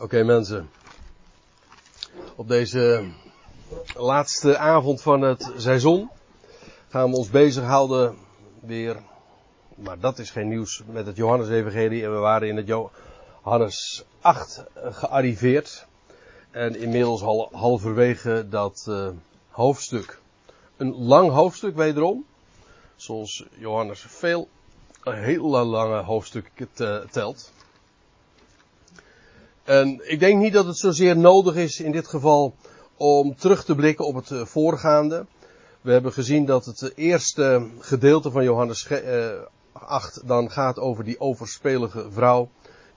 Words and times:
Oké 0.00 0.22
mensen. 0.22 0.70
Op 2.36 2.48
deze 2.48 3.10
laatste 3.94 4.58
avond 4.58 5.02
van 5.02 5.22
het 5.22 5.52
seizoen 5.56 6.10
gaan 6.88 7.10
we 7.10 7.16
ons 7.16 7.30
bezighouden 7.30 8.16
weer, 8.60 9.02
maar 9.74 9.98
dat 9.98 10.18
is 10.18 10.30
geen 10.30 10.48
nieuws, 10.48 10.82
met 10.86 11.06
het 11.06 11.16
Johannes-evangelie. 11.16 12.04
En 12.04 12.12
we 12.12 12.18
waren 12.18 12.48
in 12.48 12.56
het 12.56 12.66
Johannes 12.66 14.04
8 14.20 14.64
gearriveerd. 14.74 15.86
En 16.50 16.76
inmiddels 16.76 17.22
al 17.22 17.48
halverwege 17.52 18.46
dat 18.48 18.86
uh, 18.88 19.08
hoofdstuk. 19.50 20.20
Een 20.76 20.94
lang 20.94 21.30
hoofdstuk 21.30 21.76
wederom. 21.76 22.24
Zoals 22.96 23.44
Johannes 23.58 24.04
veel, 24.08 24.48
een 25.02 25.22
hele 25.22 25.64
lange 25.64 26.02
hoofdstukken 26.02 26.68
telt. 27.10 27.52
En 29.64 30.10
ik 30.10 30.20
denk 30.20 30.40
niet 30.40 30.52
dat 30.52 30.66
het 30.66 30.78
zozeer 30.78 31.16
nodig 31.16 31.54
is 31.54 31.80
in 31.80 31.92
dit 31.92 32.08
geval 32.08 32.54
om 32.96 33.36
terug 33.36 33.64
te 33.64 33.74
blikken 33.74 34.06
op 34.06 34.14
het 34.14 34.30
eh, 34.30 34.44
voorgaande. 34.44 35.26
We 35.80 35.92
hebben 35.92 36.12
gezien 36.12 36.44
dat 36.44 36.64
het 36.64 36.92
eerste 36.94 37.68
gedeelte 37.78 38.30
van 38.30 38.44
Johannes 38.44 38.88
8 39.72 40.16
eh, 40.16 40.28
dan 40.28 40.50
gaat 40.50 40.78
over 40.78 41.04
die 41.04 41.20
overspelige 41.20 42.10
vrouw 42.10 42.48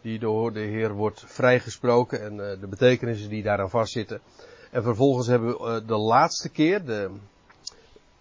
die 0.02 0.20
door 0.20 0.54
de 0.54 0.60
Heer 0.60 0.94
wordt 0.94 1.24
vrijgesproken 1.26 2.22
en 2.22 2.52
eh, 2.52 2.60
de 2.60 2.68
betekenissen 2.68 3.30
die 3.30 3.44
daaraan 3.44 3.70
vastzitten. 3.70 4.22
En 4.72 4.84
vervolgens 4.84 5.28
hebben 5.28 5.48
we 5.48 5.86
de 5.86 5.98
laatste 5.98 6.50
keer, 6.50 6.86
de, 6.86 7.10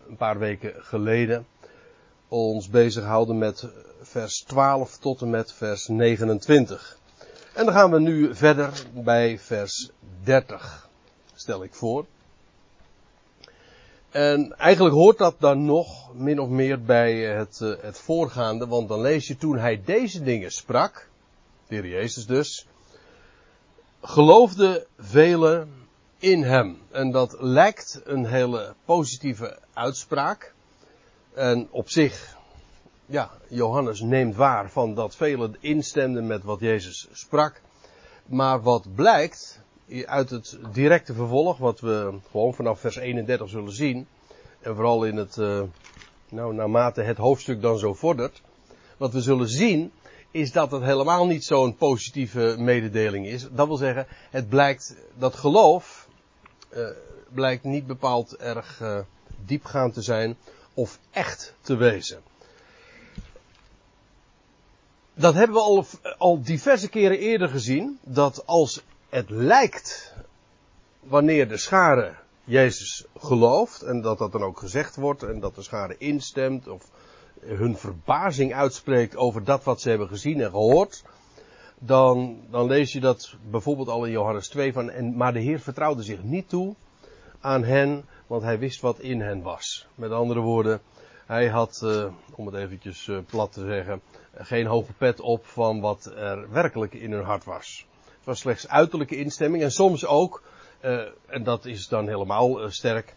een 0.09 0.17
paar 0.17 0.39
weken 0.39 0.73
geleden, 0.77 1.47
ons 2.29 2.69
bezig 2.69 3.03
gehouden 3.03 3.39
met 3.39 3.69
vers 4.03 4.45
12 4.47 4.99
tot 4.99 5.21
en 5.21 5.31
met 5.31 5.53
vers 5.53 5.89
29. 5.89 7.01
En 7.53 7.65
dan 7.65 7.75
gaan 7.75 7.91
we 7.91 8.01
nu 8.01 8.35
verder 8.35 8.83
bij 8.93 9.39
vers 9.39 9.91
30, 10.23 10.89
stel 11.35 11.63
ik 11.63 11.75
voor. 11.75 12.07
En 14.11 14.59
eigenlijk 14.59 14.95
hoort 14.95 15.19
dat 15.19 15.35
dan 15.39 15.65
nog 15.65 16.15
min 16.15 16.39
of 16.39 16.49
meer 16.49 16.83
bij 16.83 17.15
het, 17.15 17.61
eh, 17.61 17.73
het 17.81 17.99
voorgaande, 17.99 18.67
want 18.67 18.89
dan 18.89 19.01
lees 19.01 19.27
je 19.27 19.37
toen 19.37 19.59
hij 19.59 19.83
deze 19.85 20.23
dingen 20.23 20.51
sprak, 20.51 21.09
de 21.69 21.75
heer 21.75 21.87
Jezus 21.87 22.27
dus, 22.27 22.67
geloofde 24.03 24.87
velen 24.99 25.73
in 26.19 26.43
hem. 26.43 26.79
En 26.91 27.11
dat 27.11 27.37
lijkt 27.41 28.01
een 28.05 28.27
hele 28.27 28.75
positieve 28.85 29.59
uitspraak. 29.73 30.55
En 31.35 31.69
op 31.71 31.91
zich 31.91 32.37
ja, 33.13 33.31
Johannes 33.49 34.01
neemt 34.01 34.37
waar 34.37 34.71
van 34.71 34.95
dat 34.95 35.17
velen 35.17 35.57
instemden 35.61 36.27
met 36.27 36.43
wat 36.45 36.61
Jezus 36.61 37.09
sprak. 37.13 37.61
Maar 38.27 38.63
wat 38.63 38.95
blijkt 38.95 39.61
uit 40.05 40.31
het 40.31 40.59
directe 40.73 41.15
vervolg, 41.15 41.59
wat 41.59 41.81
we 41.81 42.15
gewoon 42.31 42.55
vanaf 42.55 42.81
vers 42.81 42.97
31 42.97 43.49
zullen 43.49 43.73
zien, 43.73 44.07
en 44.61 44.75
vooral 44.75 45.05
in 45.05 45.17
het, 45.17 45.37
uh, 45.37 45.63
nou, 46.29 46.55
naarmate 46.55 47.03
het 47.03 47.17
hoofdstuk 47.17 47.63
dan 47.63 47.79
zo 47.79 47.95
vordert, 47.95 48.43
wat 48.97 49.13
we 49.13 49.21
zullen 49.21 49.49
zien, 49.49 49.93
is 50.31 50.53
dat 50.53 50.71
het 50.71 50.83
helemaal 50.83 51.27
niet 51.27 51.45
zo'n 51.45 51.77
positieve 51.77 52.55
mededeling 52.59 53.27
is. 53.27 53.49
Dat 53.51 53.67
wil 53.67 53.77
zeggen, 53.77 54.07
het 54.31 54.49
blijkt, 54.49 54.97
dat 55.19 55.35
geloof, 55.35 56.09
uh, 56.71 56.89
blijkt 57.29 57.65
niet 57.65 57.87
bepaald 57.87 58.37
erg 58.37 58.81
uh, 58.81 58.99
diepgaand 59.45 59.95
te 59.95 60.03
zijn 60.03 60.37
of 60.75 60.99
echt 61.11 61.55
te 61.61 61.77
wezen 61.77 62.23
dat 65.15 65.35
hebben 65.35 65.57
we 65.57 65.63
al, 65.63 65.85
al 66.19 66.43
diverse 66.43 66.89
keren 66.89 67.19
eerder 67.19 67.49
gezien. 67.49 67.99
Dat 68.03 68.47
als 68.47 68.83
het 69.09 69.31
lijkt 69.31 70.15
wanneer 71.01 71.49
de 71.49 71.57
schare 71.57 72.15
Jezus 72.45 73.05
gelooft. 73.17 73.83
En 73.83 74.01
dat 74.01 74.19
dat 74.19 74.33
dan 74.33 74.43
ook 74.43 74.59
gezegd 74.59 74.97
wordt. 74.97 75.23
En 75.23 75.41
dat 75.41 75.55
de 75.55 75.63
schare 75.63 75.95
instemt. 75.99 76.69
Of 76.69 76.91
hun 77.41 77.77
verbazing 77.77 78.55
uitspreekt 78.55 79.17
over 79.17 79.45
dat 79.45 79.65
wat 79.65 79.81
ze 79.81 79.89
hebben 79.89 80.09
gezien 80.09 80.41
en 80.41 80.51
gehoord. 80.51 81.03
Dan, 81.79 82.41
dan 82.51 82.67
lees 82.67 82.93
je 82.93 83.01
dat 83.01 83.35
bijvoorbeeld 83.51 83.89
al 83.89 84.05
in 84.05 84.13
Johannes 84.13 84.49
2 84.49 84.73
van. 84.73 84.91
En, 84.91 85.17
maar 85.17 85.33
de 85.33 85.41
Heer 85.41 85.61
vertrouwde 85.61 86.03
zich 86.03 86.23
niet 86.23 86.49
toe 86.49 86.75
aan 87.41 87.65
hen. 87.65 88.05
Want 88.27 88.43
hij 88.43 88.59
wist 88.59 88.81
wat 88.81 88.99
in 88.99 89.21
hen 89.21 89.43
was. 89.43 89.87
Met 89.95 90.11
andere 90.11 90.41
woorden. 90.41 90.81
Hij 91.27 91.49
had, 91.49 91.81
uh, 91.85 92.05
om 92.35 92.47
het 92.47 92.55
eventjes 92.55 93.07
uh, 93.07 93.19
plat 93.27 93.53
te 93.53 93.65
zeggen, 93.65 94.01
geen 94.35 94.67
hoge 94.67 94.93
pet 94.93 95.21
op 95.21 95.47
van 95.47 95.81
wat 95.81 96.05
er 96.17 96.51
werkelijk 96.51 96.95
in 96.95 97.13
hun 97.13 97.25
hart 97.25 97.45
was. 97.45 97.87
Het 98.05 98.25
was 98.25 98.39
slechts 98.39 98.69
uiterlijke 98.69 99.17
instemming 99.17 99.63
en 99.63 99.73
soms 99.73 100.07
ook, 100.07 100.43
uh, 100.85 101.01
en 101.27 101.43
dat 101.45 101.65
is 101.65 101.89
dan 101.89 102.09
helemaal 102.09 102.71
sterk, 102.71 103.15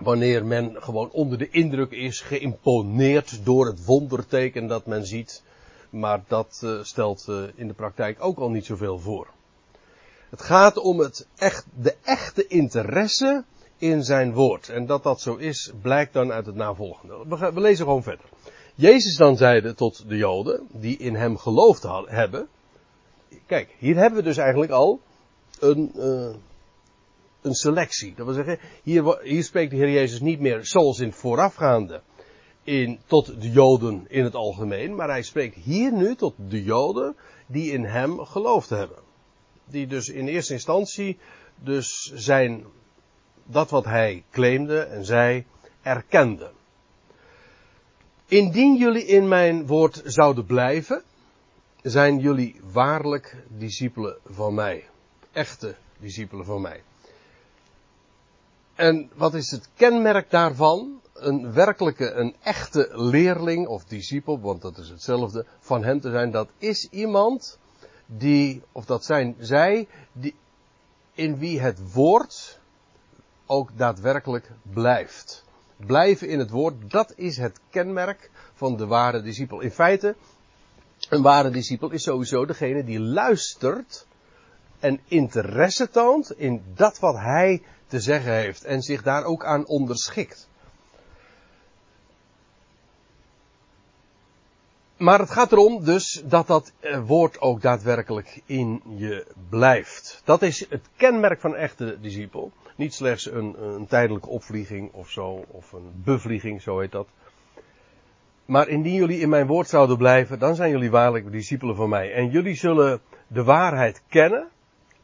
wanneer 0.00 0.46
men 0.46 0.76
gewoon 0.82 1.10
onder 1.10 1.38
de 1.38 1.50
indruk 1.50 1.90
is, 1.90 2.20
geïmponeerd 2.20 3.44
door 3.44 3.66
het 3.66 3.84
wonderteken 3.84 4.66
dat 4.66 4.86
men 4.86 5.06
ziet. 5.06 5.42
Maar 5.90 6.22
dat 6.28 6.66
stelt 6.82 7.28
in 7.54 7.66
de 7.66 7.74
praktijk 7.74 8.24
ook 8.24 8.38
al 8.38 8.50
niet 8.50 8.66
zoveel 8.66 8.98
voor. 8.98 9.28
Het 10.30 10.42
gaat 10.42 10.76
om 10.76 10.98
het 10.98 11.26
echt, 11.36 11.66
de 11.74 11.96
echte 12.02 12.46
interesse 12.46 13.44
in 13.84 14.04
zijn 14.04 14.32
woord. 14.32 14.68
En 14.68 14.86
dat 14.86 15.02
dat 15.02 15.20
zo 15.20 15.34
is, 15.34 15.72
blijkt 15.82 16.12
dan 16.12 16.32
uit 16.32 16.46
het 16.46 16.54
navolgende. 16.54 17.14
We, 17.28 17.60
lezen 17.60 17.84
gewoon 17.84 18.02
verder. 18.02 18.24
Jezus 18.74 19.16
dan 19.16 19.36
zeide 19.36 19.74
tot 19.74 20.08
de 20.08 20.16
Joden, 20.16 20.68
die 20.72 20.96
in 20.96 21.14
hem 21.14 21.36
geloofd 21.36 21.82
hebben. 22.06 22.48
Kijk, 23.46 23.74
hier 23.78 23.96
hebben 23.96 24.18
we 24.18 24.24
dus 24.24 24.36
eigenlijk 24.36 24.72
al 24.72 25.00
een, 25.60 25.92
uh, 25.96 26.34
een 27.42 27.54
selectie. 27.54 28.14
Dat 28.16 28.26
wil 28.26 28.34
zeggen, 28.34 28.58
hier, 28.82 29.18
hier 29.22 29.44
spreekt 29.44 29.70
de 29.70 29.76
Heer 29.76 29.90
Jezus 29.90 30.20
niet 30.20 30.40
meer 30.40 30.64
zoals 30.64 30.98
in 30.98 31.12
voorafgaande. 31.12 32.00
In, 32.62 32.98
tot 33.06 33.40
de 33.40 33.50
Joden 33.50 34.04
in 34.08 34.24
het 34.24 34.34
algemeen. 34.34 34.94
Maar 34.94 35.08
hij 35.08 35.22
spreekt 35.22 35.56
hier 35.56 35.92
nu 35.92 36.14
tot 36.14 36.34
de 36.48 36.62
Joden 36.62 37.16
die 37.46 37.72
in 37.72 37.84
hem 37.84 38.18
geloofd 38.18 38.68
hebben. 38.68 38.98
Die 39.64 39.86
dus 39.86 40.08
in 40.08 40.28
eerste 40.28 40.52
instantie 40.52 41.18
dus 41.62 42.12
zijn 42.14 42.64
dat 43.44 43.70
wat 43.70 43.84
hij 43.84 44.24
claimde 44.30 44.80
en 44.80 45.04
zei, 45.04 45.44
erkende. 45.82 46.50
Indien 48.26 48.76
jullie 48.76 49.04
in 49.04 49.28
mijn 49.28 49.66
woord 49.66 50.02
zouden 50.04 50.46
blijven, 50.46 51.02
zijn 51.82 52.18
jullie 52.18 52.60
waarlijk 52.72 53.36
discipelen 53.48 54.16
van 54.24 54.54
mij. 54.54 54.88
Echte 55.32 55.74
discipelen 55.98 56.44
van 56.44 56.60
mij. 56.60 56.82
En 58.74 59.10
wat 59.14 59.34
is 59.34 59.50
het 59.50 59.68
kenmerk 59.74 60.30
daarvan? 60.30 61.00
Een 61.14 61.52
werkelijke, 61.52 62.12
een 62.12 62.34
echte 62.42 62.88
leerling 62.92 63.66
of 63.66 63.84
discipel, 63.84 64.40
want 64.40 64.62
dat 64.62 64.78
is 64.78 64.88
hetzelfde, 64.88 65.46
van 65.60 65.84
hem 65.84 66.00
te 66.00 66.10
zijn, 66.10 66.30
dat 66.30 66.48
is 66.58 66.88
iemand 66.90 67.58
die, 68.06 68.62
of 68.72 68.84
dat 68.84 69.04
zijn 69.04 69.36
zij, 69.38 69.88
die, 70.12 70.34
in 71.12 71.38
wie 71.38 71.60
het 71.60 71.92
woord 71.92 72.60
ook 73.46 73.70
daadwerkelijk 73.76 74.50
blijft. 74.62 75.44
Blijven 75.76 76.28
in 76.28 76.38
het 76.38 76.50
woord, 76.50 76.90
dat 76.90 77.12
is 77.16 77.36
het 77.36 77.60
kenmerk 77.70 78.30
van 78.54 78.76
de 78.76 78.86
ware 78.86 79.22
discipel. 79.22 79.60
In 79.60 79.70
feite, 79.70 80.14
een 81.08 81.22
ware 81.22 81.50
discipel 81.50 81.90
is 81.90 82.02
sowieso 82.02 82.46
degene 82.46 82.84
die 82.84 83.00
luistert 83.00 84.06
en 84.78 85.00
interesse 85.08 85.90
toont 85.90 86.32
in 86.38 86.62
dat 86.74 86.98
wat 86.98 87.16
hij 87.16 87.62
te 87.86 88.00
zeggen 88.00 88.32
heeft 88.32 88.64
en 88.64 88.82
zich 88.82 89.02
daar 89.02 89.24
ook 89.24 89.44
aan 89.44 89.66
onderschikt. 89.66 90.48
Maar 94.96 95.18
het 95.18 95.30
gaat 95.30 95.52
erom 95.52 95.84
dus 95.84 96.22
dat 96.26 96.46
dat 96.46 96.72
eh, 96.80 97.00
woord 97.06 97.40
ook 97.40 97.62
daadwerkelijk 97.62 98.40
in 98.46 98.82
je 98.96 99.26
blijft. 99.48 100.22
Dat 100.24 100.42
is 100.42 100.68
het 100.68 100.88
kenmerk 100.96 101.40
van 101.40 101.50
een 101.50 101.58
echte 101.58 101.98
discipel. 102.00 102.52
Niet 102.76 102.94
slechts 102.94 103.30
een, 103.30 103.62
een 103.62 103.86
tijdelijke 103.86 104.28
opvlieging 104.28 104.92
of 104.92 105.10
zo, 105.10 105.44
of 105.48 105.72
een 105.72 105.90
bevlieging, 105.94 106.62
zo 106.62 106.78
heet 106.78 106.92
dat. 106.92 107.08
Maar 108.44 108.68
indien 108.68 108.94
jullie 108.94 109.20
in 109.20 109.28
mijn 109.28 109.46
woord 109.46 109.68
zouden 109.68 109.96
blijven, 109.96 110.38
dan 110.38 110.54
zijn 110.54 110.70
jullie 110.70 110.90
waarlijk 110.90 111.32
discipelen 111.32 111.76
van 111.76 111.88
mij. 111.88 112.12
En 112.12 112.30
jullie 112.30 112.54
zullen 112.54 113.00
de 113.26 113.44
waarheid 113.44 114.02
kennen. 114.08 114.48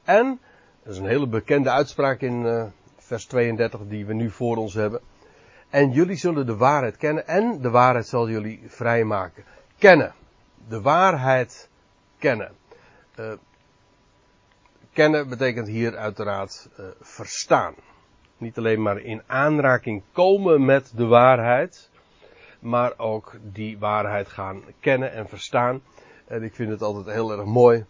En, 0.05 0.41
dat 0.83 0.93
is 0.93 0.99
een 0.99 1.07
hele 1.07 1.29
bekende 1.29 1.71
uitspraak 1.71 2.21
in 2.21 2.43
uh, 2.43 2.65
vers 2.97 3.27
32 3.27 3.81
die 3.87 4.07
we 4.07 4.15
nu 4.15 4.31
voor 4.31 4.57
ons 4.57 4.75
hebben. 4.75 5.01
En 5.71 5.91
jullie 5.91 6.17
zullen 6.17 6.47
de 6.47 6.57
waarheid 6.57 6.97
kennen 6.97 7.27
en 7.27 7.61
de 7.61 7.71
waarheid 7.71 8.07
zal 8.07 8.29
jullie 8.29 8.63
vrijmaken. 8.67 9.45
Kennen. 9.81 10.15
De 10.69 10.81
waarheid 10.81 11.69
kennen. 12.19 12.53
Uh, 13.19 13.33
kennen 14.93 15.29
betekent 15.29 15.69
hier 15.69 15.97
uiteraard 15.97 16.69
uh, 16.79 16.87
verstaan. 17.01 17.75
Niet 18.37 18.59
alleen 18.59 18.83
maar 18.83 18.99
in 18.99 19.23
aanraking 19.27 20.03
komen 20.13 20.65
met 20.65 20.93
de 20.95 21.07
waarheid, 21.07 21.91
maar 22.59 22.93
ook 22.97 23.33
die 23.43 23.79
waarheid 23.79 24.29
gaan 24.29 24.63
kennen 24.81 25.13
en 25.13 25.29
verstaan. 25.29 25.83
En 26.27 26.43
ik 26.43 26.55
vind 26.55 26.71
het 26.71 26.83
altijd 26.83 27.07
heel 27.15 27.33
erg 27.33 27.45
mooi 27.45 27.85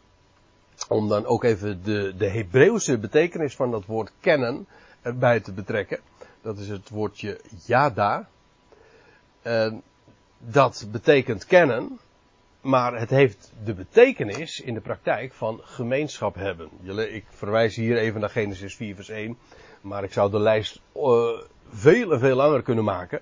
om 0.89 1.09
dan 1.09 1.27
ook 1.27 1.45
even 1.45 1.83
de, 1.83 2.15
de 2.17 2.29
Hebreeuwse 2.29 2.99
betekenis 2.99 3.57
van 3.57 3.71
dat 3.71 3.87
woord 3.87 4.13
kennen 4.21 4.67
erbij 5.03 5.41
te 5.41 5.53
betrekken. 5.53 6.01
Dat 6.43 6.59
is 6.59 6.69
het 6.69 6.89
woordje 6.89 7.41
yada. 7.67 8.29
En 9.43 9.83
dat 10.41 10.89
betekent 10.91 11.47
kennen, 11.47 11.99
maar 12.61 12.99
het 12.99 13.11
heeft 13.11 13.53
de 13.65 13.75
betekenis 13.75 14.61
in 14.61 14.75
de 14.75 14.81
praktijk 14.81 15.33
van 15.33 15.61
gemeenschap 15.63 16.35
hebben. 16.35 16.69
Ik 17.15 17.25
verwijs 17.29 17.77
hier 17.77 17.97
even 17.97 18.21
naar 18.21 18.31
Genesis 18.31 18.77
4 18.77 18.95
vers 18.95 19.09
1, 19.09 19.39
maar 19.81 20.05
ik 20.05 20.13
zou 20.13 20.31
de 20.31 20.39
lijst 20.39 20.81
uh, 20.97 21.29
veel 21.71 22.13
en 22.13 22.19
veel 22.19 22.37
langer 22.37 22.63
kunnen 22.63 22.85
maken. 22.85 23.21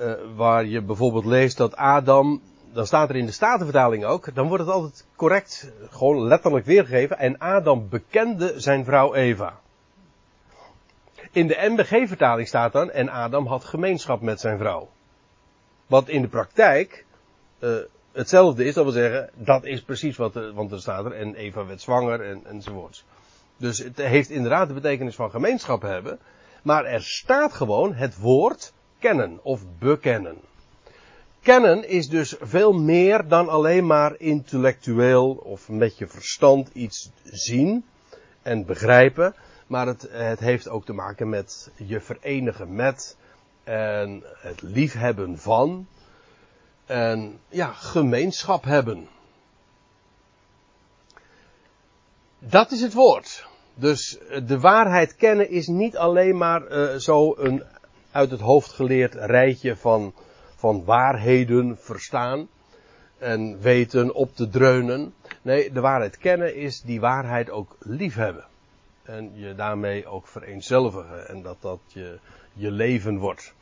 Uh, 0.00 0.12
waar 0.36 0.64
je 0.64 0.82
bijvoorbeeld 0.82 1.24
leest 1.24 1.56
dat 1.56 1.76
Adam 1.76 2.42
dan 2.74 2.86
staat 2.86 3.10
er 3.10 3.16
in 3.16 3.26
de 3.26 3.32
Statenvertaling 3.32 4.04
ook, 4.04 4.34
dan 4.34 4.48
wordt 4.48 4.64
het 4.64 4.72
altijd 4.72 5.06
correct, 5.16 5.72
gewoon 5.90 6.26
letterlijk 6.26 6.66
weergegeven. 6.66 7.18
En 7.18 7.38
Adam 7.38 7.88
bekende 7.88 8.52
zijn 8.56 8.84
vrouw 8.84 9.14
Eva. 9.14 9.60
In 11.32 11.46
de 11.46 11.56
MBG-vertaling 11.68 12.48
staat 12.48 12.72
dan, 12.72 12.90
en 12.90 13.08
Adam 13.08 13.46
had 13.46 13.64
gemeenschap 13.64 14.20
met 14.20 14.40
zijn 14.40 14.58
vrouw. 14.58 14.88
Wat 15.94 16.08
in 16.08 16.22
de 16.22 16.28
praktijk 16.28 17.04
uh, 17.58 17.76
hetzelfde 18.12 18.64
is, 18.64 18.74
dat 18.74 18.84
wil 18.84 18.92
zeggen, 18.92 19.30
dat 19.34 19.64
is 19.64 19.82
precies 19.82 20.16
wat, 20.16 20.36
er, 20.36 20.52
want 20.52 20.72
er 20.72 20.80
staat 20.80 21.04
er, 21.04 21.12
en 21.12 21.34
Eva 21.34 21.66
werd 21.66 21.80
zwanger 21.80 22.20
en, 22.20 22.40
enzovoorts. 22.46 23.04
Dus 23.56 23.78
het 23.78 23.96
heeft 23.96 24.30
inderdaad 24.30 24.68
de 24.68 24.74
betekenis 24.74 25.14
van 25.14 25.30
gemeenschap 25.30 25.82
hebben, 25.82 26.18
maar 26.62 26.84
er 26.84 27.02
staat 27.02 27.52
gewoon 27.52 27.94
het 27.94 28.18
woord 28.18 28.72
kennen 28.98 29.38
of 29.42 29.62
bekennen. 29.78 30.36
Kennen 31.42 31.88
is 31.88 32.08
dus 32.08 32.36
veel 32.40 32.72
meer 32.72 33.28
dan 33.28 33.48
alleen 33.48 33.86
maar 33.86 34.14
intellectueel 34.18 35.30
of 35.30 35.68
met 35.68 35.98
je 35.98 36.06
verstand 36.06 36.70
iets 36.72 37.10
zien 37.24 37.84
en 38.42 38.66
begrijpen. 38.66 39.34
Maar 39.66 39.86
het, 39.86 40.08
het 40.10 40.40
heeft 40.40 40.68
ook 40.68 40.84
te 40.84 40.92
maken 40.92 41.28
met 41.28 41.70
je 41.76 42.00
verenigen 42.00 42.74
met 42.74 43.16
en 43.64 44.22
het 44.36 44.62
liefhebben 44.62 45.38
van 45.38 45.86
en 46.86 47.38
ja, 47.48 47.72
gemeenschap 47.72 48.64
hebben. 48.64 49.08
Dat 52.38 52.70
is 52.70 52.80
het 52.80 52.92
woord. 52.92 53.46
Dus 53.74 54.18
de 54.46 54.60
waarheid 54.60 55.16
kennen 55.16 55.50
is 55.50 55.66
niet 55.66 55.96
alleen 55.96 56.36
maar 56.36 56.70
uh, 56.70 56.94
zo 56.94 57.34
een 57.36 57.62
uit 58.10 58.30
het 58.30 58.40
hoofd 58.40 58.72
geleerd 58.72 59.14
rijtje 59.14 59.76
van 59.76 60.14
van 60.64 60.84
waarheden 60.84 61.76
verstaan 61.78 62.48
en 63.18 63.60
weten 63.60 64.14
op 64.14 64.34
te 64.34 64.48
dreunen. 64.48 65.14
Nee, 65.42 65.72
de 65.72 65.80
waarheid 65.80 66.18
kennen 66.18 66.56
is 66.56 66.80
die 66.80 67.00
waarheid 67.00 67.50
ook 67.50 67.76
liefhebben. 67.78 68.44
En 69.02 69.30
je 69.34 69.54
daarmee 69.54 70.06
ook 70.06 70.26
vereenzelvigen 70.26 71.28
en 71.28 71.42
dat 71.42 71.56
dat 71.60 71.80
je, 71.86 72.18
je 72.54 72.70
leven 72.70 73.18
wordt. 73.18 73.54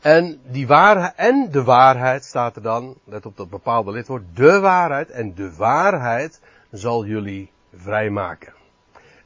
En, 0.00 0.40
die 0.44 0.66
waarheid, 0.66 1.12
en 1.16 1.48
de 1.50 1.64
waarheid 1.64 2.24
staat 2.24 2.56
er 2.56 2.62
dan, 2.62 2.96
let 3.04 3.26
op 3.26 3.36
dat 3.36 3.50
bepaalde 3.50 3.90
lidwoord, 3.90 4.24
de 4.34 4.60
waarheid 4.60 5.10
en 5.10 5.34
de 5.34 5.54
waarheid 5.56 6.40
zal 6.70 7.04
jullie 7.04 7.50
vrijmaken. 7.74 8.52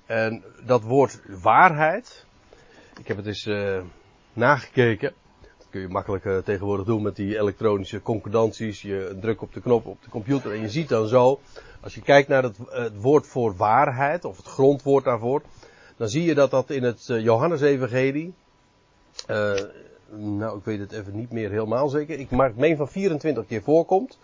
En 0.07 0.45
dat 0.65 0.83
woord 0.83 1.21
waarheid, 1.43 2.27
ik 2.99 3.09
heb 3.09 3.17
het 3.17 3.27
eens 3.27 3.47
uh, 3.47 3.81
nagekeken 4.33 5.15
kun 5.73 5.81
je 5.81 5.89
makkelijk 5.89 6.25
uh, 6.25 6.39
tegenwoordig 6.39 6.87
doen 6.87 7.03
met 7.03 7.17
die 7.17 7.39
elektronische 7.39 8.03
concordanties. 8.03 8.83
Je 8.83 9.17
drukt 9.21 9.43
op 9.43 9.53
de 9.53 9.61
knop 9.61 9.87
op 9.87 10.03
de 10.03 10.11
computer 10.11 10.53
en 10.53 10.61
je 10.61 10.69
ziet 10.69 10.89
dan 10.89 11.07
zo, 11.07 11.41
als 11.81 11.95
je 11.95 12.03
kijkt 12.03 12.29
naar 12.29 12.43
het, 12.43 12.57
het 12.69 13.01
woord 13.01 13.27
voor 13.27 13.57
waarheid, 13.57 14.25
of 14.25 14.37
het 14.37 14.47
grondwoord 14.47 15.05
daarvoor, 15.05 15.43
dan 16.03 16.11
zie 16.11 16.25
je 16.25 16.35
dat 16.35 16.51
dat 16.51 16.71
in 16.71 16.83
het 16.83 17.09
uh, 17.09 17.23
Johannesevangelie, 17.23 18.35
uh, 19.31 19.53
nou 20.11 20.59
ik 20.59 20.65
weet 20.65 20.79
het 20.79 20.93
even 20.93 21.17
niet 21.17 21.33
meer 21.33 21.51
helemaal 21.51 21.89
zeker, 21.89 22.19
ik 22.19 22.31
maak 22.31 22.55
meen 22.57 22.77
van 22.77 22.89
24 22.89 23.47
keer 23.47 23.63
voorkomt. 23.63 24.19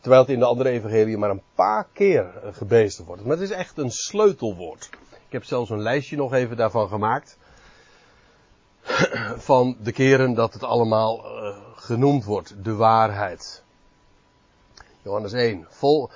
Terwijl 0.00 0.22
het 0.22 0.30
in 0.30 0.38
de 0.38 0.44
andere 0.44 0.68
evangelie 0.68 1.18
maar 1.18 1.30
een 1.30 1.42
paar 1.54 1.86
keer 1.92 2.32
gebeesterd 2.52 3.06
wordt. 3.06 3.22
Maar 3.22 3.36
het 3.36 3.50
is 3.50 3.50
echt 3.50 3.78
een 3.78 3.90
sleutelwoord. 3.90 4.88
Ik 5.10 5.32
heb 5.32 5.44
zelfs 5.44 5.70
een 5.70 5.82
lijstje 5.82 6.16
nog 6.16 6.32
even 6.32 6.56
daarvan 6.56 6.88
gemaakt 6.88 7.36
van 9.50 9.76
de 9.82 9.92
keren 9.92 10.34
dat 10.34 10.52
het 10.52 10.62
allemaal 10.62 11.24
genoemd 11.74 12.24
wordt, 12.24 12.54
de 12.62 12.74
waarheid. 12.74 13.62
Johannes 15.02 15.32
1, 15.32 15.66
vol, 15.68 16.10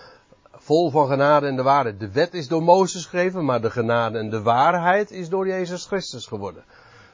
vol 0.72 0.90
van 0.90 1.08
genade 1.08 1.46
en 1.46 1.56
de 1.56 1.62
waarheid. 1.62 2.00
De 2.00 2.12
wet 2.12 2.34
is 2.34 2.48
door 2.48 2.62
Mozes 2.62 3.06
gegeven, 3.06 3.44
maar 3.44 3.60
de 3.60 3.70
genade 3.70 4.18
en 4.18 4.30
de 4.30 4.42
waarheid 4.42 5.10
is 5.10 5.28
door 5.28 5.46
Jezus 5.46 5.86
Christus 5.86 6.26
geworden. 6.26 6.64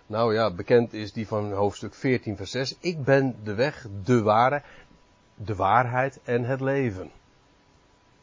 Nou 0.06 0.34
ja, 0.34 0.54
bekend 0.54 0.92
is 0.92 1.12
die 1.12 1.26
van 1.26 1.52
hoofdstuk 1.52 1.94
14 1.94 2.36
vers 2.36 2.50
6. 2.50 2.76
Ik 2.80 3.04
ben 3.04 3.36
de 3.44 3.54
weg, 3.54 3.86
de 4.04 4.22
waarheid, 4.22 4.64
de 5.34 5.54
waarheid 5.54 6.20
en 6.24 6.44
het 6.44 6.60
leven. 6.60 7.10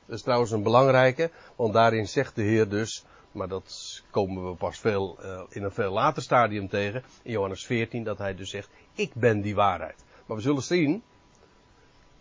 Dat 0.06 0.16
is 0.16 0.22
trouwens 0.22 0.52
een 0.52 0.64
belangrijke, 0.64 1.32
want 1.56 1.74
daarin 1.74 2.08
zegt 2.08 2.36
de 2.36 2.44
Heer 2.44 2.70
dus, 2.70 3.06
maar 3.32 3.48
dat 3.48 4.02
komen 4.12 4.50
we 4.50 4.56
pas 4.56 4.80
veel, 4.80 5.18
uh, 5.24 5.42
in 5.50 5.64
een 5.64 5.72
veel 5.72 5.92
later 5.92 6.22
stadium 6.22 6.70
tegen, 6.70 7.04
in 7.22 7.32
Johannes 7.32 7.66
14, 7.66 8.04
dat 8.04 8.18
hij 8.18 8.36
dus 8.36 8.50
zegt, 8.50 8.70
ik 8.94 9.12
ben 9.14 9.42
die 9.42 9.56
waarheid. 9.56 10.04
Maar 10.26 10.38
we 10.38 10.44
zullen 10.44 10.64
zien, 10.64 11.04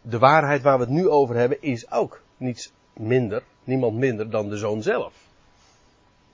de 0.03 0.19
waarheid 0.19 0.63
waar 0.63 0.79
we 0.79 0.85
het 0.85 0.93
nu 0.93 1.09
over 1.09 1.37
hebben 1.37 1.63
is 1.63 1.91
ook 1.91 2.23
niets 2.37 2.73
minder, 2.97 3.43
niemand 3.65 3.97
minder 3.97 4.31
dan 4.31 4.49
de 4.49 4.57
zoon 4.57 4.83
zelf. 4.83 5.13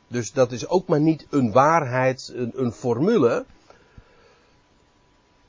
Dus 0.06 0.32
dat 0.32 0.52
is 0.52 0.68
ook 0.68 0.86
maar 0.86 1.00
niet 1.00 1.26
een 1.30 1.52
waarheid, 1.52 2.32
een, 2.34 2.52
een 2.54 2.72
formule, 2.72 3.44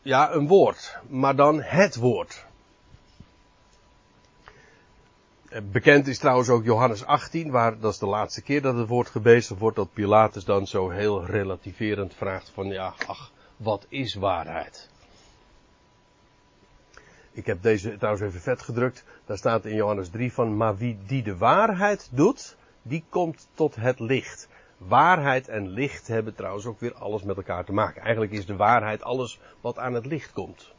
ja, 0.01 0.31
een 0.31 0.47
woord, 0.47 0.97
maar 1.07 1.35
dan 1.35 1.61
het 1.61 1.95
woord. 1.95 2.45
Bekend 5.71 6.07
is 6.07 6.17
trouwens 6.17 6.49
ook 6.49 6.63
Johannes 6.63 7.05
18, 7.05 7.51
waar 7.51 7.79
dat 7.79 7.93
is 7.93 7.99
de 7.99 8.05
laatste 8.05 8.41
keer 8.41 8.61
dat 8.61 8.75
het 8.75 8.87
woord 8.87 9.09
gebezigd 9.09 9.59
wordt, 9.59 9.75
dat 9.75 9.93
Pilatus 9.93 10.45
dan 10.45 10.67
zo 10.67 10.89
heel 10.89 11.25
relativerend 11.25 12.13
vraagt 12.13 12.51
van 12.53 12.67
ja, 12.67 12.93
ach, 13.07 13.31
wat 13.57 13.85
is 13.89 14.13
waarheid? 14.13 14.90
Ik 17.31 17.45
heb 17.45 17.61
deze 17.61 17.97
trouwens 17.97 18.23
even 18.23 18.41
vet 18.41 18.61
gedrukt. 18.61 19.03
Daar 19.25 19.37
staat 19.37 19.65
in 19.65 19.75
Johannes 19.75 20.09
3 20.09 20.33
van, 20.33 20.57
maar 20.57 20.77
wie 20.77 20.97
die 21.05 21.23
de 21.23 21.37
waarheid 21.37 22.09
doet, 22.11 22.55
die 22.81 23.03
komt 23.09 23.47
tot 23.53 23.75
het 23.75 23.99
licht. 23.99 24.47
Waarheid 24.77 25.47
en 25.47 25.67
licht 25.67 26.07
hebben 26.07 26.35
trouwens 26.35 26.65
ook 26.65 26.79
weer 26.79 26.93
alles 26.93 27.23
met 27.23 27.37
elkaar 27.37 27.65
te 27.65 27.73
maken. 27.73 28.01
Eigenlijk 28.01 28.31
is 28.31 28.45
de 28.45 28.55
waarheid 28.55 29.03
alles 29.03 29.39
wat 29.61 29.77
aan 29.77 29.93
het 29.93 30.05
licht 30.05 30.33
komt 30.33 30.73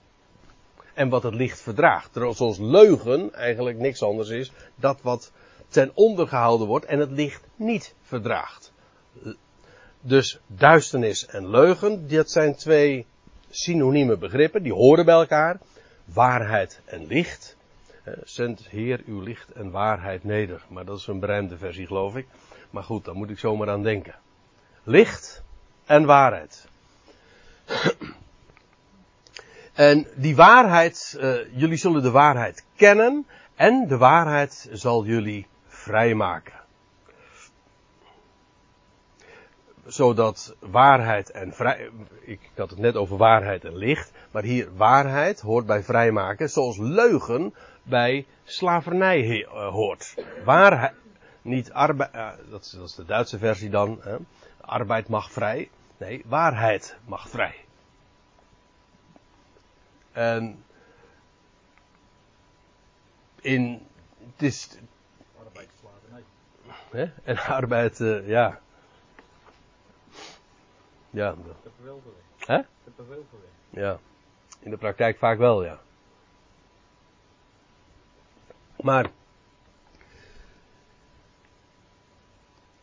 en 0.94 1.09
wat 1.09 1.23
het 1.23 1.35
licht 1.35 1.61
verdraagt. 1.61 2.12
Terwijl 2.12 2.35
zoals 2.35 2.59
leugen 2.59 3.35
eigenlijk 3.35 3.78
niks 3.78 4.02
anders 4.02 4.28
is 4.28 4.52
dat 4.75 5.02
wat 5.02 5.32
ten 5.68 5.90
onder 5.94 6.28
gehouden 6.28 6.66
wordt 6.66 6.85
en 6.85 6.99
het 6.99 7.11
licht 7.11 7.44
niet 7.56 7.94
verdraagt. 8.02 8.73
Dus 10.00 10.40
duisternis 10.47 11.26
en 11.26 11.50
leugen, 11.50 12.09
dat 12.09 12.30
zijn 12.30 12.54
twee 12.54 13.06
synonieme 13.50 14.16
begrippen, 14.16 14.62
die 14.62 14.73
horen 14.73 15.04
bij 15.04 15.14
elkaar. 15.14 15.61
Waarheid 16.12 16.81
en 16.85 17.07
licht. 17.07 17.57
Zend 18.25 18.66
Heer 18.69 19.02
uw 19.07 19.21
licht 19.21 19.52
en 19.52 19.71
waarheid 19.71 20.25
neder. 20.25 20.64
Maar 20.69 20.85
dat 20.85 20.99
is 20.99 21.07
een 21.07 21.21
beruimde 21.21 21.59
versie 21.59 21.87
geloof 21.87 22.16
ik. 22.16 22.26
Maar 22.71 22.83
goed, 22.83 23.04
daar 23.04 23.14
moet 23.14 23.31
ik 23.31 23.38
zomaar 23.38 23.71
aan 23.71 23.83
denken. 23.83 24.14
Licht 24.83 25.42
en 25.85 26.04
waarheid. 26.04 26.69
En 29.73 30.07
die 30.14 30.37
waarheid, 30.37 31.16
uh, 31.21 31.59
jullie 31.59 31.76
zullen 31.76 32.02
de 32.02 32.11
waarheid 32.11 32.64
kennen 32.76 33.26
en 33.54 33.87
de 33.88 33.97
waarheid 33.97 34.69
zal 34.73 35.04
jullie 35.04 35.47
vrijmaken. 35.66 36.62
Zodat 39.86 40.56
waarheid 40.58 41.30
en 41.30 41.52
vrij, 41.52 41.90
ik 42.20 42.40
had 42.56 42.70
het 42.70 42.78
net 42.78 42.96
over 42.96 43.16
waarheid 43.16 43.64
en 43.64 43.76
licht, 43.76 44.12
maar 44.30 44.42
hier 44.42 44.76
waarheid 44.76 45.40
hoort 45.40 45.66
bij 45.66 45.82
vrijmaken, 45.82 46.50
zoals 46.50 46.78
leugen 46.78 47.54
bij 47.82 48.26
slavernij 48.44 49.46
hoort. 49.50 50.14
Waarheid, 50.44 50.94
niet 51.42 51.72
arbeid, 51.72 52.14
uh, 52.14 52.30
dat, 52.50 52.64
is, 52.64 52.70
dat, 52.70 52.88
is, 52.88 52.94
de 52.94 53.04
Duitse 53.04 53.38
versie 53.38 53.70
dan, 53.70 53.98
hè? 54.02 54.16
arbeid 54.60 55.08
mag 55.08 55.32
vrij. 55.32 55.70
Nee, 55.96 56.22
waarheid 56.26 56.96
mag 57.04 57.28
vrij. 57.28 57.54
En 60.12 60.64
in, 63.40 63.86
het 64.18 64.42
is, 64.42 64.78
hè? 66.90 67.10
En 67.24 67.38
arbeid, 67.38 68.00
uh, 68.00 68.52
ja. 71.12 71.35
Ja. 71.35 71.35
Hè? 72.38 72.61
Ja. 73.71 73.99
In 74.61 74.71
de 74.71 74.76
praktijk 74.76 75.19
vaak 75.19 75.38
wel, 75.38 75.64
ja. 75.64 75.81
Maar, 78.81 79.11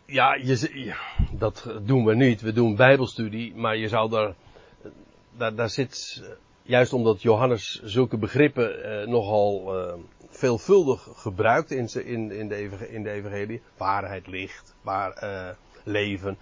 Ja, 0.10 0.36
je, 0.36 0.70
ja, 0.74 0.98
dat 1.32 1.76
doen 1.82 2.06
we 2.06 2.16
niet. 2.16 2.42
We 2.42 2.54
doen 2.54 2.76
bijbelstudie, 2.76 3.56
maar 3.56 3.78
je 3.78 3.88
zou 3.88 4.10
daar, 4.10 4.34
daar, 5.38 5.56
daar 5.56 5.70
zit, 5.70 6.24
juist 6.62 6.94
omdat 6.94 7.22
Johannes 7.22 7.82
zulke 7.84 8.18
begrippen 8.18 8.84
eh, 8.84 9.08
nogal 9.08 9.78
eh, 9.78 9.94
veelvuldig 10.30 11.08
gebruikt 11.16 11.72
in, 11.72 11.88
in, 12.06 12.32
in, 12.32 12.48
de, 12.48 12.90
in 12.90 13.04
de 13.04 13.10
evangelie, 13.10 13.62
waarheid, 13.78 14.28
licht, 14.28 14.76
waar, 14.82 15.12
eh, 15.12 15.56
leven. 15.84 16.38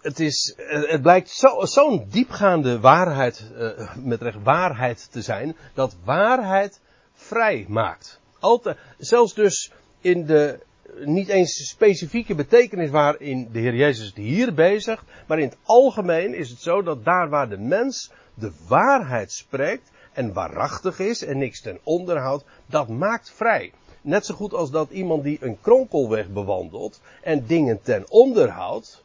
Het, 0.00 0.20
is, 0.20 0.54
eh, 0.56 0.90
het 0.90 1.02
blijkt 1.02 1.30
zo'n 1.30 1.66
zo 1.66 2.04
diepgaande 2.08 2.80
waarheid, 2.80 3.44
uh, 3.56 3.96
met 3.96 4.22
recht 4.22 4.42
waarheid 4.42 5.12
te 5.12 5.22
zijn, 5.22 5.56
dat 5.74 5.96
waarheid 6.04 6.80
vrij 7.14 7.64
maakt. 7.68 8.20
Altijd, 8.38 8.76
zelfs 8.98 9.34
dus 9.34 9.72
in 10.00 10.26
de 10.26 10.66
niet 11.04 11.28
eens 11.28 11.68
specifieke 11.68 12.34
betekenis 12.34 12.90
waarin 12.90 13.48
de 13.52 13.58
Heer 13.58 13.74
Jezus 13.74 14.06
het 14.06 14.16
hier 14.16 14.54
bezigt, 14.54 15.02
maar 15.26 15.38
in 15.38 15.48
het 15.48 15.56
algemeen 15.62 16.34
is 16.34 16.50
het 16.50 16.60
zo 16.60 16.82
dat 16.82 17.04
daar 17.04 17.28
waar 17.28 17.48
de 17.48 17.58
mens 17.58 18.10
de 18.34 18.52
waarheid 18.68 19.32
spreekt 19.32 19.90
en 20.12 20.32
waarachtig 20.32 20.98
is 20.98 21.24
en 21.24 21.38
niks 21.38 21.60
ten 21.60 21.78
onderhoud, 21.82 22.44
dat 22.66 22.88
maakt 22.88 23.30
vrij. 23.30 23.72
Net 24.00 24.26
zo 24.26 24.34
goed 24.34 24.54
als 24.54 24.70
dat 24.70 24.90
iemand 24.90 25.22
die 25.22 25.38
een 25.40 25.60
kronkelweg 25.60 26.28
bewandelt 26.28 27.00
en 27.22 27.46
dingen 27.46 27.82
ten 27.82 28.10
onderhoud, 28.10 29.04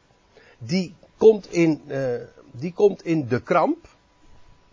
die 0.66 0.94
komt 1.16 1.52
in, 1.52 1.82
uh, 1.86 2.14
die 2.50 2.72
komt 2.72 3.04
in 3.04 3.28
de 3.28 3.40
kramp. 3.40 3.88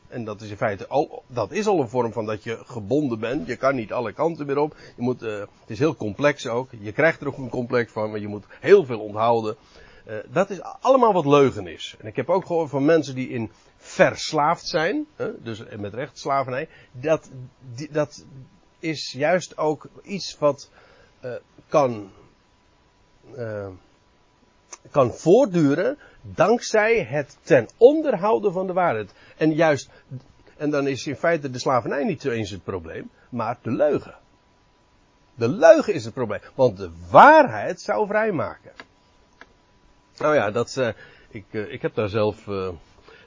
En 0.07 0.23
dat 0.23 0.41
is 0.41 0.49
in 0.49 0.57
feite 0.57 0.87
al, 0.87 1.23
dat 1.27 1.51
is 1.51 1.67
al 1.67 1.79
een 1.79 1.89
vorm 1.89 2.11
van 2.11 2.25
dat 2.25 2.43
je 2.43 2.61
gebonden 2.65 3.19
bent. 3.19 3.47
Je 3.47 3.55
kan 3.55 3.75
niet 3.75 3.91
alle 3.91 4.13
kanten 4.13 4.45
meer 4.45 4.57
op. 4.57 4.75
Je 4.95 5.01
moet, 5.01 5.23
uh, 5.23 5.39
het 5.39 5.49
is 5.67 5.79
heel 5.79 5.95
complex 5.95 6.47
ook. 6.47 6.69
Je 6.79 6.91
krijgt 6.91 7.21
er 7.21 7.27
ook 7.27 7.37
een 7.37 7.49
complex 7.49 7.91
van, 7.91 8.11
maar 8.11 8.19
je 8.19 8.27
moet 8.27 8.45
heel 8.59 8.85
veel 8.85 8.99
onthouden. 8.99 9.55
Uh, 10.07 10.15
dat 10.31 10.49
is 10.49 10.61
allemaal 10.61 11.13
wat 11.13 11.25
leugen 11.25 11.67
is. 11.67 11.95
En 11.99 12.07
ik 12.07 12.15
heb 12.15 12.29
ook 12.29 12.45
gehoord 12.45 12.69
van 12.69 12.85
mensen 12.85 13.15
die 13.15 13.29
in 13.29 13.51
verslaafd 13.77 14.67
zijn, 14.67 15.05
dus 15.43 15.63
met 15.77 15.93
recht 15.93 16.19
slavernij, 16.19 16.67
dat, 16.91 17.29
dat 17.91 18.25
is 18.79 19.11
juist 19.11 19.57
ook 19.57 19.87
iets 20.03 20.37
wat 20.39 20.69
kan, 21.67 22.11
kan 24.91 25.13
voortduren 25.13 25.97
dankzij 26.21 27.03
het 27.03 27.37
ten 27.41 27.69
onderhouden 27.77 28.51
van 28.51 28.67
de 28.67 28.73
waarheid. 28.73 29.13
En 29.37 29.53
juist, 29.53 29.89
en 30.57 30.69
dan 30.69 30.87
is 30.87 31.07
in 31.07 31.15
feite 31.15 31.49
de 31.49 31.59
slavernij 31.59 32.03
niet 32.03 32.25
eens 32.25 32.49
het 32.49 32.63
probleem, 32.63 33.09
maar 33.29 33.57
de 33.61 33.71
leugen. 33.71 34.15
De 35.35 35.49
leugen 35.49 35.93
is 35.93 36.05
het 36.05 36.13
probleem, 36.13 36.41
want 36.55 36.77
de 36.77 36.89
waarheid 37.09 37.81
zou 37.81 38.07
vrijmaken. 38.07 38.71
Nou 40.17 40.35
ja, 40.35 40.51
dat, 40.51 40.75
uh, 40.79 40.87
ik, 41.29 41.45
ik 41.51 41.81
heb 41.81 41.95
daar 41.95 42.09
zelf 42.09 42.47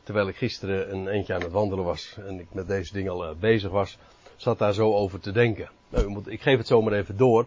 terwijl 0.05 0.29
ik 0.29 0.37
gisteren 0.37 0.93
een 0.93 1.09
eentje 1.09 1.35
aan 1.35 1.43
het 1.43 1.53
wandelen 1.53 1.85
was 1.85 2.17
en 2.27 2.41
ik 2.41 2.47
met 2.53 2.67
deze 2.67 2.93
dingen 2.93 3.13
al 3.13 3.35
bezig 3.35 3.71
was, 3.71 3.99
zat 4.37 4.59
daar 4.59 4.73
zo 4.73 4.95
over 4.95 5.21
te 5.21 5.33
denken. 5.33 5.71
Nou, 5.89 6.23
ik 6.27 6.43
geef 6.43 6.59
het 6.59 6.67
zomaar 6.67 6.93
even 6.93 7.17
door. 7.17 7.47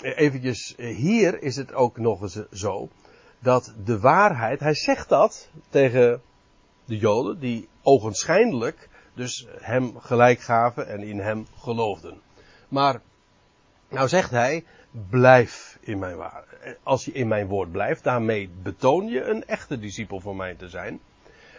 Eventjes, 0.00 0.74
uh, 0.76 0.96
hier 0.96 1.42
is 1.42 1.56
het 1.56 1.74
ook 1.74 1.98
nog 1.98 2.22
eens 2.22 2.42
zo, 2.52 2.88
dat 3.38 3.74
de 3.84 4.00
waarheid, 4.00 4.60
hij 4.60 4.74
zegt 4.74 5.08
dat 5.08 5.48
tegen 5.68 6.22
de 6.84 6.96
Joden, 6.96 7.38
die 7.38 7.68
ogenschijnlijk 7.82 8.88
dus 9.14 9.46
hem 9.60 9.98
gelijk 9.98 10.40
gaven 10.40 10.88
en 10.88 11.02
in 11.02 11.18
hem 11.18 11.46
geloofden. 11.58 12.20
Maar, 12.68 13.00
nou 13.88 14.08
zegt 14.08 14.30
hij, 14.30 14.64
blijf 15.10 15.78
in 15.80 15.98
mijn 15.98 16.16
waarheid. 16.16 16.78
Als 16.82 17.04
je 17.04 17.12
in 17.12 17.28
mijn 17.28 17.46
woord 17.46 17.72
blijft, 17.72 18.04
daarmee 18.04 18.50
betoon 18.62 19.06
je 19.06 19.24
een 19.24 19.44
echte 19.44 19.78
discipel 19.78 20.20
van 20.20 20.36
mij 20.36 20.54
te 20.54 20.68
zijn. 20.68 21.00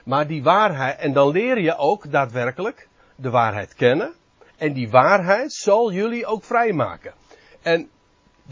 Maar 0.06 0.28
die 0.28 0.44
waarheid, 0.44 1.00
en 1.00 1.14
dan 1.14 1.32
leer 1.32 1.60
je 1.60 1.76
ook 1.76 2.12
daadwerkelijk 2.12 2.88
de 3.16 3.30
waarheid 3.30 3.74
kennen. 3.74 4.14
En 4.58 4.74
die 4.74 4.90
waarheid 4.90 5.54
zal 5.54 5.92
jullie 5.92 6.26
ook 6.26 6.44
vrijmaken. 6.44 7.14
En 7.62 7.90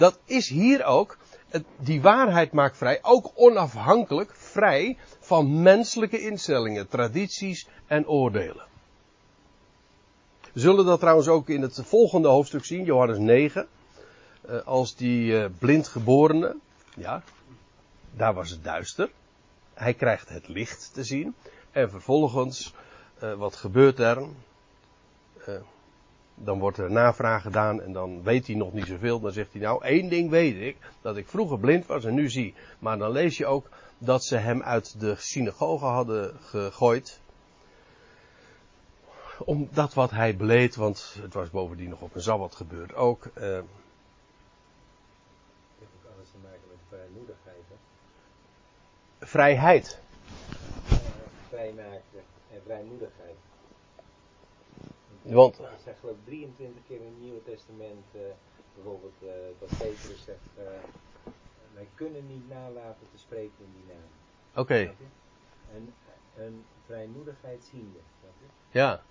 dat 0.02 0.20
is 0.26 0.50
hier 0.50 0.84
ook, 0.84 1.18
die 1.78 2.02
waarheid 2.02 2.52
maakt 2.52 2.78
vrij, 2.78 3.00
ook 3.02 3.32
onafhankelijk, 3.36 4.32
vrij 4.36 4.98
van 5.20 5.62
menselijke 5.62 6.22
instellingen, 6.22 6.88
tradities 6.88 7.68
en 7.88 8.08
oordelen. 8.08 8.66
We 10.54 10.60
zullen 10.60 10.86
dat 10.86 11.00
trouwens 11.00 11.28
ook 11.28 11.50
in 11.50 11.62
het 11.62 11.80
volgende 11.84 12.28
hoofdstuk 12.28 12.66
zien, 12.66 12.84
Johannes 12.84 13.18
9. 13.18 13.68
Eh, 14.42 14.62
als 14.66 14.96
die 14.96 15.38
eh, 15.38 15.50
blindgeborene, 15.60 16.56
ja, 16.96 17.24
daar 18.16 18.34
was 18.34 18.50
het 18.50 18.64
duister 18.64 19.10
hij 19.82 19.94
krijgt 19.94 20.30
het 20.30 20.48
licht 20.48 20.90
te 20.94 21.04
zien. 21.04 21.36
En 21.72 21.90
vervolgens, 21.90 22.74
uh, 23.24 23.34
wat 23.34 23.56
gebeurt 23.56 24.00
er? 24.00 24.24
Dan 26.44 26.60
wordt 26.60 26.78
er 26.78 26.92
navraag 26.92 27.42
gedaan 27.42 27.82
en 27.82 27.94
dan 27.94 28.24
weet 28.24 28.48
hij 28.48 28.56
nog 28.56 28.74
niet 28.74 28.86
zoveel. 28.86 29.20
Dan 29.20 29.32
zegt 29.32 29.52
hij 29.52 29.62
nou, 29.62 29.84
één 29.84 30.10
ding 30.10 30.30
weet 30.30 30.56
ik, 30.56 30.78
dat 31.02 31.18
ik 31.18 31.28
vroeger 31.28 31.60
blind 31.60 31.86
was 31.86 32.06
en 32.06 32.14
nu 32.14 32.30
zie. 32.30 32.54
Maar 32.80 32.98
dan 32.98 33.12
lees 33.12 33.38
je 33.38 33.46
ook 33.46 33.70
dat 33.98 34.24
ze 34.24 34.36
hem 34.38 34.64
uit 34.64 35.00
de 35.00 35.16
synagoge 35.16 35.86
hadden 35.86 36.38
gegooid. 36.40 37.20
Om 39.46 39.70
dat 39.72 39.94
wat 39.94 40.12
hij 40.12 40.36
beleed, 40.36 40.76
want 40.76 41.16
het 41.22 41.34
was 41.34 41.50
bovendien 41.50 41.90
nog 41.90 42.02
op 42.02 42.16
een 42.16 42.22
Sabbat 42.22 42.56
gebeurd 42.56 42.94
ook. 42.94 43.28
Uh, 43.38 43.60
vrijheid. 49.20 50.00
Vrijmaken 51.50 52.24
en 52.52 52.62
vrijmoedigheid. 52.66 53.41
Want. 55.22 55.58
Er 55.58 55.70
zijn 55.84 55.96
geloof 56.00 56.16
ik 56.16 56.26
23 56.26 56.82
keer 56.88 57.00
in 57.00 57.06
het 57.06 57.22
Nieuwe 57.22 57.44
Testament, 57.44 58.06
uh, 58.12 58.22
bijvoorbeeld 58.76 59.14
uh, 59.24 59.30
dat 59.60 59.70
Petrus 59.70 60.24
zegt, 60.24 60.40
uh, 60.58 60.64
wij 61.74 61.88
kunnen 61.96 62.28
niet 62.28 62.50
nalaten 62.50 63.08
te 63.12 63.18
spreken 63.18 63.54
in 63.58 63.72
die 63.74 63.94
naam. 63.94 64.10
Oké. 64.52 64.60
Okay. 64.60 64.96
En 65.74 65.94
een 66.36 66.64
vrijmoedigheid 66.86 67.64
ziende. 67.72 67.98
Ja. 68.72 69.02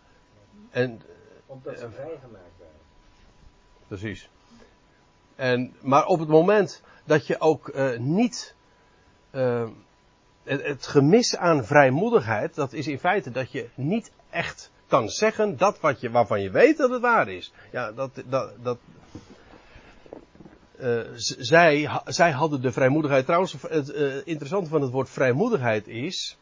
En, 0.71 1.00
Omdat 1.47 1.79
ze 1.79 1.90
vrijgemaakt 1.90 2.59
waren. 2.59 2.81
Precies. 3.87 4.31
En, 5.35 5.75
maar 5.81 6.07
op 6.07 6.19
het 6.19 6.29
moment 6.29 6.83
dat 7.05 7.26
je 7.26 7.40
ook 7.40 7.73
niet 7.99 8.55
het, 10.43 10.62
het 10.62 10.87
gemis 10.87 11.37
aan 11.37 11.64
vrijmoedigheid, 11.64 12.55
dat 12.55 12.73
is 12.73 12.87
in 12.87 12.99
feite 12.99 13.31
dat 13.31 13.52
je 13.52 13.69
niet 13.75 14.12
echt 14.31 14.71
kan 14.90 15.09
zeggen 15.09 15.56
dat 15.56 15.80
wat 15.80 16.00
je, 16.00 16.11
waarvan 16.11 16.40
je 16.40 16.50
weet 16.50 16.76
dat 16.76 16.90
het 16.90 17.00
waar 17.00 17.28
is. 17.28 17.52
Ja, 17.73 17.92
dat, 17.92 18.11
dat, 18.26 18.52
dat, 18.62 18.78
uh, 20.80 21.00
zij, 21.38 21.88
zij 22.04 22.30
hadden 22.30 22.62
de 22.62 22.73
vrijmoedigheid. 22.73 23.25
Trouwens, 23.25 23.56
het 23.68 23.90
uh, 23.90 24.14
interessante 24.25 24.70
van 24.70 24.82
het 24.82 24.90
woord 24.90 25.11
vrijmoedigheid 25.11 25.88
is. 25.88 26.38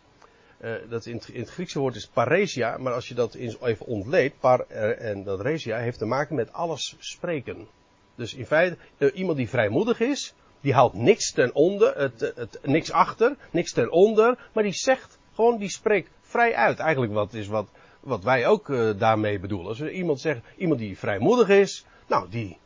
Uh, 0.60 0.72
dat 0.88 1.06
in 1.06 1.22
het, 1.32 1.50
Griekse 1.50 1.78
woord 1.78 1.94
is 1.94 2.06
paresia, 2.06 2.78
maar 2.78 2.92
als 2.92 3.08
je 3.08 3.14
dat 3.14 3.34
even 3.34 3.86
ontleedt, 3.86 4.40
par 4.40 4.60
en 4.60 5.24
dat 5.24 5.40
resia 5.40 5.78
heeft 5.78 5.98
te 5.98 6.04
maken 6.04 6.34
met 6.34 6.52
alles 6.52 6.96
spreken. 6.98 7.66
Dus 8.14 8.34
in 8.34 8.46
feite, 8.46 8.76
iemand 9.12 9.36
die 9.36 9.48
vrijmoedig 9.48 10.00
is, 10.00 10.34
die 10.60 10.72
houdt 10.72 10.94
niks 10.94 11.32
ten 11.32 11.54
onder, 11.54 11.96
het, 11.96 12.32
het, 12.34 12.58
niks 12.62 12.92
achter, 12.92 13.36
niks 13.50 13.72
ten 13.72 13.90
onder, 13.90 14.38
maar 14.52 14.62
die 14.62 14.72
zegt 14.72 15.18
gewoon, 15.34 15.58
die 15.58 15.70
spreekt 15.70 16.10
vrij 16.20 16.54
uit. 16.54 16.78
Eigenlijk 16.78 17.12
wat 17.12 17.34
is 17.34 17.46
wat, 17.46 17.68
wat 18.00 18.24
wij 18.24 18.46
ook 18.46 18.68
uh, 18.68 18.90
daarmee 18.98 19.38
bedoelen. 19.38 19.68
Als 19.68 19.82
iemand 19.82 20.20
zegt, 20.20 20.40
iemand 20.56 20.80
die 20.80 20.98
vrijmoedig 20.98 21.48
is, 21.48 21.86
nou 22.06 22.28
die, 22.30 22.58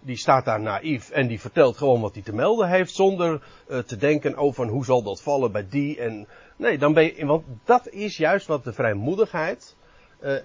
die 0.00 0.16
staat 0.16 0.44
daar 0.44 0.60
naïef 0.60 1.10
en 1.10 1.26
die 1.26 1.40
vertelt 1.40 1.76
gewoon 1.76 2.00
wat 2.00 2.14
hij 2.14 2.22
te 2.22 2.34
melden 2.34 2.68
heeft 2.68 2.94
zonder 2.94 3.42
uh, 3.68 3.78
te 3.78 3.96
denken 3.96 4.36
over 4.36 4.66
hoe 4.66 4.84
zal 4.84 5.02
dat 5.02 5.22
vallen 5.22 5.52
bij 5.52 5.66
die 5.68 6.00
en 6.00 6.28
nee, 6.56 6.78
dan 6.78 6.92
ben 6.92 7.04
je, 7.04 7.26
want 7.26 7.44
dat 7.64 7.88
is 7.88 8.16
juist 8.16 8.46
wat 8.46 8.64
de 8.64 8.72
vrijmoedigheid 8.72 9.76
uh, 10.22 10.36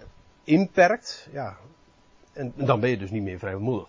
inperkt, 0.43 1.27
ja. 1.31 1.57
En 2.33 2.53
dan 2.55 2.79
ben 2.79 2.89
je 2.89 2.97
dus 2.97 3.11
niet 3.11 3.23
meer 3.23 3.39
vrijmoedig. 3.39 3.87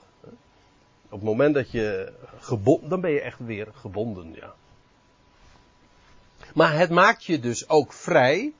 Op 1.04 1.10
het 1.10 1.22
moment 1.22 1.54
dat 1.54 1.70
je 1.70 2.12
gebonden, 2.38 2.88
dan 2.88 3.00
ben 3.00 3.10
je 3.10 3.20
echt 3.20 3.38
weer 3.38 3.68
gebonden, 3.74 4.32
ja. 4.34 4.54
Maar 6.54 6.78
het 6.78 6.90
maakt 6.90 7.24
je 7.24 7.38
dus 7.38 7.68
ook 7.68 7.92
vrij 7.92 8.52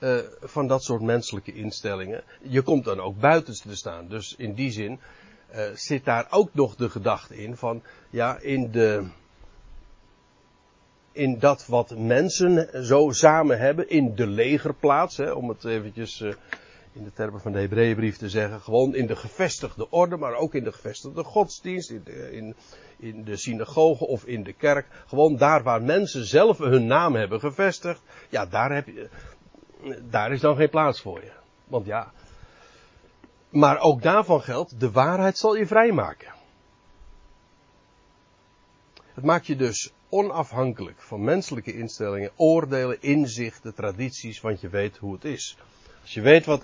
uh, 0.00 0.18
van 0.40 0.66
dat 0.66 0.82
soort 0.82 1.02
menselijke 1.02 1.52
instellingen. 1.52 2.22
Je 2.42 2.62
komt 2.62 2.84
dan 2.84 3.00
ook 3.00 3.20
buiten 3.20 3.54
te 3.54 3.76
staan. 3.76 4.08
Dus 4.08 4.34
in 4.38 4.54
die 4.54 4.70
zin 4.70 5.00
uh, 5.54 5.62
zit 5.74 6.04
daar 6.04 6.26
ook 6.30 6.54
nog 6.54 6.76
de 6.76 6.90
gedachte 6.90 7.36
in 7.36 7.56
van, 7.56 7.82
ja, 8.10 8.38
in 8.40 8.70
de, 8.70 9.06
in 11.12 11.38
dat 11.38 11.66
wat 11.66 11.98
mensen 11.98 12.84
zo 12.84 13.10
samen 13.10 13.58
hebben, 13.58 13.90
in 13.90 14.14
de 14.14 14.26
legerplaats, 14.26 15.16
hè, 15.16 15.30
om 15.30 15.48
het 15.48 15.64
eventjes 15.64 16.20
uh, 16.20 16.32
in 16.92 17.04
de 17.04 17.12
termen 17.12 17.40
van 17.40 17.52
de 17.52 17.58
Hebreeënbrief 17.58 18.16
te 18.16 18.28
zeggen, 18.28 18.60
gewoon 18.60 18.94
in 18.94 19.06
de 19.06 19.16
gevestigde 19.16 19.90
orde, 19.90 20.16
maar 20.16 20.34
ook 20.34 20.54
in 20.54 20.64
de 20.64 20.72
gevestigde 20.72 21.24
godsdienst, 21.24 21.90
in 21.90 22.02
de, 22.04 22.32
in, 22.32 22.54
in 22.98 23.24
de 23.24 23.36
synagoge 23.36 24.06
of 24.06 24.24
in 24.24 24.42
de 24.42 24.52
kerk. 24.52 24.86
Gewoon 25.06 25.36
daar 25.36 25.62
waar 25.62 25.82
mensen 25.82 26.24
zelf 26.24 26.58
hun 26.58 26.86
naam 26.86 27.14
hebben 27.14 27.40
gevestigd, 27.40 28.00
ja, 28.28 28.46
daar, 28.46 28.74
heb 28.74 28.86
je, 28.86 29.08
daar 30.10 30.32
is 30.32 30.40
dan 30.40 30.56
geen 30.56 30.70
plaats 30.70 31.00
voor 31.00 31.20
je. 31.20 31.32
Want 31.64 31.86
ja, 31.86 32.12
maar 33.48 33.78
ook 33.78 34.02
daarvan 34.02 34.40
geldt, 34.40 34.80
de 34.80 34.90
waarheid 34.90 35.38
zal 35.38 35.56
je 35.56 35.66
vrijmaken. 35.66 36.32
Het 39.14 39.24
maakt 39.24 39.46
je 39.46 39.56
dus 39.56 39.92
onafhankelijk 40.08 41.02
van 41.02 41.24
menselijke 41.24 41.74
instellingen, 41.74 42.30
oordelen, 42.36 43.02
inzichten, 43.02 43.74
tradities, 43.74 44.40
want 44.40 44.60
je 44.60 44.68
weet 44.68 44.96
hoe 44.96 45.12
het 45.12 45.24
is. 45.24 45.56
Als 46.02 46.14
je 46.14 46.20
weet 46.20 46.46
wat, 46.46 46.62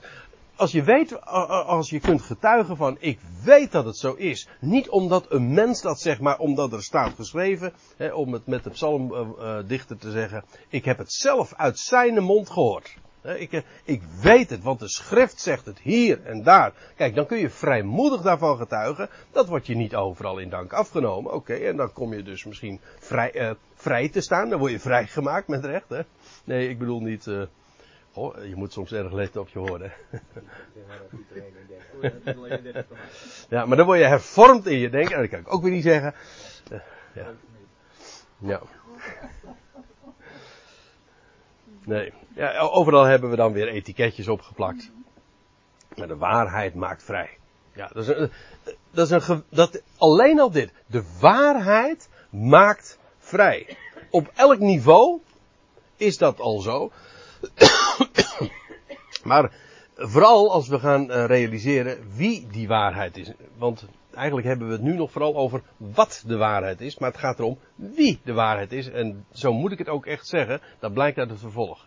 als 0.57 0.73
je 0.73 0.83
weet, 0.83 1.21
als 1.67 1.91
je 1.91 2.01
kunt 2.01 2.23
getuigen 2.23 2.77
van, 2.77 2.97
ik 3.01 3.19
weet 3.45 3.73
dat 3.73 3.85
het 3.85 3.97
zo 3.97 4.13
is. 4.13 4.49
Niet 4.61 4.89
omdat 4.89 5.33
een 5.33 5.55
mens 5.55 5.81
dat 5.81 6.01
zegt, 6.01 6.21
maar 6.21 6.39
omdat 6.39 6.73
er 6.73 6.83
staat 6.83 7.15
geschreven, 7.15 7.73
hè, 7.97 8.13
om 8.13 8.33
het 8.33 8.47
met 8.47 8.65
de 8.65 8.71
psalmdichter 8.71 9.99
te 9.99 10.11
zeggen, 10.11 10.45
ik 10.69 10.85
heb 10.85 10.99
het 10.99 11.13
zelf 11.13 11.55
uit 11.55 11.79
zijn 11.79 12.23
mond 12.23 12.51
gehoord. 12.51 12.97
Ik, 13.25 13.53
eh, 13.53 13.61
ik 13.85 14.03
weet 14.23 14.51
het, 14.51 14.63
want 14.63 14.81
de 14.81 14.89
schrift 14.89 15.41
zegt 15.41 15.67
het 15.67 15.79
hier 15.79 16.25
en 16.25 16.43
daar. 16.43 16.73
Kijk, 16.97 17.15
dan 17.15 17.27
kun 17.27 17.39
je 17.39 17.51
vrijmoedig 17.51 18.21
daarvan 18.21 18.57
getuigen. 18.57 19.09
Dat 19.31 19.49
wordt 19.49 19.67
je 19.67 19.77
niet 19.77 19.95
overal 19.95 20.39
in 20.39 20.49
dank 20.51 20.73
afgenomen. 20.73 21.33
Oké, 21.33 21.55
en 21.55 21.77
dan 21.77 21.93
kom 21.93 22.15
je 22.15 22.23
dus 22.23 22.45
misschien 22.45 22.81
vrij, 22.99 23.35
uh, 23.35 23.51
vrij 23.75 24.09
te 24.09 24.21
staan. 24.21 24.49
Dan 24.49 24.59
word 24.59 24.73
je 24.73 24.81
vrijgemaakt 24.81 25.49
met 25.49 25.65
recht. 25.65 25.89
Hè? 25.89 26.01
Nee, 26.45 26.69
ik 26.69 26.79
bedoel 26.79 27.01
niet. 27.01 27.29
Oh, 28.17 28.45
je 28.45 28.57
moet 28.57 28.73
soms 28.73 28.93
erg 28.93 29.13
letten 29.13 29.41
op 29.41 29.49
je 29.49 29.59
woorden. 29.59 29.93
ja, 33.49 33.67
maar 33.67 33.77
dan 33.77 33.87
word 33.87 33.99
je 33.99 34.05
hervormd 34.05 34.67
in 34.67 34.79
je 34.79 34.91
denken. 34.91 35.15
En 35.15 35.21
dat 35.21 35.31
kan 35.31 35.39
ik 35.39 35.53
ook 35.53 35.63
weer 35.63 35.73
niet 35.73 35.83
zeggen. 35.83 36.15
Ja. 37.15 37.33
ja. 38.39 38.61
Nee. 41.85 42.13
Ja, 42.35 42.59
overal 42.59 43.05
hebben 43.05 43.31
we 43.31 43.37
dan 43.37 43.53
weer 43.53 43.69
etiketjes 43.69 44.29
opgeplakt. 44.29 44.91
Maar 45.97 46.09
de 46.09 46.17
waarheid 46.17 46.75
maakt 46.75 47.03
vrij. 47.03 47.39
Ja, 47.75 47.91
dat 47.93 48.09
is 48.09 48.09
een, 48.09 48.31
dat 48.91 49.11
is 49.11 49.29
een, 49.29 49.45
dat, 49.49 49.83
alleen 49.99 50.41
al 50.41 50.51
dit. 50.51 50.73
De 50.87 51.05
waarheid 51.21 52.09
maakt 52.31 52.99
vrij. 53.19 53.77
Op 54.11 54.31
elk 54.35 54.59
niveau 54.59 55.21
is 55.97 56.19
dat 56.19 56.41
al 56.41 56.61
zo. 56.61 56.93
maar 59.25 59.53
vooral 59.97 60.53
als 60.53 60.69
we 60.69 60.79
gaan 60.79 61.11
eh, 61.11 61.25
realiseren 61.25 61.99
wie 62.15 62.47
die 62.47 62.69
waarheid 62.69 63.17
is. 63.17 63.31
Want 63.57 63.85
eigenlijk 64.15 64.47
hebben 64.47 64.67
we 64.67 64.73
het 64.73 64.83
nu 64.83 64.95
nog 64.95 65.11
vooral 65.11 65.37
over 65.37 65.63
wat 65.77 66.23
de 66.27 66.37
waarheid 66.37 66.81
is. 66.81 66.99
Maar 66.99 67.11
het 67.11 67.21
gaat 67.21 67.39
erom 67.39 67.59
wie 67.75 68.21
de 68.25 68.33
waarheid 68.33 68.73
is. 68.73 68.91
En 68.91 69.27
zo 69.33 69.53
moet 69.53 69.73
ik 69.73 69.79
het 69.79 69.89
ook 69.89 70.07
echt 70.07 70.27
zeggen. 70.27 70.61
Dat 70.79 70.93
blijkt 70.93 71.19
uit 71.19 71.31
het 71.31 71.41
vervolg. 71.41 71.87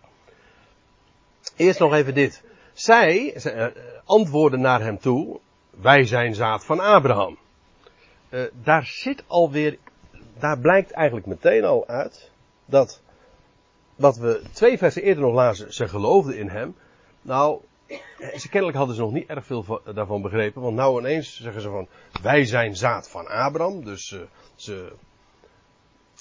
Eerst 1.55 1.79
nog 1.79 1.93
even 1.93 2.13
dit. 2.13 2.43
Zij 2.73 3.35
uh, 3.45 3.65
antwoorden 4.05 4.61
naar 4.61 4.81
hem 4.81 4.99
toe. 4.99 5.39
Wij 5.69 6.05
zijn 6.05 6.35
zaad 6.35 6.65
van 6.65 6.79
Abraham. 6.79 7.37
Uh, 8.29 8.41
daar 8.63 8.85
zit 8.85 9.23
alweer, 9.27 9.77
daar 10.39 10.59
blijkt 10.59 10.91
eigenlijk 10.91 11.27
meteen 11.27 11.63
al 11.63 11.87
uit 11.87 12.31
dat 12.65 13.01
wat 13.95 14.17
we 14.17 14.41
twee 14.51 14.77
versen 14.77 15.03
eerder 15.03 15.23
nog 15.23 15.33
lazen, 15.33 15.73
ze 15.73 15.87
geloofden 15.87 16.37
in 16.37 16.49
hem. 16.49 16.75
Nou, 17.21 17.61
ze 18.37 18.49
kennelijk 18.49 18.77
hadden 18.77 18.95
ze 18.95 19.01
nog 19.01 19.11
niet 19.11 19.27
erg 19.27 19.45
veel 19.45 19.81
daarvan 19.93 20.21
begrepen. 20.21 20.61
Want 20.61 20.75
nou 20.75 20.99
ineens 20.99 21.41
zeggen 21.41 21.61
ze 21.61 21.69
van, 21.69 21.87
wij 22.21 22.45
zijn 22.45 22.75
zaad 22.75 23.09
van 23.09 23.27
Abraham. 23.27 23.83
Dus 23.83 24.11
uh, 24.11 24.21
ze 24.55 24.91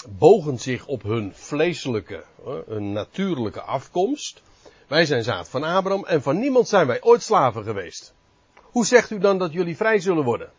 bogen 0.08 0.58
zich 0.58 0.86
op 0.86 1.02
hun 1.02 1.34
vleeselijke, 1.34 2.24
hun 2.66 2.92
natuurlijke 2.92 3.60
afkomst. 3.62 4.42
Wij 4.86 5.04
zijn 5.04 5.22
zaad 5.22 5.48
van 5.48 5.62
Abraham 5.62 6.04
en 6.04 6.22
van 6.22 6.38
niemand 6.38 6.68
zijn 6.68 6.86
wij 6.86 7.02
ooit 7.02 7.22
slaven 7.22 7.64
geweest. 7.64 8.14
Hoe 8.62 8.86
zegt 8.86 9.10
u 9.10 9.18
dan 9.18 9.38
dat 9.38 9.52
jullie 9.52 9.76
vrij 9.76 9.98
zullen 9.98 10.24
worden? 10.24 10.50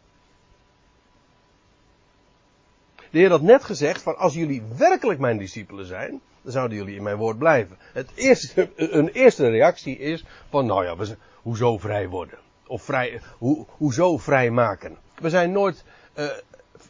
De 3.12 3.17
Heer 3.17 3.29
had 3.29 3.41
net 3.41 3.63
gezegd 3.63 4.01
van 4.01 4.17
als 4.17 4.34
jullie 4.34 4.63
werkelijk 4.77 5.19
mijn 5.19 5.38
discipelen 5.38 5.86
zijn, 5.86 6.21
zouden 6.51 6.77
jullie 6.77 6.95
in 6.95 7.03
mijn 7.03 7.17
woord 7.17 7.38
blijven. 7.38 7.77
Het 7.93 8.10
eerste, 8.15 8.69
een 8.75 9.07
eerste 9.07 9.49
reactie 9.49 9.97
is 9.97 10.25
van 10.49 10.65
nou 10.65 10.86
ja, 10.86 10.97
we, 10.97 11.15
hoezo 11.41 11.77
vrij 11.77 12.07
worden? 12.07 12.38
Of 12.67 12.83
vrij, 12.83 13.21
hoe, 13.38 13.65
hoezo 13.69 14.17
vrij 14.17 14.51
maken? 14.51 14.97
We 15.19 15.29
zijn 15.29 15.51
nooit 15.51 15.83
uh, 16.15 16.25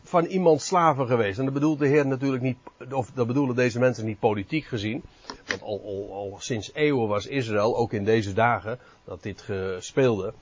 van 0.03 0.25
iemand 0.25 0.61
slaven 0.61 1.07
geweest. 1.07 1.39
En 1.39 1.45
dat 1.45 1.53
bedoelt 1.53 1.79
de 1.79 1.87
Heer 1.87 2.07
natuurlijk 2.07 2.43
niet, 2.43 2.57
of 2.91 3.11
dat 3.11 3.27
bedoelen 3.27 3.55
deze 3.55 3.79
mensen 3.79 4.05
niet 4.05 4.19
politiek 4.19 4.65
gezien. 4.65 5.03
Want 5.47 5.61
al, 5.61 5.81
al, 5.85 6.09
al 6.13 6.37
sinds 6.39 6.73
eeuwen 6.73 7.07
was 7.07 7.27
Israël, 7.27 7.77
ook 7.77 7.93
in 7.93 8.03
deze 8.03 8.33
dagen, 8.33 8.79
dat 9.03 9.23
dit 9.23 9.41
gespeelde. 9.41 10.33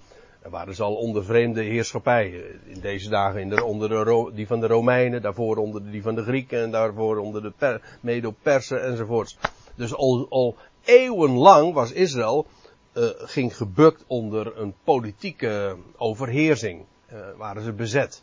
Er 0.46 0.52
waren 0.52 0.76
ze 0.76 0.84
al 0.84 0.96
onder 0.96 1.26
vreemde 1.26 1.62
heerschappij. 1.62 2.30
In 2.66 2.80
deze 2.80 3.10
dagen 3.10 3.64
onder 3.64 3.90
de, 3.90 4.32
die 4.34 4.48
van 4.48 4.60
de 4.60 4.68
Romeinen, 4.68 5.22
daarvoor 5.22 5.58
onder 5.58 5.92
die 5.92 6.02
van 6.02 6.16
de 6.16 6.24
Grieken 6.24 6.62
en 6.62 6.72
daarvoor 6.72 7.18
onder 7.18 7.42
de 7.42 7.52
per, 7.58 7.98
Medo-Persen 8.02 8.84
enzovoorts. 8.84 9.38
Dus 9.76 9.96
al, 9.96 10.26
al 10.30 10.56
eeuwenlang 10.84 11.74
was 11.74 11.92
Israël, 11.92 12.46
uh, 12.94 13.10
ging 13.18 13.58
gebukt 13.58 14.04
onder 14.08 14.58
een 14.58 14.74
politieke 14.84 15.76
overheersing. 15.98 16.86
Uh, 17.14 17.20
waren 17.38 17.64
ze 17.64 17.72
bezet. 17.72 18.22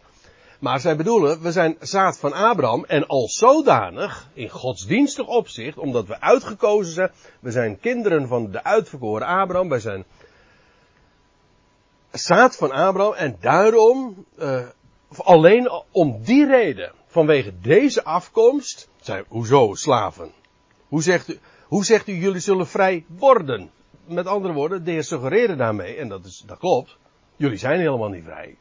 Maar 0.60 0.80
zij 0.80 0.96
bedoelen, 0.96 1.42
we 1.42 1.52
zijn 1.52 1.76
zaad 1.80 2.18
van 2.18 2.32
Abraham 2.32 2.84
en 2.84 3.06
als 3.06 3.34
zodanig, 3.34 4.28
in 4.32 4.48
godsdienstig 4.48 5.26
opzicht, 5.26 5.78
omdat 5.78 6.06
we 6.06 6.20
uitgekozen 6.20 6.92
zijn, 6.92 7.10
we 7.40 7.50
zijn 7.50 7.80
kinderen 7.80 8.28
van 8.28 8.50
de 8.50 8.64
uitverkoren 8.64 9.26
Abraham, 9.26 9.68
wij 9.68 9.80
zijn 9.80 10.04
zaad 12.12 12.56
van 12.56 12.70
Abraham 12.70 13.14
en 13.14 13.36
daarom, 13.40 14.26
uh, 14.38 14.68
alleen 15.16 15.70
om 15.90 16.22
die 16.22 16.46
reden, 16.46 16.92
vanwege 17.06 17.60
deze 17.60 18.04
afkomst, 18.04 18.88
zijn 19.00 19.24
hoezo 19.28 19.74
slaven? 19.74 20.32
Hoe 20.88 21.02
zegt 21.02 21.28
u, 21.28 21.38
hoe 21.66 21.84
zegt 21.84 22.08
u 22.08 22.12
jullie 22.12 22.40
zullen 22.40 22.66
vrij 22.66 23.04
worden? 23.06 23.70
Met 24.04 24.26
andere 24.26 24.54
woorden, 24.54 24.84
de 24.84 24.90
heer 24.90 25.04
suggereerde 25.04 25.56
daarmee, 25.56 25.96
en 25.96 26.08
dat, 26.08 26.24
is, 26.24 26.42
dat 26.46 26.58
klopt, 26.58 26.96
jullie 27.36 27.58
zijn 27.58 27.80
helemaal 27.80 28.08
niet 28.08 28.24
vrij. 28.24 28.56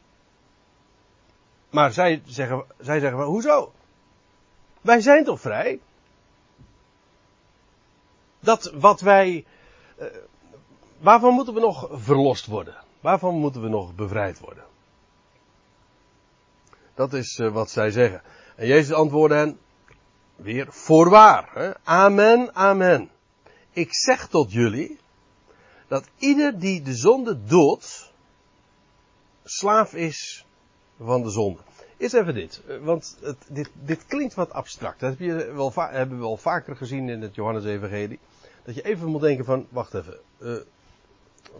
Maar 1.70 1.92
zij 1.92 2.22
zeggen, 2.26 2.64
zij 2.80 3.00
zeggen 3.00 3.22
hoezo? 3.22 3.72
Wij 4.80 5.00
zijn 5.00 5.24
toch 5.24 5.40
vrij? 5.40 5.80
Dat 8.40 8.72
wat 8.74 9.00
wij, 9.00 9.44
uh, 9.98 10.06
waarvan 10.98 11.34
moeten 11.34 11.54
we 11.54 11.60
nog 11.60 11.88
verlost 11.92 12.46
worden? 12.46 12.76
Waarvan 13.02 13.34
moeten 13.34 13.62
we 13.62 13.68
nog 13.68 13.94
bevrijd 13.94 14.38
worden? 14.38 14.64
Dat 16.94 17.12
is 17.12 17.38
uh, 17.38 17.52
wat 17.52 17.70
zij 17.70 17.90
zeggen. 17.90 18.22
En 18.56 18.66
Jezus 18.66 18.92
antwoordde 18.92 19.36
hen, 19.36 19.58
weer 20.36 20.66
voorwaar. 20.70 21.50
Hè? 21.54 21.72
Amen, 21.84 22.54
amen. 22.54 23.10
Ik 23.70 23.94
zeg 23.94 24.28
tot 24.28 24.52
jullie, 24.52 24.98
dat 25.88 26.08
ieder 26.18 26.58
die 26.58 26.82
de 26.82 26.94
zonde 26.94 27.44
doet, 27.44 28.12
slaaf 29.44 29.94
is 29.94 30.46
van 31.00 31.22
de 31.22 31.30
zonde. 31.30 31.60
Eerst 31.96 32.14
even 32.14 32.34
dit, 32.34 32.62
eh, 32.66 32.78
want 32.78 33.18
het, 33.20 33.36
dit, 33.48 33.70
dit 33.74 34.06
klinkt 34.06 34.34
wat 34.34 34.52
abstract. 34.52 35.00
Dat 35.00 35.10
heb 35.10 35.18
je 35.18 35.52
wel 35.52 35.72
hebben 35.74 36.16
we 36.16 36.22
wel 36.22 36.36
vaker 36.36 36.76
gezien 36.76 37.08
in 37.08 37.22
het 37.22 37.34
Johannes-evangelie. 37.34 38.18
Dat 38.64 38.74
je 38.74 38.82
even 38.82 39.08
moet 39.08 39.20
denken 39.20 39.44
van, 39.44 39.66
wacht 39.70 39.94
even, 39.94 40.18
uh, 40.38 40.56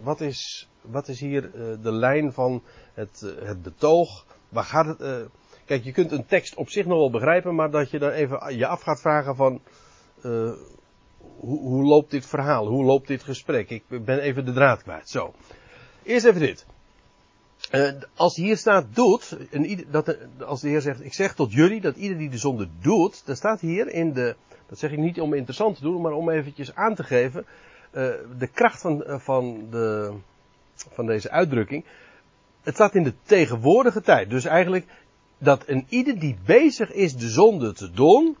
wat, 0.01 0.21
is, 0.21 0.69
wat 0.81 1.07
is 1.07 1.19
hier 1.19 1.43
uh, 1.43 1.51
de 1.81 1.91
lijn 1.91 2.33
van 2.33 2.63
het, 2.93 3.21
uh, 3.23 3.47
het 3.47 3.61
betoog? 3.61 4.25
Waar 4.49 4.63
gaat 4.63 4.85
het? 4.85 5.29
kijk, 5.65 5.83
je 5.83 5.91
kunt 5.91 6.11
een 6.11 6.25
tekst 6.25 6.55
op 6.55 6.69
zich 6.69 6.85
nog 6.85 6.97
wel 6.97 7.11
begrijpen, 7.11 7.55
maar 7.55 7.71
dat 7.71 7.89
je 7.89 7.99
dan 7.99 8.09
even 8.09 8.57
je 8.57 8.67
af 8.67 8.81
gaat 8.81 9.01
vragen 9.01 9.35
van, 9.35 9.61
hoe, 11.39 11.59
hoe 11.59 11.83
loopt 11.83 12.11
dit 12.11 12.25
verhaal? 12.25 12.67
Hoe 12.67 12.85
loopt 12.85 13.07
dit 13.07 13.23
gesprek? 13.23 13.69
Ik 13.69 13.83
ben 13.87 14.19
even 14.19 14.45
de 14.45 14.53
draad 14.53 14.83
kwijt. 14.83 15.09
Zo. 15.09 15.33
Eerst 16.03 16.25
even 16.25 16.39
dit. 16.39 16.65
Als 18.15 18.35
hier 18.35 18.57
staat 18.57 18.95
doet, 18.95 19.37
en 19.51 19.85
dat, 19.91 20.17
als 20.45 20.61
de 20.61 20.69
Heer 20.69 20.81
zegt, 20.81 21.03
ik 21.03 21.13
zeg 21.13 21.35
tot 21.35 21.51
jullie 21.51 21.81
dat 21.81 21.95
ieder 21.95 22.17
die 22.17 22.29
de 22.29 22.37
zonde 22.37 22.67
doet, 22.81 23.25
dan 23.25 23.35
staat 23.35 23.59
hier 23.59 23.87
in 23.87 24.13
de, 24.13 24.35
dat 24.67 24.79
zeg 24.79 24.91
ik 24.91 24.97
niet 24.97 25.21
om 25.21 25.33
interessant 25.33 25.75
te 25.75 25.81
doen, 25.81 26.01
maar 26.01 26.11
om 26.11 26.29
eventjes 26.29 26.75
aan 26.75 26.95
te 26.95 27.03
geven, 27.03 27.45
de 28.37 28.49
kracht 28.53 28.81
van, 28.81 29.03
uh, 29.07 29.19
van, 29.19 29.67
de, 29.69 30.13
van 30.75 31.05
deze 31.05 31.29
uitdrukking. 31.29 31.85
Het 32.61 32.73
staat 32.73 32.95
in 32.95 33.03
de 33.03 33.13
tegenwoordige 33.23 34.01
tijd. 34.01 34.29
Dus 34.29 34.45
eigenlijk 34.45 34.85
dat 35.37 35.63
een 35.67 35.85
ieder 35.89 36.19
die 36.19 36.37
bezig 36.45 36.91
is 36.91 37.15
de 37.15 37.29
zonde 37.29 37.73
te 37.73 37.91
doen, 37.91 38.37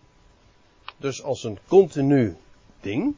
dus 0.97 1.23
als 1.23 1.43
een 1.43 1.57
continu 1.67 2.35
ding. 2.81 3.15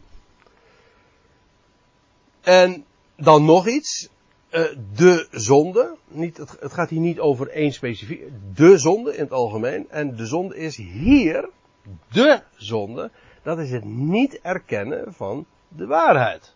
En 2.42 2.86
dan 3.16 3.46
nog 3.46 3.68
iets, 3.68 4.10
uh, 4.52 4.64
de 4.96 5.28
zonde. 5.32 5.96
Niet, 6.08 6.38
het, 6.38 6.74
gaat 6.74 6.90
hier 6.90 7.00
niet 7.00 7.20
over 7.20 7.50
één 7.50 7.72
specifiek. 7.72 8.24
De 8.54 8.78
zonde 8.78 9.16
in 9.16 9.24
het 9.24 9.32
algemeen. 9.32 9.90
En 9.90 10.16
de 10.16 10.26
zonde 10.26 10.58
is 10.58 10.78
hier. 10.78 11.50
De 12.12 12.42
zonde. 12.56 13.12
Dat 13.44 13.60
is 13.60 13.72
het 13.72 13.84
niet 13.86 14.40
erkennen 14.42 15.14
van 15.14 15.46
de 15.76 15.86
waarheid. 15.86 16.56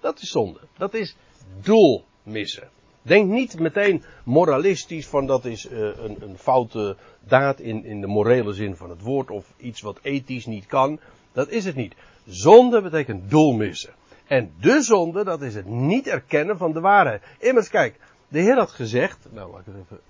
Dat 0.00 0.20
is 0.20 0.30
zonde. 0.30 0.60
Dat 0.76 0.94
is 0.94 1.16
doel 1.60 2.04
missen. 2.22 2.68
Denk 3.02 3.30
niet 3.30 3.58
meteen 3.58 4.04
moralistisch 4.24 5.06
van 5.06 5.26
dat 5.26 5.44
is 5.44 5.70
uh, 5.70 5.78
een, 5.78 6.16
een, 6.20 6.38
foute 6.38 6.96
daad 7.20 7.60
in, 7.60 7.84
in 7.84 8.00
de 8.00 8.06
morele 8.06 8.52
zin 8.52 8.76
van 8.76 8.90
het 8.90 9.02
woord 9.02 9.30
of 9.30 9.52
iets 9.56 9.80
wat 9.80 9.98
ethisch 10.02 10.46
niet 10.46 10.66
kan. 10.66 11.00
Dat 11.32 11.48
is 11.48 11.64
het 11.64 11.74
niet. 11.74 11.94
Zonde 12.26 12.82
betekent 12.82 13.30
doel 13.30 13.52
missen. 13.52 13.94
En 14.26 14.52
de 14.60 14.82
zonde, 14.82 15.24
dat 15.24 15.42
is 15.42 15.54
het 15.54 15.66
niet 15.66 16.06
erkennen 16.06 16.58
van 16.58 16.72
de 16.72 16.80
waarheid. 16.80 17.22
Immers, 17.38 17.68
kijk, 17.68 17.98
de 18.28 18.40
Heer 18.40 18.56
had 18.56 18.70
gezegd, 18.70 19.26
nou 19.30 19.52
laat 19.52 19.60
ik 19.60 19.66
het 19.66 19.74
even 19.84 20.00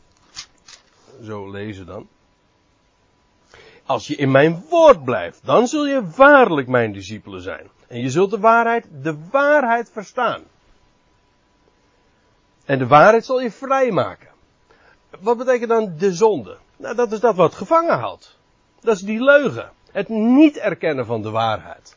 zo 1.27 1.51
lezen 1.51 1.87
dan. 1.87 2.09
Als 3.87 4.07
je 4.07 4.17
in 4.17 4.31
mijn 4.31 4.65
woord 4.69 5.05
blijft, 5.05 5.41
dan 5.45 5.67
zul 5.67 5.87
je 5.87 6.11
waarlijk 6.17 6.69
mijn 6.69 6.93
discipelen 6.93 7.43
zijn. 7.43 7.71
En 7.89 8.01
je 8.01 8.11
zult 8.11 8.31
de 8.31 8.39
waarheid, 8.39 8.87
de 9.03 9.19
waarheid 9.31 9.91
verstaan. 9.91 10.43
En 12.65 12.79
de 12.79 12.87
waarheid 12.87 13.25
zal 13.25 13.41
je 13.41 13.51
vrijmaken. 13.51 14.29
Wat 15.21 15.39
betekent 15.39 15.69
dan 15.69 15.95
de 15.99 16.13
zonde? 16.13 16.57
Nou, 16.77 16.95
dat 16.95 17.13
is 17.13 17.21
dat 17.21 17.35
wat 17.35 17.55
gevangen 17.55 17.99
houdt. 17.99 18.39
Dat 18.81 18.97
is 18.97 19.03
die 19.03 19.23
leugen. 19.23 19.71
Het 19.91 20.09
niet 20.09 20.57
erkennen 20.57 21.07
van 21.07 21.23
de 21.23 21.31
waarheid. 21.31 21.97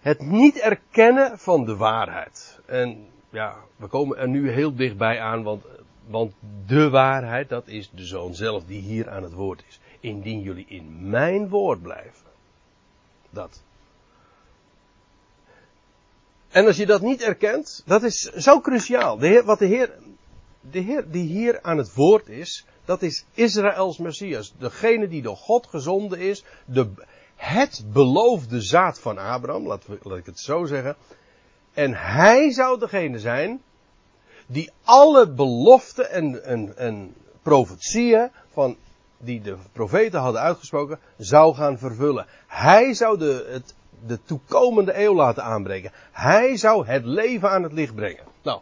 Het 0.00 0.20
niet 0.20 0.58
erkennen 0.58 1.38
van 1.38 1.64
de 1.64 1.76
waarheid. 1.76 2.60
En 2.66 3.06
ja, 3.30 3.56
we 3.76 3.86
komen 3.86 4.18
er 4.18 4.28
nu 4.28 4.50
heel 4.50 4.74
dichtbij 4.74 5.20
aan, 5.20 5.42
want, 5.42 5.64
want 6.06 6.32
de 6.66 6.90
waarheid, 6.90 7.48
dat 7.48 7.66
is 7.66 7.90
de 7.90 8.04
zoon 8.04 8.34
zelf 8.34 8.64
die 8.64 8.80
hier 8.80 9.10
aan 9.10 9.22
het 9.22 9.32
woord 9.32 9.64
is. 9.68 9.80
Indien 10.00 10.40
jullie 10.40 10.66
in 10.68 11.08
mijn 11.10 11.48
woord 11.48 11.82
blijven. 11.82 12.23
Dat. 13.34 13.62
En 16.48 16.66
als 16.66 16.76
je 16.76 16.86
dat 16.86 17.00
niet 17.00 17.22
erkent, 17.22 17.82
dat 17.86 18.02
is 18.02 18.20
zo 18.20 18.60
cruciaal. 18.60 19.18
De 19.18 19.26
heer, 19.26 19.44
wat 19.44 19.58
de 19.58 19.66
Heer, 19.66 19.98
de 20.60 20.78
Heer 20.78 21.10
die 21.10 21.26
hier 21.26 21.62
aan 21.62 21.78
het 21.78 21.94
woord 21.94 22.28
is, 22.28 22.66
dat 22.84 23.02
is 23.02 23.24
Israëls 23.34 23.98
Messias. 23.98 24.54
Degene 24.58 25.08
die 25.08 25.22
door 25.22 25.36
God 25.36 25.66
gezonden 25.66 26.18
is, 26.18 26.44
de, 26.64 26.90
het 27.36 27.84
beloofde 27.92 28.60
zaad 28.60 28.98
van 29.00 29.18
Abraham, 29.18 29.66
laat, 29.66 29.84
laat 30.02 30.18
ik 30.18 30.26
het 30.26 30.40
zo 30.40 30.64
zeggen. 30.64 30.96
En 31.72 31.94
hij 31.94 32.52
zou 32.52 32.78
degene 32.78 33.18
zijn 33.18 33.62
die 34.46 34.70
alle 34.84 35.30
beloften 35.30 36.10
en, 36.10 36.44
en, 36.44 36.76
en 36.76 37.14
profetieën 37.42 38.30
van 38.52 38.76
die 39.24 39.40
de 39.40 39.56
profeten 39.72 40.20
hadden 40.20 40.40
uitgesproken, 40.40 40.98
zou 41.16 41.54
gaan 41.54 41.78
vervullen. 41.78 42.26
Hij 42.46 42.94
zou 42.94 43.18
de, 43.18 43.48
het 43.50 43.74
de 44.06 44.22
toekomende 44.24 44.98
eeuw 44.98 45.14
laten 45.14 45.42
aanbreken. 45.42 45.92
Hij 46.12 46.56
zou 46.56 46.86
het 46.86 47.04
leven 47.04 47.50
aan 47.50 47.62
het 47.62 47.72
licht 47.72 47.94
brengen. 47.94 48.24
Nou. 48.42 48.60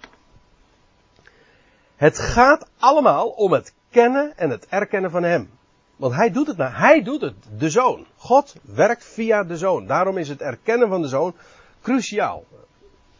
Het 1.97 2.19
gaat 2.19 2.69
allemaal 2.79 3.29
om 3.29 3.53
het 3.53 3.75
kennen 3.91 4.37
en 4.37 4.51
het 4.51 4.67
erkennen 4.69 5.11
van 5.11 5.23
hem. 5.23 5.51
Want 5.97 6.15
hij 6.15 6.31
doet 6.31 6.47
het 6.47 6.57
nou. 6.57 6.73
Hij 6.73 7.03
doet 7.03 7.21
het. 7.21 7.35
De 7.59 7.71
zoon. 7.71 8.07
God 8.17 8.55
werkt 8.63 9.05
via 9.05 9.45
de 9.45 9.57
zoon. 9.57 9.87
Daarom 9.87 10.19
is 10.19 10.29
het 10.29 10.41
erkennen 10.41 10.89
van 10.89 11.03
de 11.03 11.09
zoon 11.09 11.35
cruciaal. 11.83 12.45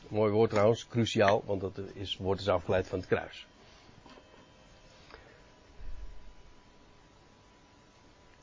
Mooi 0.09 0.33
woord 0.33 0.51
trouwens, 0.51 0.87
cruciaal, 0.89 1.43
want 1.47 1.61
dat 1.61 1.79
is, 1.95 2.17
woord 2.17 2.41
is 2.41 2.49
afgeleid 2.49 2.87
van 2.87 2.99
het 2.99 3.09
kruis. 3.09 3.47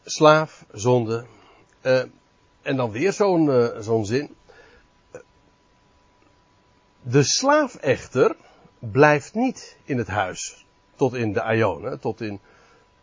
Slaaf, 0.10 0.65
zonde. 0.72 1.26
Uh, 1.82 2.04
en 2.62 2.76
dan 2.76 2.91
weer 2.91 3.13
zo'n 3.13 3.45
uh, 3.45 3.80
zo'n 3.80 4.06
zin. 4.06 4.36
De 7.02 7.24
slaaf 7.24 7.76
echter 7.76 8.36
blijft 8.80 9.34
niet 9.34 9.78
in 9.84 9.98
het 9.98 10.08
huis 10.08 10.65
tot 10.95 11.13
in 11.13 11.34
de 11.34 11.41
aion, 11.41 12.00
tot 12.00 12.22
in, 12.22 12.39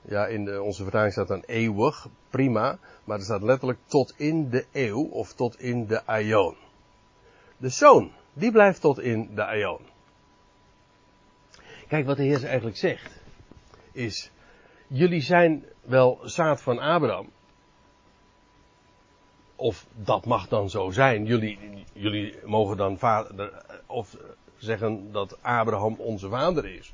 ja, 0.02 0.26
in 0.26 0.44
de, 0.44 0.62
onze 0.62 0.82
vertaling 0.82 1.12
staat 1.12 1.28
dan 1.28 1.42
eeuwig, 1.46 2.08
prima, 2.30 2.78
maar 3.04 3.18
er 3.18 3.24
staat 3.24 3.42
letterlijk 3.42 3.78
tot 3.86 4.14
in 4.16 4.50
de 4.50 4.64
eeuw 4.72 5.02
of 5.02 5.32
tot 5.32 5.60
in 5.60 5.86
de 5.86 6.06
aion. 6.06 6.56
De 7.56 7.68
zoon, 7.68 8.12
die 8.32 8.50
blijft 8.50 8.80
tot 8.80 9.00
in 9.00 9.34
de 9.34 9.44
aion. 9.44 9.80
Kijk 11.88 12.06
wat 12.06 12.16
de 12.16 12.22
Heer 12.22 12.44
eigenlijk 12.44 12.76
zegt, 12.76 13.12
is, 13.92 14.30
jullie 14.86 15.20
zijn 15.20 15.64
wel 15.82 16.20
zaad 16.22 16.62
van 16.62 16.78
Abraham, 16.78 17.30
of 19.56 19.86
dat 19.94 20.26
mag 20.26 20.48
dan 20.48 20.70
zo 20.70 20.90
zijn. 20.90 21.24
Jullie, 21.24 21.58
jullie 21.92 22.34
mogen 22.44 22.76
dan 22.76 22.98
vader, 22.98 23.64
of 23.86 24.16
zeggen 24.56 25.12
dat 25.12 25.42
Abraham 25.42 25.94
onze 25.98 26.28
vader 26.28 26.66
is. 26.66 26.92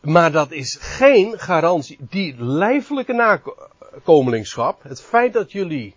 Maar 0.00 0.32
dat 0.32 0.50
is 0.52 0.76
geen 0.80 1.38
garantie. 1.38 1.98
Die 2.00 2.34
lijfelijke 2.38 3.12
nakomelingschap, 3.12 4.82
het 4.82 5.02
feit 5.02 5.32
dat 5.32 5.52
jullie 5.52 5.94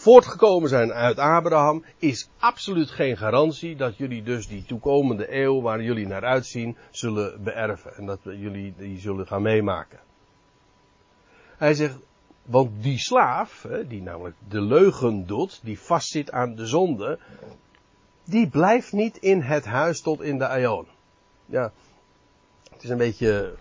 voortgekomen 0.00 0.68
zijn 0.68 0.92
uit 0.92 1.18
Abraham, 1.18 1.84
is 1.96 2.28
absoluut 2.38 2.90
geen 2.90 3.16
garantie 3.16 3.76
dat 3.76 3.96
jullie 3.96 4.22
dus 4.22 4.48
die 4.48 4.64
toekomende 4.64 5.34
eeuw 5.34 5.60
waar 5.60 5.82
jullie 5.82 6.06
naar 6.06 6.24
uitzien 6.24 6.76
zullen 6.90 7.42
beërven. 7.42 7.96
En 7.96 8.06
dat 8.06 8.18
jullie 8.22 8.74
die 8.76 8.98
zullen 8.98 9.26
gaan 9.26 9.42
meemaken. 9.42 9.98
Hij 11.56 11.74
zegt, 11.74 11.98
want 12.42 12.82
die 12.82 12.98
slaaf, 12.98 13.66
die 13.88 14.02
namelijk 14.02 14.36
de 14.48 14.60
leugen 14.60 15.26
doet, 15.26 15.60
die 15.62 15.80
vastzit 15.80 16.30
aan 16.30 16.54
de 16.54 16.66
zonde, 16.66 17.18
die 18.24 18.48
blijft 18.48 18.92
niet 18.92 19.16
in 19.16 19.40
het 19.40 19.64
huis 19.64 20.00
tot 20.00 20.20
in 20.20 20.38
de 20.38 20.48
aion. 20.48 20.86
Ja, 21.46 21.72
het 22.70 22.82
is 22.82 22.90
een 22.90 22.98
beetje 22.98 23.54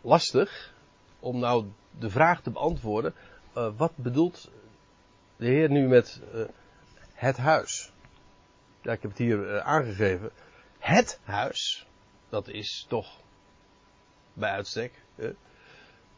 lastig 0.00 0.74
om 1.20 1.38
nou 1.38 1.64
de 1.98 2.10
vraag 2.10 2.42
te 2.42 2.50
beantwoorden. 2.50 3.14
Uh, 3.56 3.68
wat 3.76 3.92
bedoelt 3.94 4.50
de 5.36 5.46
Heer 5.46 5.70
nu 5.70 5.88
met 5.88 6.20
uh, 6.34 6.44
het 7.14 7.36
huis? 7.36 7.92
Ja, 8.82 8.92
ik 8.92 9.02
heb 9.02 9.10
het 9.10 9.20
hier 9.20 9.54
uh, 9.54 9.56
aangegeven. 9.56 10.30
Het 10.78 11.20
huis, 11.24 11.86
dat 12.28 12.48
is 12.48 12.86
toch 12.88 13.20
bij 14.34 14.50
uitstek 14.50 14.92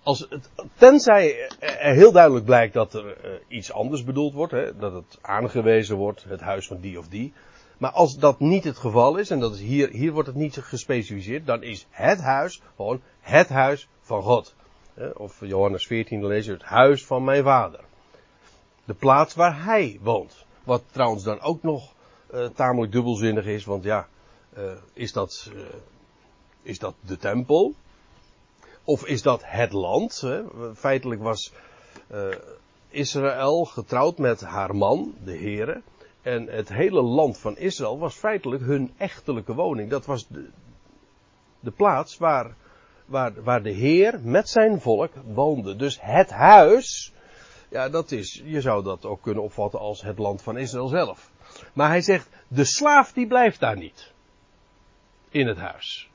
als 0.09 0.27
het, 0.29 0.51
tenzij 0.75 1.51
er 1.59 1.95
heel 1.95 2.13
duidelijk 2.13 2.45
blijkt 2.45 2.75
dat 2.75 2.95
er 2.95 3.05
uh, 3.05 3.31
iets 3.49 3.73
anders 3.73 4.05
bedoeld 4.05 4.35
wordt, 4.35 4.53
hè, 4.53 4.77
dat 4.77 4.93
het 4.93 5.19
aangewezen 5.21 5.97
wordt, 5.97 6.25
het 6.25 6.41
huis 6.41 6.67
van 6.67 6.81
die 6.81 6.99
of 6.99 7.09
die. 7.09 7.33
Maar 7.79 7.91
als 7.91 8.19
dat 8.19 8.41
niet 8.41 8.65
het 8.65 8.79
geval 8.79 9.17
is, 9.17 9.31
en 9.31 9.41
dat 9.41 9.55
is 9.55 9.61
hier, 9.61 9.89
hier 9.89 10.13
wordt 10.13 10.29
het 10.29 10.37
niet 10.37 10.57
gespecificeerd, 10.57 11.47
dan 11.47 11.63
is 11.63 11.87
het 11.91 12.21
huis 12.21 12.63
gewoon 12.77 13.01
het 13.21 13.49
huis 13.49 13.89
van 14.01 14.23
God. 14.23 14.55
Of 15.15 15.41
Johannes 15.41 15.87
14 15.87 16.27
lezen 16.27 16.53
het 16.53 16.63
huis 16.63 17.07
van 17.07 17.25
mijn 17.25 17.43
vader. 17.43 17.81
De 18.89 18.95
plaats 18.95 19.35
waar 19.35 19.65
hij 19.65 19.99
woont. 20.03 20.45
Wat 20.65 20.83
trouwens 20.91 21.23
dan 21.23 21.41
ook 21.41 21.63
nog 21.63 21.95
uh, 22.35 22.47
tamelijk 22.47 22.93
dubbelzinnig 22.93 23.45
is, 23.45 23.65
want 23.65 23.85
ja, 23.85 24.09
uh, 24.59 24.73
is 24.93 25.13
dat, 25.13 25.53
is 26.63 26.79
dat 26.79 26.95
de 27.01 27.17
tempel? 27.17 27.75
Of 28.85 29.07
is 29.07 29.23
dat 29.23 29.43
het 29.45 29.73
land? 29.73 30.21
Hè? 30.21 30.43
Feitelijk 30.75 31.23
was 31.23 31.53
Israël 32.89 33.65
getrouwd 33.65 34.19
met 34.19 34.41
haar 34.41 34.77
man, 34.77 35.15
de 35.25 35.39
Here. 35.39 35.83
En 36.23 36.47
het 36.47 36.69
hele 36.69 37.03
land 37.03 37.39
van 37.39 37.57
Israël 37.57 37.99
was 37.99 38.15
feitelijk 38.15 38.63
hun 38.63 38.93
echtelijke 38.97 39.55
woning. 39.55 39.91
Dat 39.91 40.07
was 40.07 40.27
de, 40.29 40.49
de 41.61 41.71
plaats 41.71 42.19
waar, 42.19 42.55
waar, 43.07 43.43
waar 43.43 43.63
de 43.63 43.71
Heer 43.71 44.21
met 44.23 44.49
zijn 44.49 44.81
volk 44.81 45.13
woonde. 45.25 45.77
Dus 45.77 45.99
het 46.01 46.31
huis, 46.31 47.13
ja, 47.69 47.89
dat 47.89 48.11
is, 48.11 48.43
je 48.45 48.61
zou 48.61 48.85
dat 48.85 49.05
ook 49.05 49.23
kunnen 49.23 49.43
opvatten 49.43 49.81
als 49.81 50.03
het 50.03 50.19
land 50.19 50.43
van 50.43 50.57
Israël 50.57 50.89
zelf. 50.89 51.31
Maar 51.73 51.89
hij 51.89 52.01
zegt, 52.01 52.29
de 52.49 52.65
slaaf 52.65 53.13
die 53.13 53.27
blijft 53.27 53.61
daar 53.61 53.77
niet. 53.77 54.13
In 55.31 55.47
het 55.47 55.59
huis 55.59 56.09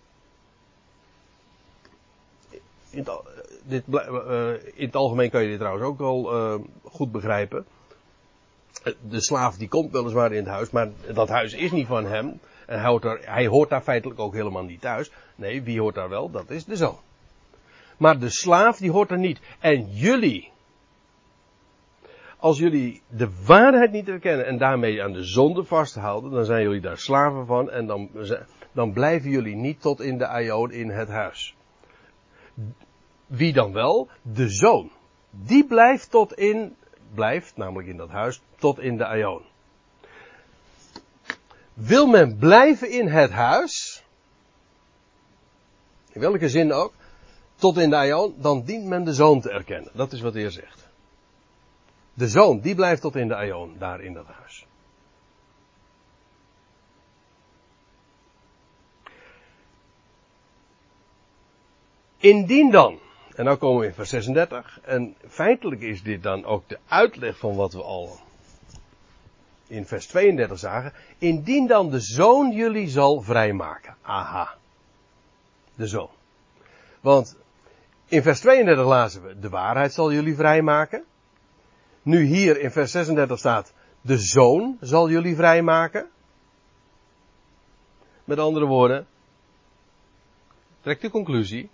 in, 2.94 3.06
het, 3.06 3.22
dit, 3.64 3.84
uh, 3.88 4.50
in 4.74 4.86
het 4.86 4.96
algemeen 4.96 5.30
kan 5.30 5.42
je 5.42 5.50
dit 5.50 5.60
trouwens 5.60 5.86
ook 5.86 6.00
uh, 6.02 6.56
goed 6.84 7.12
begrijpen. 7.12 7.66
De 9.10 9.22
slaaf 9.22 9.58
die 9.58 9.68
komt 9.68 9.92
weliswaar 9.92 10.32
in 10.32 10.44
het 10.44 10.54
huis, 10.54 10.70
maar 10.70 10.90
dat 11.14 11.30
huis 11.30 11.54
is 11.54 11.72
niet 11.72 11.88
van 11.88 12.06
hem. 12.06 12.40
En 12.66 12.82
hij 13.22 13.48
hoort 13.48 13.70
daar 13.70 13.82
feitelijk 13.82 14.20
ook 14.20 14.34
helemaal 14.34 14.64
niet 14.64 14.82
thuis. 14.82 15.12
Nee, 15.36 15.62
wie 15.62 15.80
hoort 15.80 15.96
daar 15.96 16.10
wel? 16.10 16.32
Dat 16.32 16.50
is 16.50 16.66
de 16.66 16.76
zoon. 16.76 16.98
Maar 17.98 18.20
de 18.20 18.30
slaaf 18.30 18.78
die 18.78 18.92
hoort 18.92 19.12
er 19.12 19.18
niet. 19.18 19.40
En 19.60 19.92
jullie, 19.92 20.52
als 22.44 22.58
jullie 22.58 23.02
de 23.08 23.30
waarheid 23.46 23.92
niet 23.92 24.08
herkennen 24.08 24.46
en 24.46 24.58
daarmee 24.58 25.04
aan 25.04 25.14
de 25.14 25.24
zonde 25.24 25.64
vasthouden, 25.64 26.32
dan 26.32 26.46
zijn 26.46 26.64
jullie 26.64 26.82
daar 26.82 26.98
slaven 26.98 27.46
van 27.46 27.72
en 27.72 27.86
dan, 27.86 28.10
dan 28.72 28.94
blijven 28.94 29.30
jullie 29.30 29.56
niet 29.56 29.82
tot 29.82 30.02
in 30.02 30.18
de 30.18 30.28
aion 30.28 30.72
in 30.72 30.90
het 30.90 31.08
huis. 31.08 31.56
Wie 33.26 33.54
dan 33.54 33.74
wel? 33.74 34.10
De 34.22 34.50
zoon. 34.50 34.92
Die 35.30 35.66
blijft 35.66 36.12
tot 36.12 36.34
in, 36.34 36.76
blijft 37.14 37.58
namelijk 37.58 37.88
in 37.88 37.98
dat 37.98 38.10
huis, 38.10 38.42
tot 38.56 38.80
in 38.80 38.98
de 38.98 39.06
aion. 39.06 39.42
Wil 41.74 42.08
men 42.08 42.38
blijven 42.38 42.90
in 42.90 43.08
het 43.08 43.32
huis, 43.32 44.04
in 46.12 46.22
welke 46.22 46.50
zin 46.50 46.74
ook, 46.74 46.94
tot 47.56 47.78
in 47.78 47.90
de 47.90 47.96
aion, 47.96 48.36
dan 48.38 48.64
dient 48.64 48.86
men 48.86 49.04
de 49.04 49.14
zoon 49.14 49.42
te 49.42 49.50
erkennen. 49.50 49.92
Dat 49.94 50.12
is 50.12 50.22
wat 50.22 50.34
de 50.34 50.40
Heer 50.40 50.52
zegt. 50.52 50.83
De 52.14 52.28
zoon, 52.28 52.60
die 52.60 52.76
blijft 52.76 53.02
tot 53.02 53.16
in 53.16 53.28
de 53.28 53.36
aion, 53.36 53.76
daar 53.78 54.02
in 54.02 54.14
dat 54.14 54.28
huis. 54.28 54.68
Indien 62.18 62.72
dan, 62.72 63.00
en 63.36 63.46
nou 63.46 63.58
komen 63.58 63.82
we 63.82 63.88
in 63.88 63.94
vers 63.94 64.10
36, 64.10 64.80
en 64.84 65.16
feitelijk 65.28 65.82
is 65.82 66.04
dit 66.04 66.24
dan 66.24 66.46
ook 66.46 66.70
de 66.70 66.80
uitleg 66.88 67.38
van 67.38 67.56
wat 67.56 67.74
we 67.74 67.84
al 67.84 68.20
in 69.68 69.86
vers 69.86 70.08
32 70.08 70.60
zagen, 70.60 70.94
indien 71.18 71.68
dan 71.68 71.90
de 71.90 72.00
zoon 72.00 72.52
jullie 72.52 72.90
zal 72.90 73.22
vrijmaken. 73.22 73.96
Aha. 74.02 74.56
De 75.76 75.88
zoon. 75.88 76.10
Want 77.02 77.38
in 78.06 78.22
vers 78.22 78.40
32 78.40 78.86
lazen 78.86 79.24
we, 79.24 79.40
de 79.40 79.50
waarheid 79.50 79.94
zal 79.94 80.12
jullie 80.12 80.36
vrijmaken. 80.36 81.04
Nu 82.04 82.24
hier 82.24 82.60
in 82.60 82.72
vers 82.72 82.92
36 82.92 83.40
staat, 83.40 83.74
de 84.02 84.18
zoon 84.18 84.78
zal 84.82 85.10
jullie 85.10 85.36
vrijmaken. 85.36 86.10
Met 88.24 88.40
andere 88.40 88.66
woorden, 88.66 89.08
trek 90.82 91.02
de 91.02 91.10
conclusie. 91.10 91.70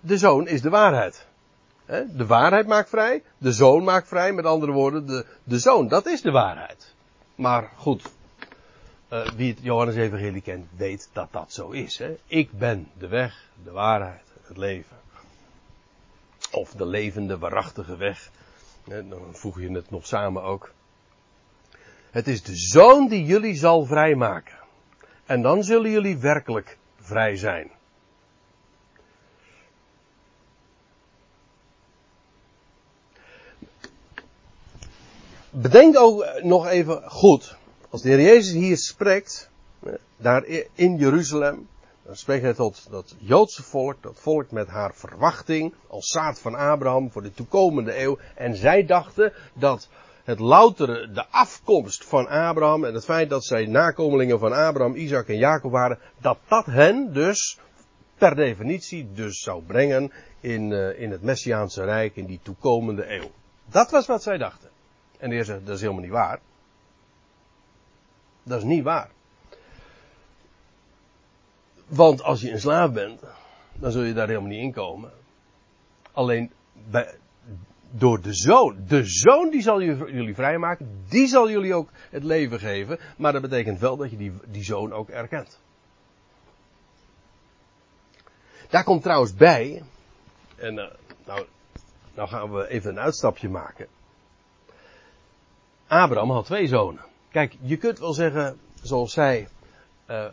De 0.00 0.18
zoon 0.18 0.46
is 0.46 0.62
de 0.62 0.70
waarheid. 0.70 1.26
De 1.86 2.26
waarheid 2.26 2.66
maakt 2.66 2.88
vrij, 2.88 3.22
de 3.38 3.52
zoon 3.52 3.84
maakt 3.84 4.08
vrij, 4.08 4.32
met 4.32 4.44
andere 4.44 4.72
woorden, 4.72 5.06
de, 5.06 5.26
de 5.44 5.58
zoon, 5.58 5.88
dat 5.88 6.06
is 6.06 6.22
de 6.22 6.30
waarheid. 6.30 6.94
Maar 7.34 7.70
goed, 7.76 8.02
uh, 9.12 9.26
wie 9.26 9.50
het 9.50 9.58
Johannes 9.62 9.94
Evangelie 9.94 10.42
kent, 10.42 10.66
weet 10.76 11.08
dat 11.12 11.28
dat 11.30 11.52
zo 11.52 11.70
is. 11.70 12.02
Ik 12.26 12.58
ben 12.58 12.88
de 12.98 13.08
weg, 13.08 13.48
de 13.64 13.70
waarheid, 13.70 14.24
het 14.42 14.56
leven. 14.56 14.96
Of 16.50 16.70
de 16.70 16.86
levende, 16.86 17.38
waarachtige 17.38 17.96
weg. 17.96 18.30
Dan 18.84 19.28
voeg 19.30 19.60
je 19.60 19.70
het 19.70 19.90
nog 19.90 20.06
samen 20.06 20.42
ook. 20.42 20.72
Het 22.10 22.28
is 22.28 22.42
de 22.42 22.56
zoon 22.56 23.08
die 23.08 23.24
jullie 23.24 23.54
zal 23.56 23.84
vrijmaken. 23.84 24.58
En 25.26 25.42
dan 25.42 25.64
zullen 25.64 25.90
jullie 25.90 26.18
werkelijk 26.18 26.78
vrij 27.00 27.36
zijn. 27.36 27.70
Bedenk 35.50 35.98
ook 35.98 36.42
nog 36.42 36.66
even 36.66 37.02
goed, 37.10 37.56
als 37.90 38.02
de 38.02 38.08
Heer 38.08 38.20
Jezus 38.20 38.52
hier 38.52 38.76
spreekt, 38.76 39.50
daar 40.16 40.44
in 40.74 40.96
Jeruzalem, 40.96 41.68
dan 42.10 42.18
spreekt 42.18 42.42
hij 42.42 42.54
tot 42.54 42.90
dat 42.90 43.14
Joodse 43.18 43.62
volk, 43.62 44.02
dat 44.02 44.20
volk 44.20 44.50
met 44.50 44.68
haar 44.68 44.94
verwachting 44.94 45.74
als 45.86 46.06
zaad 46.06 46.40
van 46.40 46.54
Abraham 46.54 47.10
voor 47.10 47.22
de 47.22 47.32
toekomende 47.32 47.98
eeuw. 47.98 48.18
En 48.34 48.56
zij 48.56 48.86
dachten 48.86 49.32
dat 49.54 49.88
het 50.24 50.38
loutere, 50.38 51.10
de 51.10 51.26
afkomst 51.26 52.04
van 52.04 52.28
Abraham 52.28 52.84
en 52.84 52.94
het 52.94 53.04
feit 53.04 53.30
dat 53.30 53.44
zij 53.44 53.66
nakomelingen 53.66 54.38
van 54.38 54.52
Abraham, 54.52 54.94
Isaac 54.94 55.28
en 55.28 55.36
Jacob 55.36 55.70
waren, 55.70 55.98
dat 56.18 56.38
dat 56.48 56.66
hen 56.66 57.12
dus 57.12 57.58
per 58.18 58.34
definitie 58.34 59.12
dus 59.12 59.40
zou 59.40 59.62
brengen 59.62 60.12
in, 60.40 60.70
uh, 60.70 61.00
in 61.00 61.10
het 61.10 61.22
Messiaanse 61.22 61.84
Rijk, 61.84 62.16
in 62.16 62.26
die 62.26 62.40
toekomende 62.42 63.14
eeuw. 63.14 63.30
Dat 63.66 63.90
was 63.90 64.06
wat 64.06 64.22
zij 64.22 64.38
dachten. 64.38 64.70
En 65.18 65.28
de 65.28 65.34
Heer 65.34 65.60
dat 65.64 65.74
is 65.74 65.80
helemaal 65.80 66.02
niet 66.02 66.10
waar. 66.10 66.40
Dat 68.42 68.58
is 68.58 68.64
niet 68.64 68.84
waar. 68.84 69.10
Want 71.90 72.22
als 72.22 72.40
je 72.40 72.50
een 72.50 72.60
slaaf 72.60 72.92
bent, 72.92 73.20
dan 73.74 73.92
zul 73.92 74.02
je 74.02 74.12
daar 74.12 74.28
helemaal 74.28 74.48
niet 74.48 74.62
in 74.62 74.72
komen. 74.72 75.10
Alleen 76.12 76.52
bij, 76.90 77.14
door 77.90 78.20
de 78.20 78.34
zoon. 78.34 78.84
De 78.86 79.04
zoon 79.04 79.50
die 79.50 79.62
zal 79.62 79.82
jullie 79.82 80.34
vrijmaken. 80.34 81.04
Die 81.08 81.26
zal 81.26 81.50
jullie 81.50 81.74
ook 81.74 81.90
het 82.10 82.24
leven 82.24 82.58
geven. 82.58 82.98
Maar 83.16 83.32
dat 83.32 83.42
betekent 83.42 83.78
wel 83.78 83.96
dat 83.96 84.10
je 84.10 84.16
die, 84.16 84.32
die 84.46 84.64
zoon 84.64 84.92
ook 84.92 85.08
erkent. 85.08 85.60
Daar 88.68 88.84
komt 88.84 89.02
trouwens 89.02 89.34
bij. 89.34 89.82
En 90.56 90.74
uh, 90.74 90.84
nou, 91.26 91.46
nou 92.14 92.28
gaan 92.28 92.52
we 92.52 92.68
even 92.68 92.90
een 92.90 93.00
uitstapje 93.00 93.48
maken. 93.48 93.86
Abraham 95.86 96.30
had 96.30 96.44
twee 96.44 96.66
zonen. 96.66 97.04
Kijk, 97.30 97.56
je 97.60 97.76
kunt 97.76 97.98
wel 97.98 98.12
zeggen, 98.12 98.58
zoals 98.82 99.12
zij, 99.12 99.48
uh, 100.10 100.26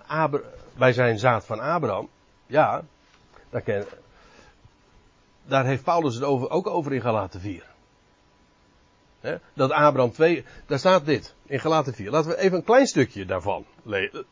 wij 0.78 0.94
zijn 0.94 1.20
zaad 1.20 1.46
van 1.46 1.60
Abraham. 1.60 2.10
Ja, 2.46 2.84
daar, 3.50 3.62
ken, 3.62 3.86
daar 5.46 5.66
heeft 5.66 5.84
Paulus 5.84 6.16
het 6.16 6.24
over, 6.24 6.50
ook 6.50 6.68
over 6.68 6.94
in 6.94 7.02
Galaten 7.02 7.40
4. 7.40 7.64
He, 9.20 9.36
dat 9.54 9.72
Abraham 9.72 10.12
twee, 10.12 10.46
daar 10.66 10.80
staat 10.80 11.06
dit, 11.06 11.36
in 11.46 11.60
Galaten 11.60 11.94
4. 11.94 12.12
Laten 12.12 12.30
we 12.30 12.38
even 12.38 12.58
een 12.58 12.64
klein 12.64 12.88
stukje 12.88 13.26
daarvan 13.26 13.66
le 13.84 14.26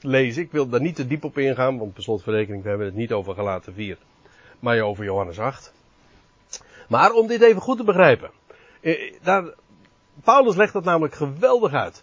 lezen. 0.00 0.42
Ik 0.42 0.52
wil 0.52 0.68
daar 0.68 0.80
niet 0.80 0.94
te 0.94 1.06
diep 1.06 1.24
op 1.24 1.38
ingaan, 1.38 1.78
want 1.78 1.94
per 1.94 2.02
slotverrekening, 2.02 2.62
we 2.62 2.70
het 2.70 2.94
niet 2.94 3.12
over 3.12 3.34
Galaten 3.34 3.74
4, 3.74 3.98
maar 4.58 4.80
over 4.80 5.04
Johannes 5.04 5.38
8. 5.38 5.72
Maar 6.88 7.12
om 7.12 7.26
dit 7.26 7.42
even 7.42 7.60
goed 7.60 7.76
te 7.76 7.84
begrijpen. 7.84 8.30
Eh, 8.80 9.14
daar, 9.22 9.44
Paulus 10.22 10.56
legt 10.56 10.72
dat 10.72 10.84
namelijk 10.84 11.14
geweldig 11.14 11.72
uit. 11.72 12.02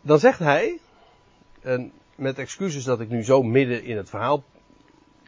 Dan 0.00 0.18
zegt 0.18 0.38
hij, 0.38 0.78
en 1.60 1.92
met 2.22 2.38
excuses 2.38 2.84
dat 2.84 3.00
ik 3.00 3.08
nu 3.08 3.24
zo 3.24 3.42
midden 3.42 3.84
in 3.84 3.96
het 3.96 4.10
verhaal 4.10 4.42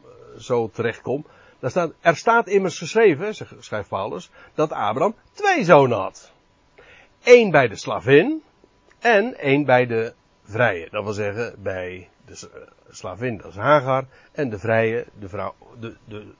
uh, 0.04 0.38
zo 0.38 0.70
terechtkom. 0.70 1.26
Daar 1.58 1.70
staat, 1.70 1.92
er 2.00 2.16
staat 2.16 2.48
immers 2.48 2.78
geschreven, 2.78 3.34
schrijft 3.58 3.88
Paulus, 3.88 4.30
dat 4.54 4.72
Abraham 4.72 5.14
twee 5.32 5.64
zonen 5.64 5.98
had. 5.98 6.32
Eén 7.22 7.50
bij 7.50 7.68
de 7.68 7.76
slavin 7.76 8.42
en 8.98 9.38
één 9.38 9.64
bij 9.64 9.86
de 9.86 10.14
vrije. 10.42 10.88
Dat 10.90 11.04
wil 11.04 11.12
zeggen 11.12 11.62
bij 11.62 12.08
de 12.26 12.50
uh, 12.54 12.60
slavin, 12.90 13.36
dat 13.36 13.46
is 13.46 13.56
Hagar, 13.56 14.06
en 14.32 14.50
de 14.50 14.58
vrije, 14.58 15.06
de 15.18 15.28
vrouw, 15.28 15.54
de, 15.80 15.96
de, 16.04 16.34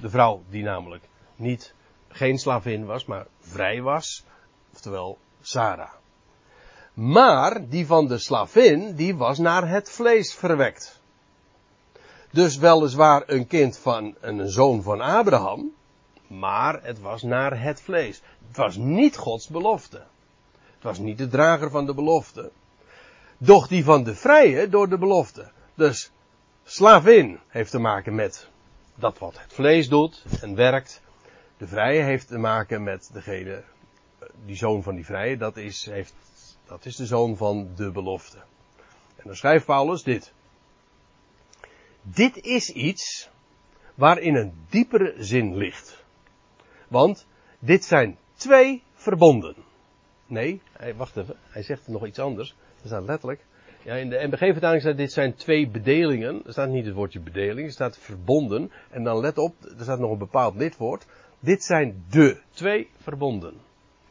de 0.00 0.10
vrouw 0.10 0.42
die 0.50 0.62
namelijk 0.62 1.04
niet, 1.36 1.74
geen 2.08 2.38
slavin 2.38 2.84
was, 2.84 3.04
maar 3.04 3.26
vrij 3.40 3.82
was, 3.82 4.24
oftewel 4.72 5.18
Sarah. 5.40 5.97
Maar 6.98 7.68
die 7.68 7.86
van 7.86 8.06
de 8.06 8.18
slavin, 8.18 8.94
die 8.94 9.16
was 9.16 9.38
naar 9.38 9.68
het 9.68 9.90
vlees 9.90 10.34
verwekt. 10.34 11.00
Dus 12.30 12.56
weliswaar 12.56 13.22
een 13.26 13.46
kind 13.46 13.78
van 13.78 14.14
een 14.20 14.48
zoon 14.48 14.82
van 14.82 15.00
Abraham, 15.00 15.72
maar 16.26 16.82
het 16.82 17.00
was 17.00 17.22
naar 17.22 17.62
het 17.62 17.80
vlees. 17.80 18.22
Het 18.46 18.56
was 18.56 18.76
niet 18.76 19.16
Gods 19.16 19.48
belofte. 19.48 19.96
Het 20.74 20.82
was 20.82 20.98
niet 20.98 21.18
de 21.18 21.28
drager 21.28 21.70
van 21.70 21.86
de 21.86 21.94
belofte. 21.94 22.50
Doch 23.36 23.68
die 23.68 23.84
van 23.84 24.04
de 24.04 24.14
vrije 24.14 24.68
door 24.68 24.88
de 24.88 24.98
belofte. 24.98 25.50
Dus 25.74 26.10
slavin 26.64 27.38
heeft 27.48 27.70
te 27.70 27.78
maken 27.78 28.14
met 28.14 28.48
dat 28.94 29.18
wat 29.18 29.38
het 29.38 29.52
vlees 29.52 29.88
doet 29.88 30.24
en 30.40 30.54
werkt. 30.54 31.00
De 31.56 31.66
vrije 31.66 32.02
heeft 32.02 32.28
te 32.28 32.38
maken 32.38 32.82
met 32.82 33.10
degene 33.12 33.62
die 34.44 34.56
zoon 34.56 34.82
van 34.82 34.94
die 34.94 35.04
vrije, 35.04 35.36
dat 35.36 35.56
is, 35.56 35.84
heeft, 35.90 36.14
dat 36.68 36.84
is 36.84 36.96
de 36.96 37.06
zoon 37.06 37.36
van 37.36 37.68
de 37.76 37.90
belofte. 37.90 38.36
En 39.16 39.24
dan 39.24 39.36
schrijft 39.36 39.66
Paulus 39.66 40.02
dit. 40.02 40.32
Dit 42.02 42.36
is 42.36 42.70
iets 42.70 43.30
waarin 43.94 44.34
een 44.34 44.52
diepere 44.68 45.14
zin 45.18 45.56
ligt. 45.56 46.04
Want 46.88 47.26
dit 47.58 47.84
zijn 47.84 48.18
twee 48.34 48.82
verbonden. 48.92 49.54
Nee, 50.26 50.60
hij, 50.72 50.94
wacht 50.94 51.16
even, 51.16 51.36
hij 51.48 51.62
zegt 51.62 51.88
nog 51.88 52.06
iets 52.06 52.18
anders. 52.18 52.56
Er 52.82 52.86
staat 52.86 53.04
letterlijk. 53.04 53.44
Ja, 53.84 53.94
in 53.94 54.10
de 54.10 54.26
MBG-vertaling 54.26 54.80
staat 54.80 54.96
dit 54.96 55.12
zijn 55.12 55.34
twee 55.34 55.68
bedelingen. 55.68 56.42
Er 56.46 56.52
staat 56.52 56.68
niet 56.68 56.84
het 56.84 56.94
woordje 56.94 57.20
bedeling, 57.20 57.66
er 57.66 57.72
staat 57.72 57.98
verbonden. 57.98 58.70
En 58.90 59.02
dan 59.02 59.20
let 59.20 59.38
op, 59.38 59.54
er 59.64 59.82
staat 59.82 59.98
nog 59.98 60.10
een 60.10 60.18
bepaald 60.18 60.54
lidwoord. 60.54 61.06
Dit 61.40 61.64
zijn 61.64 62.04
de 62.10 62.40
twee 62.50 62.88
verbonden. 62.96 63.54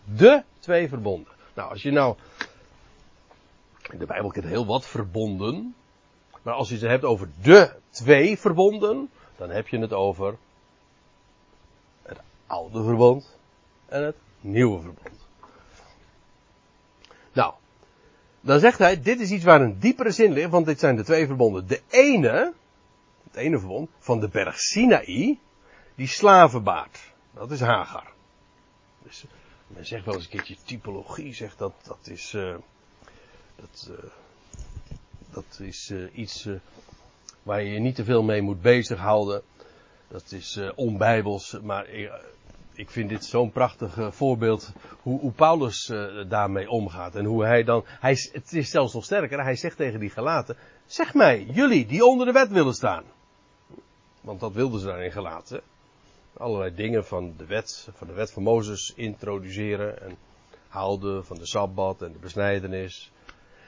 De 0.03 0.43
twee 0.59 0.87
verbonden. 0.89 1.36
Nou, 1.57 1.69
als 1.69 1.81
je 1.81 1.91
nou. 1.91 2.15
In 3.91 3.97
de 3.97 4.05
Bijbel 4.05 4.29
kent 4.29 4.45
heel 4.45 4.65
wat 4.65 4.85
verbonden. 4.85 5.75
Maar 6.41 6.53
als 6.53 6.69
je 6.69 6.75
het 6.75 6.83
hebt 6.83 7.03
over 7.03 7.29
de 7.41 7.75
twee 7.89 8.37
verbonden. 8.37 9.09
Dan 9.37 9.49
heb 9.49 9.67
je 9.67 9.79
het 9.79 9.93
over 9.93 10.37
het 12.01 12.19
oude 12.47 12.83
verbond 12.83 13.37
en 13.85 14.03
het 14.03 14.15
nieuwe 14.39 14.81
verbond. 14.81 15.27
Nou, 17.33 17.53
dan 18.41 18.59
zegt 18.59 18.77
hij, 18.77 19.01
dit 19.01 19.19
is 19.19 19.31
iets 19.31 19.43
waar 19.43 19.61
een 19.61 19.79
diepere 19.79 20.11
zin 20.11 20.31
ligt, 20.31 20.49
want 20.49 20.65
dit 20.65 20.79
zijn 20.79 20.95
de 20.95 21.03
twee 21.03 21.25
verbonden. 21.25 21.67
De 21.67 21.81
ene, 21.87 22.53
het 23.23 23.35
ene 23.35 23.59
verbond, 23.59 23.89
van 23.99 24.19
de 24.19 24.29
berg 24.29 24.59
Sinaï, 24.59 25.39
die 25.95 26.07
slavenbaard. 26.07 26.99
Dat 27.33 27.51
is 27.51 27.59
Hagar. 27.59 28.11
Dus, 29.03 29.25
men 29.67 29.85
zegt 29.85 30.05
wel 30.05 30.13
eens 30.13 30.23
een 30.23 30.29
keertje 30.29 30.55
typologie, 30.63 31.33
zegt 31.33 31.57
dat, 31.57 31.73
dat 31.83 32.07
is, 32.07 32.33
uh, 32.33 32.55
dat, 33.55 33.89
uh, 33.91 33.97
dat 35.29 35.59
is 35.61 35.89
uh, 35.89 36.17
iets 36.17 36.47
waar 37.43 37.61
je 37.61 37.71
je 37.71 37.79
niet 37.79 37.95
te 37.95 38.03
veel 38.03 38.23
mee 38.23 38.41
moet 38.41 38.61
bezighouden. 38.61 39.41
Dat 40.07 40.31
is 40.31 40.59
onbijbels, 40.75 41.59
maar 41.61 41.89
ik 42.73 42.89
vind 42.89 43.09
dit 43.09 43.25
zo'n 43.25 43.51
prachtig 43.51 44.15
voorbeeld 44.15 44.71
hoe, 45.01 45.19
hoe 45.19 45.31
Paulus 45.31 45.91
daarmee 46.27 46.69
omgaat. 46.69 47.15
En 47.15 47.25
hoe 47.25 47.45
hij 47.45 47.63
dan, 47.63 47.83
hij, 47.87 48.17
het 48.31 48.53
is 48.53 48.69
zelfs 48.69 48.93
nog 48.93 49.03
sterker, 49.03 49.43
hij 49.43 49.55
zegt 49.55 49.77
tegen 49.77 49.99
die 49.99 50.09
gelaten, 50.09 50.57
zeg 50.85 51.13
mij, 51.13 51.43
jullie 51.43 51.85
die 51.85 52.05
onder 52.05 52.25
de 52.25 52.31
wet 52.31 52.49
willen 52.49 52.73
staan. 52.73 53.03
Want 54.21 54.39
dat 54.39 54.53
wilden 54.53 54.79
ze 54.79 54.85
daarin 54.85 55.11
gelaten. 55.11 55.61
Allerlei 56.37 56.75
dingen 56.75 57.05
van 57.05 57.33
de 57.37 57.45
wet, 57.45 57.89
van 57.93 58.07
de 58.07 58.13
wet 58.13 58.31
van 58.31 58.43
Mozes 58.43 58.93
introduceren 58.95 60.01
en 60.01 60.17
houden 60.67 61.25
van 61.25 61.37
de 61.37 61.45
Sabbat 61.45 62.01
en 62.01 62.11
de 62.11 62.19
besnijdenis. 62.19 63.11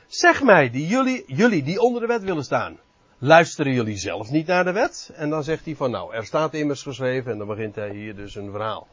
Zeg 0.07 0.43
mij, 0.43 0.69
die 0.69 0.87
jullie, 0.87 1.23
jullie 1.27 1.63
die 1.63 1.81
onder 1.81 2.01
de 2.01 2.07
wet 2.07 2.23
willen 2.23 2.43
staan. 2.43 2.79
Luisteren 3.17 3.73
jullie 3.73 3.97
zelf 3.97 4.29
niet 4.29 4.47
naar 4.47 4.63
de 4.63 4.71
wet? 4.71 5.11
En 5.15 5.29
dan 5.29 5.43
zegt 5.43 5.65
hij 5.65 5.75
van 5.75 5.91
nou, 5.91 6.13
er 6.13 6.25
staat 6.25 6.53
immers 6.53 6.81
geschreven 6.81 7.31
en 7.31 7.37
dan 7.37 7.47
begint 7.47 7.75
hij 7.75 7.89
hier 7.89 8.15
dus 8.15 8.35
een 8.35 8.51
verhaal. 8.51 8.87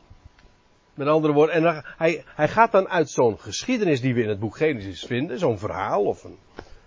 Met 0.94 1.08
andere 1.08 1.32
woorden, 1.32 1.54
en 1.54 1.62
dan, 1.62 1.82
hij, 1.84 2.24
hij 2.26 2.48
gaat 2.48 2.72
dan 2.72 2.88
uit 2.88 3.10
zo'n 3.10 3.38
geschiedenis 3.38 4.00
die 4.00 4.14
we 4.14 4.22
in 4.22 4.28
het 4.28 4.38
boek 4.38 4.56
Genesis 4.56 5.04
vinden, 5.04 5.38
zo'n 5.38 5.58
verhaal 5.58 6.04
of 6.04 6.24
een, 6.24 6.38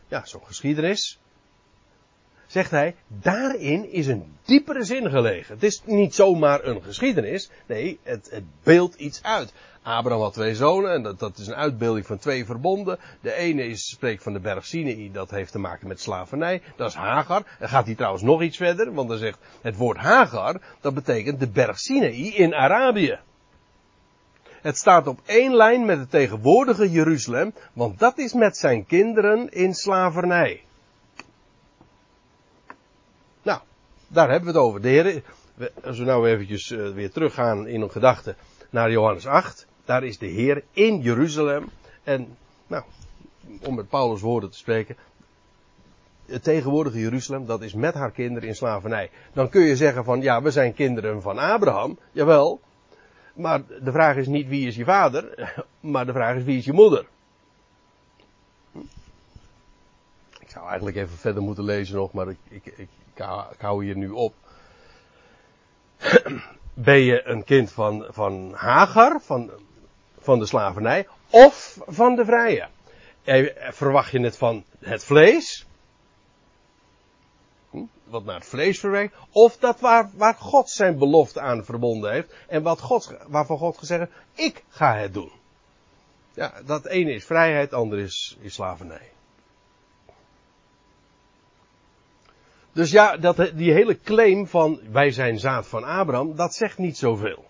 ja, 0.07 0.25
zo'n 0.25 0.45
geschiedenis. 0.45 1.19
Zegt 2.49 2.71
hij, 2.71 2.95
daarin 3.07 3.91
is 3.91 4.07
een 4.07 4.37
diepere 4.45 4.83
zin 4.83 5.09
gelegen. 5.09 5.53
Het 5.53 5.63
is 5.63 5.81
niet 5.85 6.15
zomaar 6.15 6.63
een 6.63 6.83
geschiedenis. 6.83 7.49
Nee, 7.65 7.99
het, 8.03 8.29
het 8.31 8.43
beeldt 8.63 8.95
iets 8.95 9.23
uit. 9.23 9.53
Abraham 9.83 10.21
had 10.21 10.33
twee 10.33 10.55
zonen 10.55 10.93
en 10.93 11.03
dat, 11.03 11.19
dat 11.19 11.37
is 11.37 11.47
een 11.47 11.55
uitbeelding 11.55 12.05
van 12.05 12.17
twee 12.17 12.45
verbonden. 12.45 12.99
De 13.21 13.33
ene 13.33 13.67
is, 13.67 13.89
spreekt 13.89 14.23
van 14.23 14.33
de 14.33 14.39
berg 14.39 14.65
Sinai, 14.65 15.11
dat 15.11 15.31
heeft 15.31 15.51
te 15.51 15.59
maken 15.59 15.87
met 15.87 16.01
slavernij. 16.01 16.61
Dat 16.75 16.89
is 16.89 16.95
Hagar. 16.95 17.43
Dan 17.59 17.69
gaat 17.69 17.85
hij 17.85 17.95
trouwens 17.95 18.23
nog 18.23 18.41
iets 18.41 18.57
verder, 18.57 18.93
want 18.93 19.09
dan 19.09 19.17
zegt 19.17 19.39
het 19.61 19.75
woord 19.75 19.97
Hagar, 19.97 20.61
dat 20.81 20.93
betekent 20.93 21.39
de 21.39 21.49
berg 21.49 21.79
Sinai 21.79 22.35
in 22.35 22.53
Arabië. 22.53 23.19
Het 24.61 24.77
staat 24.77 25.07
op 25.07 25.19
één 25.25 25.55
lijn 25.55 25.85
met 25.85 25.99
het 25.99 26.09
tegenwoordige 26.09 26.89
Jeruzalem, 26.89 27.53
want 27.73 27.99
dat 27.99 28.17
is 28.17 28.33
met 28.33 28.57
zijn 28.57 28.85
kinderen 28.85 29.49
in 29.49 29.73
slavernij. 29.73 30.63
Nou, 33.41 33.59
daar 34.09 34.29
hebben 34.29 34.53
we 34.53 34.57
het 34.57 34.67
over. 34.67 34.81
De 34.81 35.21
als 35.83 35.97
we 35.97 36.03
nou 36.05 36.29
eventjes 36.29 36.69
uh, 36.69 36.89
weer 36.89 37.11
teruggaan 37.11 37.67
in 37.67 37.81
een 37.81 37.91
gedachte 37.91 38.35
naar 38.69 38.91
Johannes 38.91 39.27
8, 39.27 39.67
daar 39.85 40.03
is 40.03 40.17
de 40.17 40.25
Heer 40.25 40.63
in 40.71 41.01
Jeruzalem. 41.01 41.69
En, 42.03 42.37
nou, 42.67 42.83
om 43.65 43.75
met 43.75 43.89
Paulus 43.89 44.21
woorden 44.21 44.51
te 44.51 44.57
spreken, 44.57 44.95
het 46.25 46.43
tegenwoordige 46.43 46.99
Jeruzalem, 46.99 47.45
dat 47.45 47.61
is 47.61 47.73
met 47.73 47.93
haar 47.93 48.11
kinderen 48.11 48.47
in 48.47 48.55
slavernij. 48.55 49.09
Dan 49.33 49.49
kun 49.49 49.61
je 49.61 49.75
zeggen 49.75 50.03
van, 50.03 50.21
ja, 50.21 50.41
we 50.41 50.51
zijn 50.51 50.73
kinderen 50.73 51.21
van 51.21 51.37
Abraham. 51.37 51.99
Jawel, 52.11 52.59
maar 53.33 53.61
de 53.81 53.91
vraag 53.91 54.15
is 54.15 54.27
niet 54.27 54.47
wie 54.47 54.67
is 54.67 54.75
je 54.75 54.83
vader, 54.83 55.53
maar 55.79 56.05
de 56.05 56.13
vraag 56.13 56.35
is 56.35 56.43
wie 56.43 56.57
is 56.57 56.65
je 56.65 56.73
moeder. 56.73 57.05
Ik 60.39 60.49
zou 60.55 60.67
eigenlijk 60.67 60.97
even 60.97 61.17
verder 61.17 61.43
moeten 61.43 61.63
lezen 61.63 61.95
nog, 61.95 62.13
maar 62.13 62.29
ik, 62.29 62.37
ik, 62.49 62.87
ik 63.51 63.61
hou 63.61 63.83
hier 63.83 63.97
nu 63.97 64.09
op. 64.09 64.33
Ben 66.73 66.99
je 66.99 67.27
een 67.27 67.43
kind 67.43 67.71
van, 67.71 68.05
van 68.09 68.53
Hagar, 68.53 69.21
van, 69.21 69.51
van 70.19 70.39
de 70.39 70.45
slavernij, 70.45 71.07
of 71.29 71.77
van 71.87 72.15
de 72.15 72.25
vrije? 72.25 72.67
Verwacht 73.71 74.11
je 74.11 74.19
het 74.19 74.37
van 74.37 74.63
het 74.79 75.03
vlees? 75.03 75.67
wat 78.09 78.23
naar 78.23 78.35
het 78.35 78.45
vlees 78.45 78.79
verwerkt, 78.79 79.15
of 79.31 79.57
dat 79.57 79.79
waar, 79.79 80.09
waar 80.13 80.35
God 80.35 80.69
zijn 80.69 80.97
belofte 80.97 81.39
aan 81.39 81.65
verbonden 81.65 82.11
heeft 82.11 82.33
en 82.47 82.63
wat 82.63 82.79
God, 82.79 83.17
waarvan 83.27 83.57
God 83.57 83.77
gezegd 83.77 83.99
heeft, 83.99 84.51
ik 84.53 84.63
ga 84.69 84.95
het 84.95 85.13
doen. 85.13 85.31
Ja, 86.33 86.53
dat 86.65 86.85
ene 86.85 87.13
is 87.13 87.25
vrijheid, 87.25 87.71
het 87.71 87.79
andere 87.79 88.01
is, 88.01 88.37
is 88.41 88.53
slavernij. 88.53 89.11
Dus 92.73 92.91
ja, 92.91 93.17
dat, 93.17 93.51
die 93.55 93.71
hele 93.71 93.99
claim 93.99 94.47
van 94.47 94.79
wij 94.91 95.11
zijn 95.11 95.39
zaad 95.39 95.67
van 95.67 95.83
Abraham, 95.83 96.35
dat 96.35 96.53
zegt 96.53 96.77
niet 96.77 96.97
zoveel. 96.97 97.47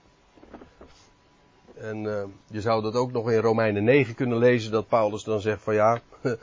En 1.76 2.04
uh, 2.04 2.24
je 2.48 2.62
zou 2.62 2.82
dat 2.82 2.96
ook 2.96 3.12
nog 3.12 3.32
in 3.32 3.40
Romeinen 3.40 3.84
9 3.84 4.16
kunnen 4.16 4.38
lezen, 4.38 4.72
dat 4.72 4.88
Paulus 4.88 5.24
dan 5.24 5.42
zegt 5.42 5.62
van 5.62 5.74
ja, 5.74 6.00
uh, 6.22 6.34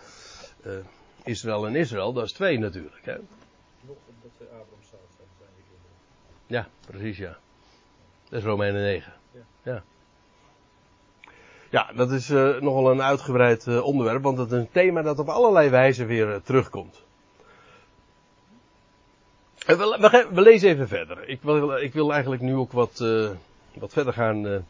Israël 1.24 1.66
en 1.66 1.74
Israël, 1.74 2.12
dat 2.12 2.24
is 2.24 2.32
twee 2.32 2.58
natuurlijk. 2.58 3.04
Hè. 3.04 3.16
Ja, 6.46 6.68
precies 6.86 7.18
ja. 7.18 7.36
Dat 8.28 8.38
is 8.38 8.44
Romeinen 8.44 8.82
9. 8.82 9.12
Ja. 9.32 9.40
Ja, 9.62 9.82
ja 11.70 11.92
dat 11.94 12.10
is 12.10 12.30
uh, 12.30 12.60
nogal 12.60 12.90
een 12.90 13.02
uitgebreid 13.02 13.80
onderwerp, 13.80 14.22
want 14.22 14.38
het 14.38 14.52
is 14.52 14.58
een 14.58 14.70
thema 14.70 15.02
dat 15.02 15.18
op 15.18 15.28
allerlei 15.28 15.68
wijzen 15.68 16.06
weer 16.06 16.40
terugkomt. 16.42 17.05
We, 19.66 19.76
we, 19.76 20.29
we, 20.33 20.40
lezen 20.40 20.68
even 20.68 20.88
verder. 20.88 21.29
Ik 21.29 21.42
wil, 21.42 21.76
ik 21.76 21.92
wil 21.92 22.12
eigenlijk 22.12 22.42
nu 22.42 22.55
ook 22.55 22.72
wat, 22.72 23.05
wat 23.74 23.92
verder 23.92 24.12
gaan, 24.12 24.64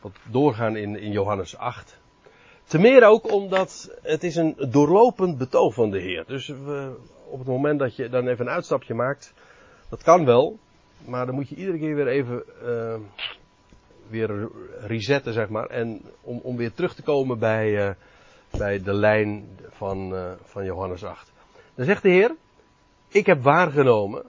wat 0.00 0.12
doorgaan 0.30 0.76
in, 0.76 0.96
in 0.96 1.10
Johannes 1.10 1.56
8. 1.56 1.98
Te 2.64 2.78
meer 2.78 3.04
ook 3.04 3.32
omdat 3.32 3.98
het 4.02 4.24
is 4.24 4.36
een 4.36 4.56
doorlopend 4.70 5.38
betoog 5.38 5.74
van 5.74 5.90
de 5.90 6.00
Heer. 6.00 6.24
Dus 6.26 6.48
we, 6.48 6.96
op 7.24 7.38
het 7.38 7.48
moment 7.48 7.78
dat 7.78 7.96
je 7.96 8.08
dan 8.08 8.28
even 8.28 8.46
een 8.46 8.52
uitstapje 8.52 8.94
maakt, 8.94 9.34
dat 9.88 10.02
kan 10.02 10.24
wel, 10.24 10.58
maar 11.04 11.26
dan 11.26 11.34
moet 11.34 11.48
je 11.48 11.56
iedere 11.56 11.78
keer 11.78 11.94
weer 11.94 12.08
even 12.08 12.44
weer 14.08 14.48
resetten, 14.80 15.32
zeg 15.32 15.48
maar. 15.48 15.66
En 15.66 16.02
om, 16.20 16.40
om 16.42 16.56
weer 16.56 16.72
terug 16.72 16.94
te 16.94 17.02
komen 17.02 17.38
bij, 17.38 17.96
bij 18.50 18.82
de 18.82 18.94
lijn 18.94 19.58
van, 19.70 20.14
van 20.44 20.64
Johannes 20.64 21.04
8. 21.04 21.32
Dan 21.74 21.84
zegt 21.84 22.02
de 22.02 22.08
Heer, 22.08 22.34
ik 23.12 23.26
heb 23.26 23.42
waargenomen, 23.42 24.24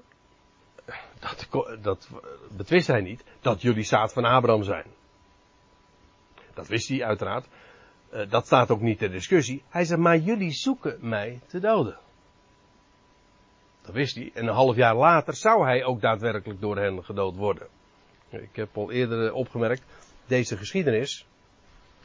dat, 1.20 1.48
dat 1.82 2.10
betwist 2.56 2.88
hij 2.88 3.02
niet, 3.02 3.24
dat 3.42 3.62
jullie 3.62 3.84
zaad 3.84 4.14
van 4.14 4.26
Abraham 4.26 4.64
zijn. 4.64 4.86
Dat 6.54 6.68
wist 6.68 6.88
hij 6.88 7.04
uiteraard. 7.04 7.46
dat 8.30 8.46
staat 8.46 8.72
ook 8.72 8.82
niet 8.82 9.00
ter 9.00 9.12
discussie. 9.12 9.64
Hij 9.70 9.86
zegt, 9.86 10.00
maar 10.00 10.18
jullie 10.18 10.52
zoeken 10.52 10.98
mij 11.02 11.40
te 11.48 11.60
doden. 11.60 11.98
Dat 13.82 13.94
wist 13.94 14.16
hij. 14.16 14.32
En 14.34 14.48
een 14.48 14.54
half 14.54 14.76
jaar 14.76 14.96
later 14.96 15.36
zou 15.36 15.66
hij 15.66 15.84
ook 15.84 16.02
daadwerkelijk 16.02 16.62
door 16.62 16.78
hen 16.78 17.04
gedood 17.04 17.36
worden. 17.36 17.68
Ik 18.30 18.56
heb 18.56 18.78
al 18.78 18.92
eerder 18.92 19.34
opgemerkt, 19.34 19.84
deze 20.26 20.58
geschiedenis, 20.58 21.26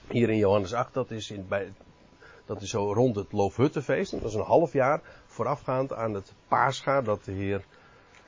hier 0.08 0.30
in 0.30 0.36
Johannes 0.36 0.72
8, 0.72 0.94
dat 0.94 1.10
is, 1.10 1.30
in, 1.30 1.48
bij, 1.48 1.72
dat 2.46 2.62
is 2.62 2.70
zo 2.70 2.92
rond 2.92 3.16
het 3.16 3.32
Loofhuttenfeest. 3.32 4.10
Dat 4.10 4.24
is 4.24 4.34
een 4.34 4.40
half 4.40 4.72
jaar 4.72 5.02
voorafgaand 5.38 5.92
aan 5.92 6.14
het 6.14 6.32
paascha 6.48 7.02
dat 7.02 7.24
de 7.24 7.32
Heer, 7.32 7.64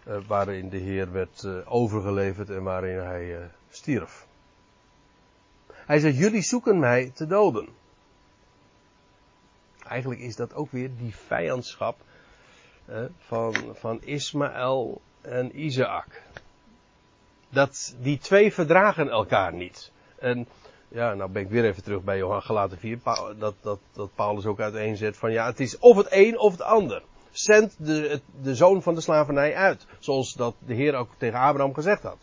uh, 0.09 0.17
waarin 0.27 0.69
de 0.69 0.77
Heer 0.77 1.13
werd 1.13 1.43
uh, 1.43 1.73
overgeleverd 1.73 2.51
en 2.51 2.63
waarin 2.63 2.99
hij 2.99 3.25
uh, 3.25 3.45
stierf. 3.71 4.27
Hij 5.73 5.99
zegt, 5.99 6.17
jullie 6.17 6.43
zoeken 6.43 6.79
mij 6.79 7.11
te 7.15 7.27
doden. 7.27 7.69
Eigenlijk 9.87 10.21
is 10.21 10.37
dat 10.37 10.55
ook 10.55 10.71
weer 10.71 10.91
die 10.97 11.15
vijandschap 11.17 11.97
van, 13.19 13.55
van 13.75 14.03
Ismaël 14.03 15.01
en 15.21 15.61
Isaac. 15.61 16.23
Dat, 17.49 17.97
die 18.01 18.19
twee 18.19 18.53
verdragen 18.53 19.09
elkaar 19.09 19.53
niet. 19.53 19.93
En 20.19 20.49
ja, 20.91 21.15
nou 21.15 21.31
ben 21.31 21.43
ik 21.43 21.49
weer 21.49 21.65
even 21.65 21.83
terug 21.83 22.03
bij 22.03 22.17
Johan 22.17 22.43
Gelaten 22.43 22.79
4, 22.79 22.99
dat, 23.39 23.55
dat, 23.61 23.79
dat 23.93 24.15
Paulus 24.15 24.47
ook 24.47 24.61
uiteenzet 24.61 25.17
van 25.17 25.33
ja, 25.33 25.47
het 25.47 25.61
is 25.61 25.79
of 25.79 25.97
het 25.97 26.07
een 26.11 26.39
of 26.39 26.53
het 26.53 26.63
ander. 26.63 27.03
Zend 27.41 27.77
de, 27.79 28.21
de 28.43 28.55
zoon 28.55 28.83
van 28.83 28.95
de 28.95 29.01
slavernij 29.01 29.55
uit. 29.55 29.87
Zoals 29.99 30.33
dat 30.33 30.55
de 30.67 30.75
Heer 30.75 30.95
ook 30.95 31.11
tegen 31.19 31.39
Abraham 31.39 31.75
gezegd 31.75 32.03
had. 32.03 32.19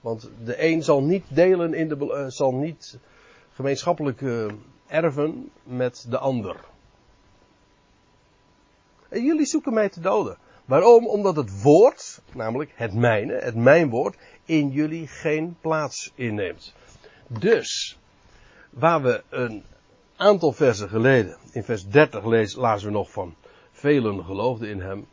Want 0.00 0.30
de 0.44 0.64
een 0.64 0.82
zal 0.82 1.02
niet 1.02 1.24
delen 1.28 1.74
in 1.74 1.88
de, 1.88 1.96
uh, 1.96 2.24
zal 2.28 2.54
niet 2.54 2.98
gemeenschappelijk 3.52 4.20
uh, 4.20 4.52
erven 4.86 5.50
met 5.62 6.06
de 6.08 6.18
ander. 6.18 6.56
En 9.08 9.24
jullie 9.24 9.46
zoeken 9.46 9.74
mij 9.74 9.88
te 9.88 10.00
doden. 10.00 10.36
Waarom? 10.64 11.06
Omdat 11.06 11.36
het 11.36 11.62
woord, 11.62 12.20
namelijk 12.32 12.70
het 12.74 12.94
mijne, 12.94 13.34
het 13.34 13.54
mijn 13.54 13.88
woord, 13.88 14.16
in 14.44 14.70
jullie 14.70 15.06
geen 15.06 15.56
plaats 15.60 16.12
inneemt. 16.14 16.74
Dus, 17.26 17.98
waar 18.70 19.02
we 19.02 19.22
een 19.28 19.64
aantal 20.20 20.52
versen 20.52 20.88
geleden, 20.88 21.36
in 21.52 21.62
vers 21.62 21.86
30 21.86 22.24
lees, 22.24 22.54
lazen 22.54 22.86
we 22.86 22.92
nog 22.92 23.10
van 23.10 23.34
velen 23.70 24.24
geloofden 24.24 24.68
in 24.68 24.80
hem. 24.80 25.06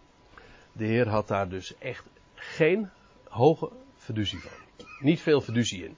De 0.72 0.86
Heer 0.86 1.08
had 1.08 1.28
daar 1.28 1.50
dus 1.50 1.78
echt 1.78 2.04
geen 2.36 2.90
hoge 3.28 3.70
fiducie 3.98 4.40
van. 4.40 4.52
Niet 5.00 5.22
veel 5.22 5.42
fiducie 5.42 5.84
in. 5.84 5.98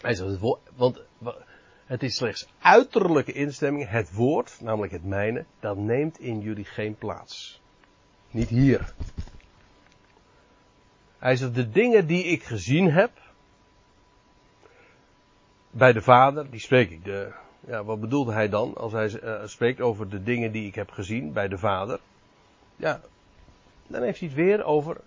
Hij 0.00 0.14
zegt, 0.14 0.38
want 0.76 1.02
het 1.84 2.02
is 2.02 2.16
slechts 2.16 2.48
uiterlijke 2.58 3.32
instemming, 3.32 3.88
het 3.88 4.12
woord, 4.12 4.60
namelijk 4.60 4.92
het 4.92 5.04
mijne, 5.04 5.44
dat 5.60 5.76
neemt 5.76 6.20
in 6.20 6.40
jullie 6.40 6.64
geen 6.64 6.96
plaats. 6.96 7.60
Niet 8.30 8.48
hier. 8.48 8.94
Hij 11.18 11.36
zegt, 11.36 11.54
de 11.54 11.70
dingen 11.70 12.06
die 12.06 12.24
ik 12.24 12.42
gezien 12.42 12.90
heb, 12.90 13.10
bij 15.70 15.92
de 15.92 16.02
Vader, 16.02 16.50
die 16.50 16.60
spreek 16.60 16.90
ik. 16.90 17.04
De, 17.04 17.32
ja, 17.68 17.84
wat 17.84 18.00
bedoelde 18.00 18.32
hij 18.32 18.48
dan 18.48 18.74
als 18.74 18.92
hij 18.92 19.22
uh, 19.22 19.46
spreekt 19.46 19.80
over 19.80 20.08
de 20.08 20.22
dingen 20.22 20.52
die 20.52 20.66
ik 20.66 20.74
heb 20.74 20.90
gezien 20.90 21.32
bij 21.32 21.48
de 21.48 21.58
Vader? 21.58 22.00
Ja, 22.76 23.00
dan 23.86 24.02
heeft 24.02 24.18
hij 24.18 24.28
het 24.28 24.36
weer 24.36 24.64
over 24.64 25.00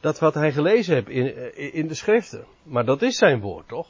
dat 0.00 0.18
wat 0.18 0.34
hij 0.34 0.52
gelezen 0.52 0.94
heeft 0.94 1.08
in, 1.08 1.34
eh, 1.34 1.74
in 1.74 1.88
de 1.88 1.94
schriften. 1.94 2.44
Maar 2.62 2.84
dat 2.84 3.02
is 3.02 3.16
zijn 3.16 3.40
woord, 3.40 3.68
toch? 3.68 3.88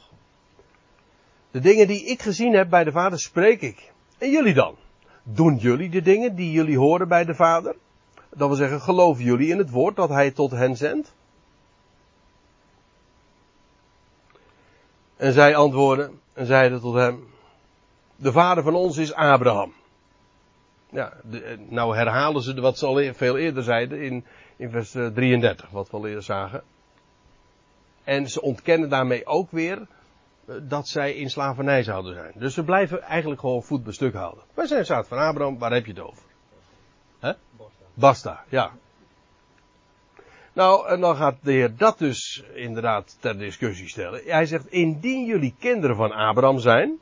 De 1.51 1.59
dingen 1.59 1.87
die 1.87 2.05
ik 2.05 2.21
gezien 2.21 2.53
heb 2.53 2.69
bij 2.69 2.83
de 2.83 2.91
Vader 2.91 3.19
spreek 3.19 3.61
ik. 3.61 3.91
En 4.17 4.31
jullie 4.31 4.53
dan? 4.53 4.75
Doen 5.23 5.55
jullie 5.55 5.89
de 5.89 6.01
dingen 6.01 6.35
die 6.35 6.51
jullie 6.51 6.77
horen 6.77 7.07
bij 7.07 7.25
de 7.25 7.35
Vader? 7.35 7.75
Dat 8.29 8.47
wil 8.47 8.57
zeggen, 8.57 8.81
geloven 8.81 9.23
jullie 9.23 9.49
in 9.49 9.57
het 9.57 9.69
woord 9.69 9.95
dat 9.95 10.09
hij 10.09 10.31
tot 10.31 10.51
hen 10.51 10.75
zendt? 10.75 11.15
En 15.15 15.33
zij 15.33 15.55
antwoorden 15.55 16.19
en 16.37 16.45
zeiden 16.45 16.81
tot 16.81 16.93
hem, 16.93 17.27
de 18.15 18.31
vader 18.31 18.63
van 18.63 18.75
ons 18.75 18.97
is 18.97 19.13
Abraham. 19.13 19.73
Ja, 20.89 21.13
de, 21.23 21.65
nou 21.69 21.95
herhalen 21.95 22.41
ze 22.41 22.61
wat 22.61 22.77
ze 22.77 22.85
al 22.85 23.01
e- 23.01 23.13
veel 23.13 23.37
eerder 23.37 23.63
zeiden 23.63 24.01
in, 24.01 24.25
in 24.55 24.69
vers 24.69 24.91
33, 24.91 25.65
eh, 25.65 25.71
wat 25.71 25.89
we 25.89 25.97
al 25.97 26.07
eerder 26.07 26.23
zagen. 26.23 26.63
En 28.03 28.27
ze 28.27 28.41
ontkennen 28.41 28.89
daarmee 28.89 29.25
ook 29.25 29.51
weer 29.51 29.87
eh, 30.45 30.55
dat 30.61 30.87
zij 30.87 31.13
in 31.13 31.29
slavernij 31.29 31.83
zouden 31.83 32.13
zijn. 32.13 32.33
Dus 32.35 32.53
ze 32.53 32.63
blijven 32.63 33.01
eigenlijk 33.01 33.41
gewoon 33.41 33.63
voet 33.63 33.83
bij 33.83 33.93
stuk 33.93 34.13
houden. 34.13 34.43
Wij 34.53 34.67
zijn 34.67 34.85
zaad 34.85 35.07
van 35.07 35.17
Abraham, 35.17 35.57
waar 35.57 35.73
heb 35.73 35.85
je 35.85 35.91
het 35.91 36.01
over? 36.01 36.23
Hè? 37.19 37.33
Basta. 37.57 37.83
Basta, 37.93 38.43
ja. 38.49 38.71
Nou, 40.57 40.87
en 40.87 40.99
dan 40.99 41.15
gaat 41.15 41.35
de 41.41 41.51
Heer 41.51 41.75
dat 41.77 41.97
dus 41.97 42.43
inderdaad 42.53 43.17
ter 43.19 43.37
discussie 43.37 43.89
stellen. 43.89 44.21
Hij 44.25 44.45
zegt, 44.45 44.67
indien 44.67 45.25
jullie 45.25 45.55
kinderen 45.59 45.95
van 45.95 46.11
Abraham 46.11 46.59
zijn, 46.59 46.99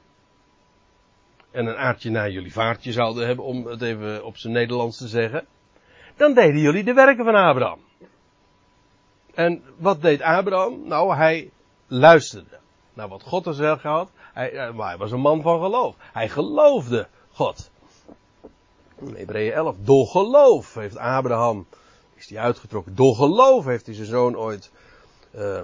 en 1.51 1.65
een 1.65 1.77
aardje 1.77 2.09
naar 2.09 2.31
jullie 2.31 2.53
vaartje 2.53 2.91
zouden 2.91 3.27
hebben, 3.27 3.45
om 3.45 3.65
het 3.65 3.81
even 3.81 4.25
op 4.25 4.37
zijn 4.37 4.53
Nederlands 4.53 4.97
te 4.97 5.07
zeggen, 5.07 5.45
dan 6.15 6.33
deden 6.33 6.59
jullie 6.59 6.83
de 6.83 6.93
werken 6.93 7.25
van 7.25 7.35
Abraham. 7.35 7.79
En 9.33 9.63
wat 9.77 10.01
deed 10.01 10.21
Abraham? 10.21 10.87
Nou, 10.87 11.15
hij 11.15 11.51
luisterde 11.87 12.59
naar 12.93 13.07
wat 13.07 13.23
God 13.23 13.55
zeggen 13.55 13.89
had. 13.89 14.09
Hij, 14.33 14.51
eh, 14.51 14.73
maar 14.73 14.87
hij 14.87 14.97
was 14.97 15.11
een 15.11 15.19
man 15.19 15.41
van 15.41 15.61
geloof. 15.61 15.95
Hij 15.99 16.29
geloofde 16.29 17.07
God. 17.31 17.71
Hebreeën 19.13 19.53
11. 19.53 19.75
Door 19.79 20.07
geloof 20.07 20.73
heeft 20.73 20.97
Abraham, 20.97 21.65
is 22.25 22.31
hij 22.31 22.43
uitgetrokken. 22.43 22.95
Door 22.95 23.15
geloof 23.15 23.65
heeft 23.65 23.85
hij 23.85 23.95
zijn 23.95 24.07
zoon 24.07 24.37
ooit 24.37 24.71
uh, 25.35 25.61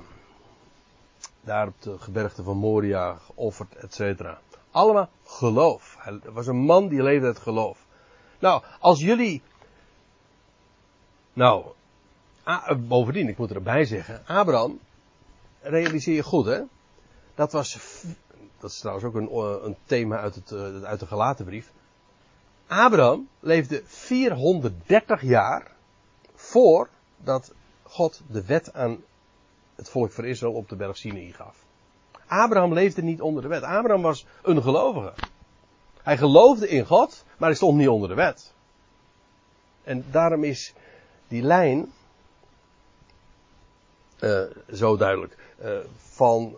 daar 1.41 1.67
op 1.67 1.81
de 1.81 1.99
gebergte 1.99 2.43
van 2.43 2.57
Moria 2.57 3.13
geofferd, 3.13 3.75
et 3.75 3.93
cetera. 3.93 4.39
Allemaal 4.71 5.09
geloof. 5.25 5.95
Hij 5.99 6.19
was 6.23 6.47
een 6.47 6.63
man 6.63 6.87
die 6.87 7.03
leefde 7.03 7.25
uit 7.25 7.39
geloof. 7.39 7.85
Nou, 8.39 8.63
als 8.79 8.99
jullie. 8.99 9.41
Nou, 11.33 11.65
bovendien, 12.77 13.27
ik 13.27 13.37
moet 13.37 13.51
erbij 13.51 13.85
zeggen, 13.85 14.23
Abraham, 14.25 14.79
realiseer 15.61 16.15
je 16.15 16.23
goed, 16.23 16.45
hè? 16.45 16.61
Dat 17.35 17.51
was, 17.51 17.77
dat 18.59 18.71
is 18.71 18.79
trouwens 18.79 19.05
ook 19.05 19.15
een, 19.15 19.29
eh, 19.29 19.63
een 19.63 19.77
thema 19.85 20.17
uit, 20.17 20.35
het, 20.35 20.51
eh, 20.51 20.83
uit 20.83 20.99
de 20.99 21.07
gelaten 21.07 21.45
brief. 21.45 21.71
Abraham 22.67 23.27
leefde 23.39 23.81
430 23.85 25.21
jaar 25.21 25.71
voordat 26.51 27.53
God 27.83 28.21
de 28.27 28.45
wet 28.45 28.73
aan 28.73 29.03
het 29.75 29.89
volk 29.89 30.11
van 30.11 30.23
Israël 30.23 30.53
op 30.53 30.69
de 30.69 30.75
berg 30.75 30.97
Sinai 30.97 31.33
gaf. 31.33 31.63
Abraham 32.27 32.73
leefde 32.73 33.01
niet 33.01 33.21
onder 33.21 33.41
de 33.41 33.47
wet. 33.47 33.63
Abraham 33.63 34.01
was 34.01 34.25
een 34.41 34.61
gelovige. 34.61 35.13
Hij 36.03 36.17
geloofde 36.17 36.67
in 36.67 36.85
God, 36.85 37.25
maar 37.37 37.47
hij 37.47 37.57
stond 37.57 37.77
niet 37.77 37.87
onder 37.87 38.09
de 38.09 38.15
wet. 38.15 38.53
En 39.83 40.05
daarom 40.11 40.43
is 40.43 40.73
die 41.27 41.41
lijn 41.41 41.91
uh, 44.19 44.43
zo 44.73 44.97
duidelijk. 44.97 45.37
Uh, 45.63 45.77
van 45.97 46.57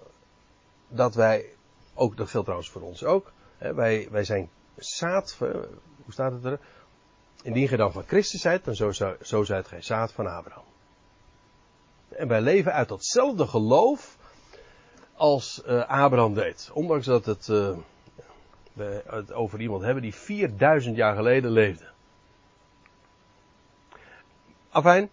dat 0.88 1.16
wij, 1.16 1.46
ook 1.94 2.18
dat 2.18 2.30
geldt 2.30 2.46
trouwens 2.46 2.72
voor 2.72 2.82
ons 2.82 3.04
ook, 3.04 3.32
hè, 3.58 3.74
wij, 3.74 4.08
wij 4.12 4.24
zijn 4.24 4.50
zaad, 4.76 5.36
hoe 5.40 6.14
staat 6.14 6.32
het 6.32 6.46
er? 6.46 6.60
Indien 7.44 7.70
je 7.70 7.78
dan 7.78 7.92
van 7.92 8.04
Christus 8.08 8.42
zijt, 8.42 8.66
dan 8.66 8.76
zo, 8.76 8.92
zo, 8.92 9.16
zo 9.22 9.44
zijt 9.44 9.68
gij 9.68 9.82
zaad 9.82 10.12
van 10.12 10.28
Abraham. 10.28 10.64
En 12.10 12.28
wij 12.28 12.42
leven 12.42 12.74
uit 12.74 12.88
datzelfde 12.88 13.48
geloof 13.48 14.18
als 15.16 15.64
uh, 15.68 15.90
Abraham 15.90 16.34
deed. 16.34 16.70
Ondanks 16.74 17.06
dat 17.06 17.26
het, 17.26 17.48
uh, 17.48 17.78
we 18.74 19.04
het 19.06 19.34
over 19.34 19.62
iemand 19.62 19.84
hebben 19.84 20.04
die 20.04 20.16
4000 20.16 20.96
jaar 20.96 21.16
geleden 21.16 21.52
leefde. 21.52 21.86
Afijn. 24.70 25.10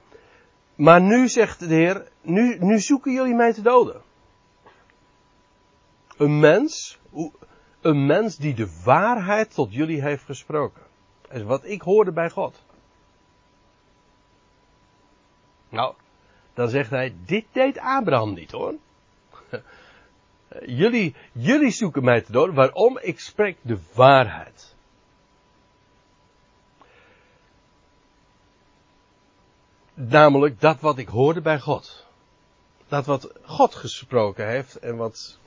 Maar 0.75 1.01
nu 1.01 1.29
zegt 1.29 1.59
de 1.59 1.75
Heer, 1.75 2.09
nu, 2.21 2.57
nu 2.59 2.79
zoeken 2.79 3.13
jullie 3.13 3.35
mij 3.35 3.53
te 3.53 3.63
doden. 3.63 4.03
Een 6.17 6.41
mens, 6.41 6.99
een 7.81 8.07
mens 8.07 8.37
die 8.37 8.55
de 8.55 8.81
waarheid 8.85 9.55
tot 9.55 9.73
jullie 9.73 10.03
heeft 10.03 10.25
gesproken. 10.25 10.83
Is 11.31 11.43
wat 11.43 11.65
ik 11.65 11.83
hoorde 11.83 12.13
bij 12.13 12.31
God. 12.31 12.63
Nou, 15.69 15.95
dan 16.55 16.69
zegt 16.69 16.91
hij, 16.91 17.15
dit 17.25 17.45
deed 17.53 17.79
Abraham 17.79 18.35
niet 18.35 18.51
hoor. 18.51 18.75
Jullie, 20.67 21.15
jullie 21.33 21.71
zoeken 21.71 22.05
mij 22.05 22.21
te 22.21 22.33
doden. 22.33 22.55
Waarom? 22.55 22.99
Ik 22.99 23.21
spreek 23.21 23.57
de 23.61 23.79
waarheid. 23.95 24.75
Namelijk 29.95 30.61
dat 30.61 30.81
wat 30.81 30.99
ik 30.99 31.09
hoorde 31.09 31.41
bij 31.41 31.61
God. 31.61 32.07
Dat 32.89 33.07
wat 33.07 33.33
God 33.43 33.75
gesproken 33.75 34.49
heeft 34.49 34.77
en 34.77 34.97
wat 34.97 35.39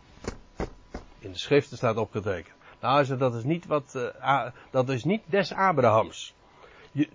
in 1.20 1.32
de 1.32 1.38
schriften 1.38 1.78
staat 1.78 1.98
opgetekend. 1.98 2.56
Nou, 2.84 3.18
dat 3.18 3.36
is 3.36 3.44
niet 3.44 3.66
wat, 3.66 3.94
uh, 3.96 4.48
dat 4.72 4.90
is 4.90 5.04
niet 5.04 5.22
des 5.26 5.54
Abrahams. 5.54 6.36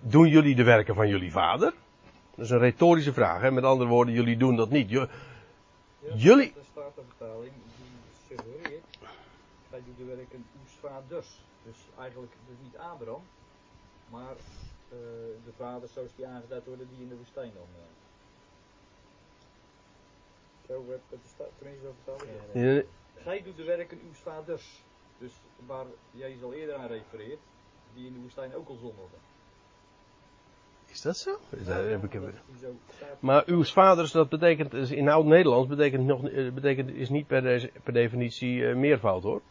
Doen 0.01 0.27
jullie 0.27 0.55
de 0.55 0.63
werken 0.63 0.95
van 0.95 1.07
jullie 1.07 1.31
vader? 1.31 1.73
Dat 2.35 2.45
is 2.45 2.51
een 2.51 2.59
retorische 2.59 3.13
vraag, 3.13 3.41
hè? 3.41 3.51
met 3.51 3.63
andere 3.63 3.89
woorden, 3.89 4.13
jullie 4.13 4.37
doen 4.37 4.55
dat 4.55 4.69
niet. 4.69 4.89
J 4.89 5.05
jullie. 6.15 6.53
Er 6.57 6.63
staat 6.71 6.97
een 6.97 7.03
vertaling 7.07 7.51
die 7.53 7.85
suggereert, 8.27 8.97
wij 9.69 9.81
doen 9.85 9.95
de 9.97 10.15
werken 10.15 10.45
uws 10.63 10.71
vaders. 10.79 11.41
Dus 11.63 11.77
eigenlijk 11.99 12.31
dus 12.47 12.57
niet 12.63 12.77
Abraham, 12.77 13.23
maar 14.09 14.35
uh, 14.35 14.99
de 15.45 15.51
vader 15.57 15.89
zoals 15.89 16.15
die 16.15 16.27
aangeduid 16.27 16.65
worden 16.65 16.87
die 16.89 17.01
in 17.01 17.09
de 17.09 17.15
woestijn 17.15 17.51
dan. 17.53 17.67
Uh. 17.75 17.83
Zo 20.67 20.85
werd 20.87 21.01
het 21.09 21.19
tenminste 21.57 21.85
zo 21.85 21.93
vertaald. 22.03 22.29
Ja, 22.53 22.81
Gij 23.23 23.43
doet 23.43 23.57
de 23.57 23.63
werken 23.63 23.99
uw 24.03 24.13
vaders. 24.13 24.87
Dus 25.19 25.31
waar 25.65 25.85
Jezus 26.11 26.43
al 26.43 26.53
eerder 26.53 26.75
aan 26.75 26.87
refereert, 26.87 27.39
die 27.93 28.05
in 28.05 28.13
de 28.13 28.19
woestijn 28.19 28.55
ook 28.55 28.67
al 28.67 28.75
zondigden. 28.75 29.19
Is 30.85 31.01
dat 31.01 31.17
zo? 31.17 31.37
Is 31.49 31.65
dat, 31.65 31.85
heb 31.85 32.03
ik 32.03 32.21
maar 33.19 33.43
uw 33.45 33.63
vaders, 33.63 34.11
dat 34.11 34.29
betekent, 34.29 34.73
in 34.73 35.09
oud-Nederlands 35.09 35.67
betekent, 35.67 36.05
nog, 36.05 36.27
eh, 36.27 36.51
betekent 36.51 36.89
is 36.89 37.09
niet 37.09 37.27
per, 37.27 37.41
deze, 37.41 37.71
per 37.83 37.93
definitie 37.93 38.55
uh, 38.55 38.75
meervoud 38.75 39.23
hoor. 39.23 39.41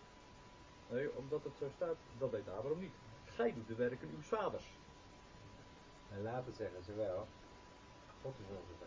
Nee, 0.91 1.09
omdat 1.17 1.45
het 1.45 1.53
zo 1.59 1.65
staat, 1.77 1.97
dat 2.19 2.31
weet 2.31 2.49
Abraham 2.57 2.81
niet. 2.81 2.93
Gij 3.25 3.53
doet 3.55 3.69
de 3.69 3.75
werken 3.75 4.09
uw 4.17 4.23
vaders. 4.23 4.65
En 6.15 6.23
laat 6.23 6.47
het 6.47 6.57
zeggen 6.57 6.85
ze 6.85 6.95
wel. 6.95 7.27
God 8.23 8.35
is 8.39 8.47
onze 8.49 8.79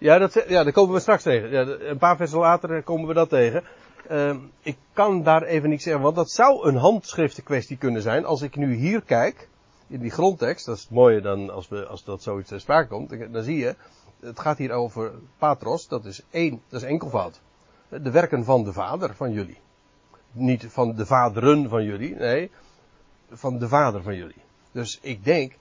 ja, 0.00 0.18
dat, 0.18 0.44
ja, 0.48 0.64
daar 0.64 0.72
komen 0.72 0.94
we 0.94 1.00
straks 1.00 1.22
tegen. 1.22 1.50
Ja, 1.50 1.60
een 1.60 1.98
paar 1.98 2.16
versen 2.16 2.38
later 2.38 2.82
komen 2.82 3.08
we 3.08 3.14
dat 3.14 3.28
tegen. 3.28 3.64
Uh, 4.10 4.36
ik 4.60 4.76
kan 4.92 5.22
daar 5.22 5.42
even 5.42 5.68
niet 5.68 5.82
zeggen, 5.82 6.02
want 6.02 6.16
dat 6.16 6.30
zou 6.30 6.68
een 6.68 6.76
handschriftenkwestie 6.76 7.76
kunnen 7.76 8.02
zijn. 8.02 8.24
Als 8.24 8.42
ik 8.42 8.56
nu 8.56 8.74
hier 8.74 9.02
kijk, 9.02 9.48
in 9.86 10.00
die 10.00 10.10
grondtekst, 10.10 10.66
dat 10.66 10.76
is 10.76 10.82
het 10.82 10.90
mooie 10.90 11.20
dan 11.20 11.50
als, 11.50 11.68
we, 11.68 11.86
als 11.86 12.04
dat 12.04 12.22
zoiets 12.22 12.48
ter 12.48 12.60
sprake 12.60 12.88
komt, 12.88 13.32
dan 13.32 13.42
zie 13.42 13.56
je, 13.56 13.74
het 14.20 14.40
gaat 14.40 14.58
hier 14.58 14.70
over 14.70 15.12
patros, 15.38 15.88
dat 15.88 16.04
is 16.04 16.22
één, 16.30 16.62
dat 16.68 16.82
is 16.82 16.88
enkelvoud. 16.88 17.40
De 17.88 18.10
werken 18.10 18.44
van 18.44 18.64
de 18.64 18.72
vader 18.72 19.14
van 19.14 19.32
jullie. 19.32 19.58
Niet 20.32 20.66
van 20.68 20.94
de 20.94 21.06
vaderen 21.06 21.68
van 21.68 21.84
jullie, 21.84 22.14
nee, 22.14 22.50
van 23.30 23.58
de 23.58 23.68
vader 23.68 24.02
van 24.02 24.16
jullie. 24.16 24.42
Dus 24.72 24.98
ik 25.02 25.24
denk, 25.24 25.52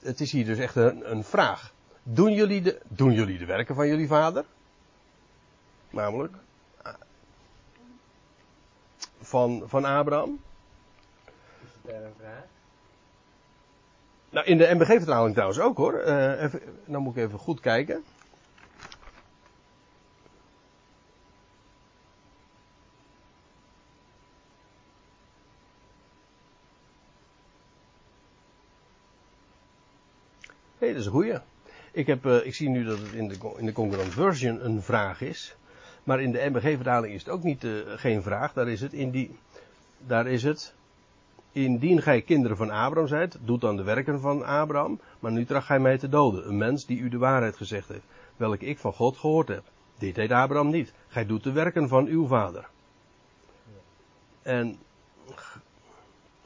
het 0.00 0.20
is 0.20 0.32
hier 0.32 0.44
dus 0.44 0.58
echt 0.58 0.76
een, 0.76 1.10
een 1.10 1.24
vraag. 1.24 1.72
Doen 2.02 2.32
jullie, 2.32 2.62
de, 2.62 2.80
doen 2.88 3.12
jullie 3.12 3.38
de 3.38 3.46
werken 3.46 3.74
van 3.74 3.88
jullie 3.88 4.06
vader? 4.06 4.44
Namelijk, 5.90 6.34
van, 9.26 9.62
van 9.66 9.84
Abraham. 9.84 10.40
Is 11.62 11.68
het 11.82 11.92
daar 11.92 12.02
een 12.02 12.14
vraag? 12.18 12.44
Nou, 14.30 14.46
in 14.46 14.58
de 14.58 14.74
MBG-vertaling 14.74 15.32
trouwens 15.32 15.60
ook 15.60 15.76
hoor. 15.76 16.02
Uh, 16.06 16.42
even, 16.42 16.60
nou 16.84 17.02
moet 17.02 17.16
ik 17.16 17.22
even 17.22 17.38
goed 17.38 17.60
kijken. 17.60 18.04
hey, 30.78 30.88
dat 30.88 31.00
is 31.00 31.06
een 31.06 31.12
goeie. 31.12 31.38
Ik, 31.92 32.06
heb, 32.06 32.26
uh, 32.26 32.46
ik 32.46 32.54
zie 32.54 32.68
nu 32.68 32.84
dat 32.84 32.98
het 32.98 33.12
in 33.12 33.28
de, 33.28 33.36
in 33.56 33.66
de 33.66 33.72
Concurrent 33.72 34.12
Version 34.12 34.64
een 34.64 34.82
vraag 34.82 35.20
is. 35.20 35.56
Maar 36.06 36.20
in 36.20 36.32
de 36.32 36.48
MBG-vertaling 36.50 37.14
is 37.14 37.24
het 37.24 37.32
ook 37.32 37.42
niet, 37.42 37.64
uh, 37.64 37.72
geen 37.86 38.22
vraag. 38.22 38.52
Daar 38.52 38.68
is 38.68 38.80
het 38.80 38.92
in 38.92 39.10
die, 39.10 39.38
daar 39.98 40.26
is 40.26 40.42
het, 40.42 40.74
indien 41.52 42.02
gij 42.02 42.22
kinderen 42.22 42.56
van 42.56 42.70
Abraham 42.70 43.08
zijt, 43.08 43.38
doet 43.44 43.60
dan 43.60 43.76
de 43.76 43.82
werken 43.82 44.20
van 44.20 44.44
Abraham, 44.44 45.00
maar 45.20 45.32
nu 45.32 45.44
tracht 45.44 45.66
gij 45.66 45.78
mij 45.78 45.98
te 45.98 46.08
doden, 46.08 46.48
een 46.48 46.56
mens 46.56 46.86
die 46.86 46.98
u 46.98 47.08
de 47.08 47.18
waarheid 47.18 47.56
gezegd 47.56 47.88
heeft, 47.88 48.04
welke 48.36 48.66
ik 48.66 48.78
van 48.78 48.92
God 48.92 49.16
gehoord 49.16 49.48
heb. 49.48 49.62
Dit 49.98 50.14
deed 50.14 50.30
Abraham 50.30 50.70
niet. 50.70 50.92
Gij 51.08 51.26
doet 51.26 51.42
de 51.42 51.52
werken 51.52 51.88
van 51.88 52.06
uw 52.06 52.26
vader. 52.26 52.68
En, 54.42 54.78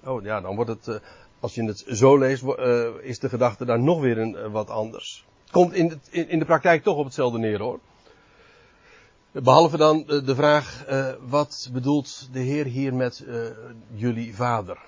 oh 0.04 0.22
ja, 0.22 0.40
dan 0.40 0.54
wordt 0.56 0.70
het, 0.70 0.86
uh, 0.86 0.94
als 1.40 1.54
je 1.54 1.64
het 1.64 1.84
zo 1.86 2.18
leest, 2.18 2.42
uh, 2.42 2.88
is 3.00 3.18
de 3.18 3.28
gedachte 3.28 3.64
daar 3.64 3.80
nog 3.80 4.00
weer 4.00 4.18
een, 4.18 4.50
wat 4.50 4.70
anders. 4.70 5.24
Komt 5.50 5.72
in, 5.72 6.00
in 6.10 6.38
de 6.38 6.44
praktijk 6.44 6.82
toch 6.82 6.96
op 6.96 7.04
hetzelfde 7.04 7.38
neer 7.38 7.58
hoor. 7.58 7.78
Behalve 9.32 9.76
dan 9.76 10.04
de 10.06 10.34
vraag, 10.34 10.88
uh, 10.88 11.12
wat 11.20 11.68
bedoelt 11.72 12.28
de 12.32 12.38
Heer 12.38 12.64
hier 12.64 12.94
met 12.94 13.24
uh, 13.26 13.46
jullie 13.92 14.34
vader? 14.34 14.78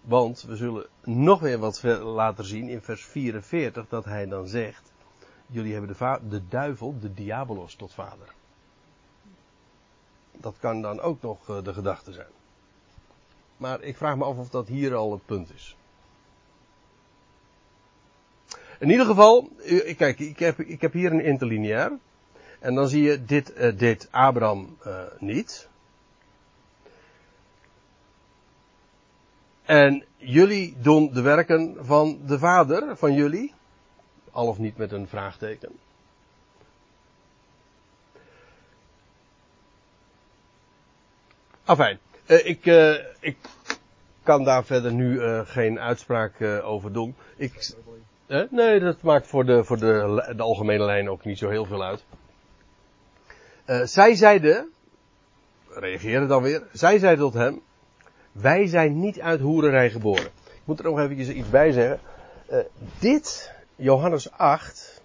Want 0.00 0.42
we 0.42 0.56
zullen 0.56 0.86
nog 1.04 1.40
weer 1.40 1.58
wat 1.58 1.82
later 2.02 2.44
zien 2.44 2.68
in 2.68 2.80
vers 2.80 3.04
44 3.04 3.88
dat 3.88 4.04
hij 4.04 4.26
dan 4.26 4.46
zegt, 4.46 4.92
jullie 5.46 5.72
hebben 5.72 5.96
de, 5.98 6.18
de 6.28 6.48
duivel, 6.48 6.98
de 7.00 7.14
diabolos 7.14 7.74
tot 7.74 7.92
vader. 7.92 8.34
Dat 10.32 10.54
kan 10.58 10.82
dan 10.82 11.00
ook 11.00 11.22
nog 11.22 11.62
de 11.62 11.74
gedachte 11.74 12.12
zijn. 12.12 12.32
Maar 13.56 13.82
ik 13.82 13.96
vraag 13.96 14.16
me 14.16 14.24
af 14.24 14.36
of 14.36 14.48
dat 14.48 14.68
hier 14.68 14.94
al 14.94 15.12
het 15.12 15.26
punt 15.26 15.54
is. 15.54 15.76
In 18.82 18.90
ieder 18.90 19.06
geval, 19.06 19.48
kijk, 19.96 20.18
ik 20.18 20.38
heb, 20.38 20.60
ik 20.60 20.80
heb 20.80 20.92
hier 20.92 21.12
een 21.12 21.24
interlineair. 21.24 21.98
En 22.58 22.74
dan 22.74 22.88
zie 22.88 23.02
je 23.02 23.24
dit, 23.24 23.52
uh, 23.56 23.78
dit 23.78 24.08
Abraham 24.10 24.76
uh, 24.86 25.02
niet. 25.18 25.68
En 29.62 30.04
jullie 30.16 30.76
doen 30.78 31.12
de 31.12 31.20
werken 31.20 31.76
van 31.80 32.20
de 32.26 32.38
vader 32.38 32.96
van 32.96 33.14
jullie. 33.14 33.54
Al 34.30 34.46
of 34.46 34.58
niet 34.58 34.76
met 34.76 34.92
een 34.92 35.08
vraagteken. 35.08 35.78
Afijn, 41.64 41.98
uh, 42.26 42.46
ik, 42.46 42.66
ik 43.20 43.36
kan 44.22 44.44
daar 44.44 44.64
verder 44.64 44.92
nu 44.92 45.20
geen 45.44 45.80
uitspraak 45.80 46.40
over 46.62 46.92
doen. 46.92 47.14
Ik, 47.36 47.74
eh? 48.32 48.50
Nee, 48.50 48.80
dat 48.80 49.02
maakt 49.02 49.26
voor, 49.26 49.44
de, 49.44 49.64
voor 49.64 49.78
de, 49.78 50.32
de 50.36 50.42
algemene 50.42 50.84
lijn 50.84 51.10
ook 51.10 51.24
niet 51.24 51.38
zo 51.38 51.48
heel 51.48 51.64
veel 51.64 51.84
uit. 51.84 52.04
Uh, 53.66 53.82
zij 53.82 54.14
zeiden, 54.14 54.72
reageerde 55.68 56.26
dan 56.26 56.42
weer, 56.42 56.62
zij 56.72 56.98
zeiden 56.98 57.24
tot 57.24 57.34
hem, 57.34 57.60
wij 58.32 58.66
zijn 58.66 59.00
niet 59.00 59.20
uit 59.20 59.40
hoererij 59.40 59.90
geboren. 59.90 60.26
Ik 60.44 60.62
moet 60.64 60.78
er 60.78 60.84
nog 60.84 60.98
eventjes 60.98 61.28
iets 61.28 61.50
bij 61.50 61.72
zeggen. 61.72 62.00
Uh, 62.50 62.58
dit, 62.98 63.52
Johannes 63.76 64.30
8, 64.30 65.02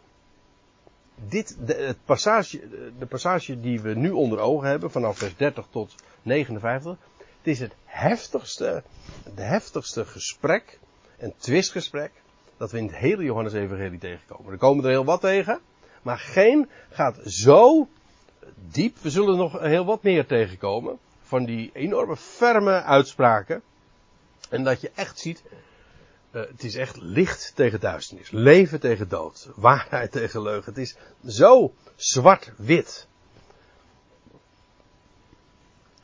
dit, 1.16 1.58
de, 1.60 1.74
het 1.74 1.98
passage, 2.06 2.62
de 3.00 3.06
passage 3.06 3.60
die 3.60 3.82
we 3.82 3.94
nu 3.94 4.10
onder 4.10 4.40
ogen 4.40 4.68
hebben, 4.68 4.92
vanaf 4.92 5.18
vers 5.18 5.36
30 5.36 5.66
tot 5.70 5.96
59, 6.22 6.92
het 7.18 7.48
is 7.48 7.60
het 7.60 7.74
heftigste, 7.86 8.84
het 9.24 9.38
heftigste 9.40 10.06
gesprek, 10.06 10.80
een 11.18 11.34
twistgesprek, 11.38 12.12
dat 12.58 12.72
we 12.72 12.78
in 12.78 12.86
het 12.86 12.96
hele 12.96 13.24
Johannes-evangelie 13.24 14.00
tegenkomen. 14.00 14.52
Er 14.52 14.58
komen 14.58 14.84
er 14.84 14.90
heel 14.90 15.06
wat 15.06 15.22
tegen, 15.22 15.60
maar 16.02 16.18
geen 16.18 16.70
gaat 16.90 17.20
zo 17.26 17.88
diep. 18.72 18.98
We 18.98 19.10
zullen 19.10 19.38
nog 19.38 19.60
heel 19.60 19.86
wat 19.86 20.04
meer 20.04 20.26
tegenkomen 20.26 21.00
van 21.22 21.46
die 21.46 21.70
enorme 21.74 22.18
ferme 22.18 22.84
uitspraken. 22.84 23.62
En 24.50 24.64
dat 24.64 24.82
je 24.82 24.92
echt 24.96 25.20
ziet, 25.20 25.44
uh, 26.32 26.42
het 26.42 26.64
is 26.64 26.76
echt 26.76 26.98
licht 27.02 27.52
tegen 27.56 27.80
duisternis, 27.80 28.32
leven 28.32 28.80
tegen 28.80 29.10
dood, 29.10 29.50
waarheid 29.56 30.12
tegen 30.22 30.42
leugen. 30.42 30.74
Het 30.74 30.82
is 30.82 30.96
zo 31.26 31.74
zwart-wit. 31.96 33.08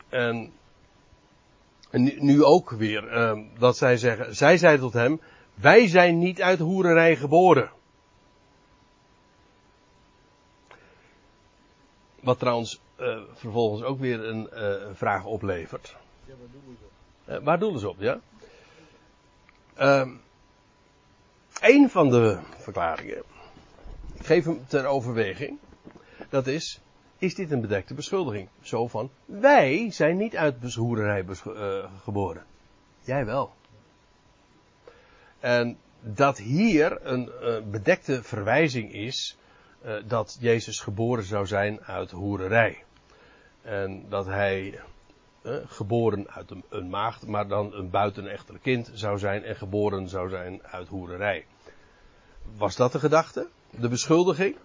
En, 0.10 0.54
en 1.90 2.26
nu, 2.26 2.44
ook 2.44 2.70
weer, 2.70 3.14
uh, 3.14 3.40
dat 3.60 3.78
zij 3.78 3.98
zeggen, 3.98 4.36
zij 4.36 4.58
zei 4.58 4.78
tot 4.78 4.94
hem, 4.94 5.22
wij 5.54 5.88
zijn 5.88 6.18
niet 6.18 6.42
uit 6.42 6.60
hoererij 6.60 7.16
geboren. 7.16 7.72
Wat 12.20 12.40
trouwens 12.40 12.82
uh, 13.00 13.22
vervolgens 13.34 13.84
ook 13.84 14.00
weer 14.00 14.24
een 14.26 14.50
uh, 14.54 14.76
vraag 14.94 15.26
oplevert. 15.26 15.96
Ja, 16.26 16.34
waar 16.40 16.50
doelen 16.52 16.78
ze 16.80 16.86
op? 16.86 16.92
Uh, 17.30 17.46
waar 17.46 17.60
doelen 17.60 17.80
ze 17.80 17.90
op, 17.90 18.00
ja? 18.00 18.20
Ehm, 19.74 20.10
een 21.62 21.90
van 21.90 22.10
de 22.10 22.40
verklaringen, 22.58 23.24
ik 24.14 24.26
geef 24.26 24.46
hem 24.46 24.68
ter 24.68 24.86
overweging, 24.86 25.58
dat 26.30 26.48
is, 26.48 26.82
is 27.18 27.36
dit 27.36 27.52
een 27.52 27.62
bedekte 27.62 27.94
beschuldiging? 27.94 28.50
Zo 28.62 28.88
van, 28.88 29.10
wij 29.26 29.92
zijn 29.92 30.18
niet 30.18 30.36
uit 30.36 30.74
hoererij 30.74 31.26
geboren. 32.04 32.46
Jij 33.02 33.26
wel. 33.26 33.54
En 35.44 35.78
dat 36.02 36.38
hier 36.38 37.06
een 37.06 37.32
uh, 37.42 37.58
bedekte 37.72 38.24
verwijzing 38.24 38.94
is 38.94 39.38
uh, 39.86 39.96
dat 40.08 40.38
Jezus 40.40 40.80
geboren 40.80 41.24
zou 41.24 41.48
zijn 41.48 41.84
uit 41.84 42.12
hoererij. 42.12 42.84
En 43.62 44.06
dat 44.10 44.26
hij 44.26 44.80
uh, 45.44 45.56
geboren 45.66 46.30
uit 46.30 46.52
een, 46.70 46.90
maagd, 46.90 47.28
maar 47.28 47.48
dan 47.48 47.74
een 47.74 47.90
buitenechter 47.90 48.60
kind 48.62 48.92
zou 48.94 49.18
zijn 49.18 49.44
en 49.44 49.56
geboren 49.56 50.10
zou 50.10 50.30
zijn 50.30 50.64
uit 50.64 50.88
hoererij. 50.88 51.46
Was 52.58 52.76
dat 52.76 52.92
de 52.92 53.00
gedachte? 53.00 53.48
De 53.70 53.88
beschuldiging? 53.88 54.56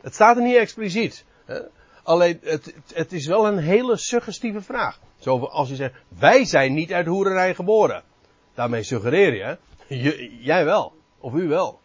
Het 0.00 0.14
staat 0.14 0.36
er 0.36 0.42
niet 0.42 0.56
expliciet. 0.56 1.24
Hè? 1.44 1.60
Alleen, 2.02 2.38
het, 2.42 2.74
het, 2.94 3.12
is 3.12 3.26
wel 3.26 3.46
een 3.46 3.58
hele 3.58 3.96
suggestieve 3.96 4.60
vraag. 4.60 5.00
Zo 5.18 5.38
als 5.38 5.68
je 5.68 5.76
zegt, 5.76 5.94
wij 6.08 6.44
zijn 6.44 6.74
niet 6.74 6.92
uit 6.92 7.06
hoererij 7.06 7.54
geboren. 7.54 8.02
Daarmee 8.54 8.82
suggereer 8.82 9.34
je, 9.34 9.58
jij 10.40 10.64
wel. 10.64 10.92
Of 11.18 11.34
u 11.34 11.48
wel. 11.48 11.80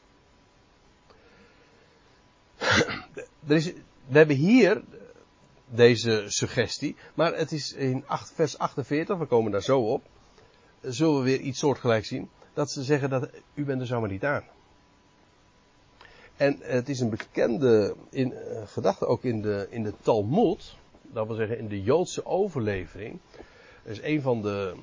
er 3.47 3.56
is, 3.56 3.66
we 4.08 4.18
hebben 4.18 4.36
hier 4.36 4.84
deze 5.66 6.24
suggestie, 6.28 6.95
maar 7.14 7.36
het 7.36 7.51
is 7.51 7.74
in 7.74 8.04
8, 8.08 8.32
vers 8.36 8.58
48, 8.58 9.18
we 9.18 9.26
komen 9.26 9.51
daar 9.51 9.62
zo 9.62 9.80
op, 9.80 10.04
zullen 10.82 11.18
we 11.18 11.24
weer 11.24 11.39
iets 11.39 11.60
soortgelijks 11.60 12.08
zien, 12.08 12.30
dat 12.54 12.72
ze 12.72 12.84
zeggen 12.84 13.10
dat 13.10 13.30
u 13.54 13.66
bent 13.66 13.80
de 13.80 13.86
Samaritaan. 13.86 14.43
En 16.36 16.58
het 16.62 16.89
is 16.89 16.99
een 16.99 17.10
bekende 17.10 17.95
in, 18.10 18.32
uh, 18.32 18.62
gedachte 18.66 19.06
ook 19.06 19.24
in 19.24 19.41
de, 19.41 19.68
in 19.70 19.84
de 19.84 19.93
Talmud, 20.01 20.76
dat 21.01 21.28
wil 21.28 21.36
zeggen 21.36 21.58
in 21.58 21.68
de 21.68 21.84
Joodse 21.84 22.26
overlevering, 22.26 23.20
is 23.84 24.01
een 24.01 24.22
van 24.22 24.41
de, 24.41 24.76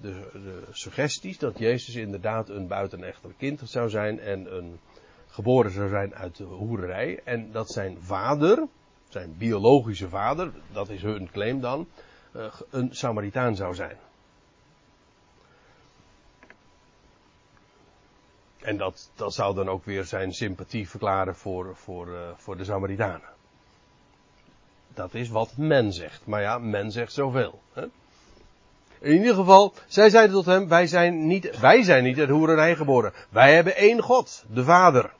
de, 0.00 0.28
de, 0.32 0.62
suggesties 0.70 1.38
dat 1.38 1.58
Jezus 1.58 1.94
inderdaad 1.94 2.48
een 2.48 2.66
buitenechter 2.66 3.30
kind 3.38 3.60
zou 3.64 3.88
zijn 3.88 4.20
en 4.20 4.56
een 4.56 4.80
geboren 5.26 5.70
zou 5.70 5.88
zijn 5.88 6.14
uit 6.14 6.36
de 6.36 6.44
hoererij. 6.44 7.20
En 7.24 7.52
dat 7.52 7.70
zijn 7.70 8.02
vader, 8.02 8.66
zijn 9.08 9.36
biologische 9.38 10.08
vader, 10.08 10.52
dat 10.72 10.88
is 10.88 11.02
hun 11.02 11.30
claim 11.30 11.60
dan, 11.60 11.86
uh, 12.36 12.54
een 12.70 12.88
Samaritaan 12.94 13.56
zou 13.56 13.74
zijn. 13.74 13.96
En 18.64 18.76
dat, 18.76 19.10
dat 19.14 19.34
zou 19.34 19.54
dan 19.54 19.68
ook 19.68 19.84
weer 19.84 20.04
zijn 20.04 20.32
sympathie 20.32 20.88
verklaren 20.88 21.36
voor, 21.36 21.76
voor, 21.76 22.14
eh, 22.14 22.28
voor 22.36 22.56
de 22.56 22.64
Samaritanen. 22.64 23.32
Dat 24.94 25.14
is 25.14 25.28
wat 25.28 25.56
men 25.56 25.92
zegt. 25.92 26.26
Maar 26.26 26.40
ja, 26.40 26.58
men 26.58 26.90
zegt 26.90 27.12
zoveel. 27.12 27.60
Hè? 27.72 27.86
In 29.04 29.16
ieder 29.16 29.34
geval, 29.34 29.74
zij 29.86 30.10
zeiden 30.10 30.36
tot 30.36 30.46
hem, 30.46 30.68
wij 30.68 30.86
zijn 30.86 31.26
niet, 31.26 31.58
wij 31.58 31.82
zijn 31.82 32.04
niet 32.04 32.18
uit 32.18 32.28
hoererij 32.28 32.76
geboren. 32.76 33.12
Wij 33.30 33.54
hebben 33.54 33.76
één 33.76 34.02
God, 34.02 34.44
de 34.48 34.64
Vader. 34.64 35.12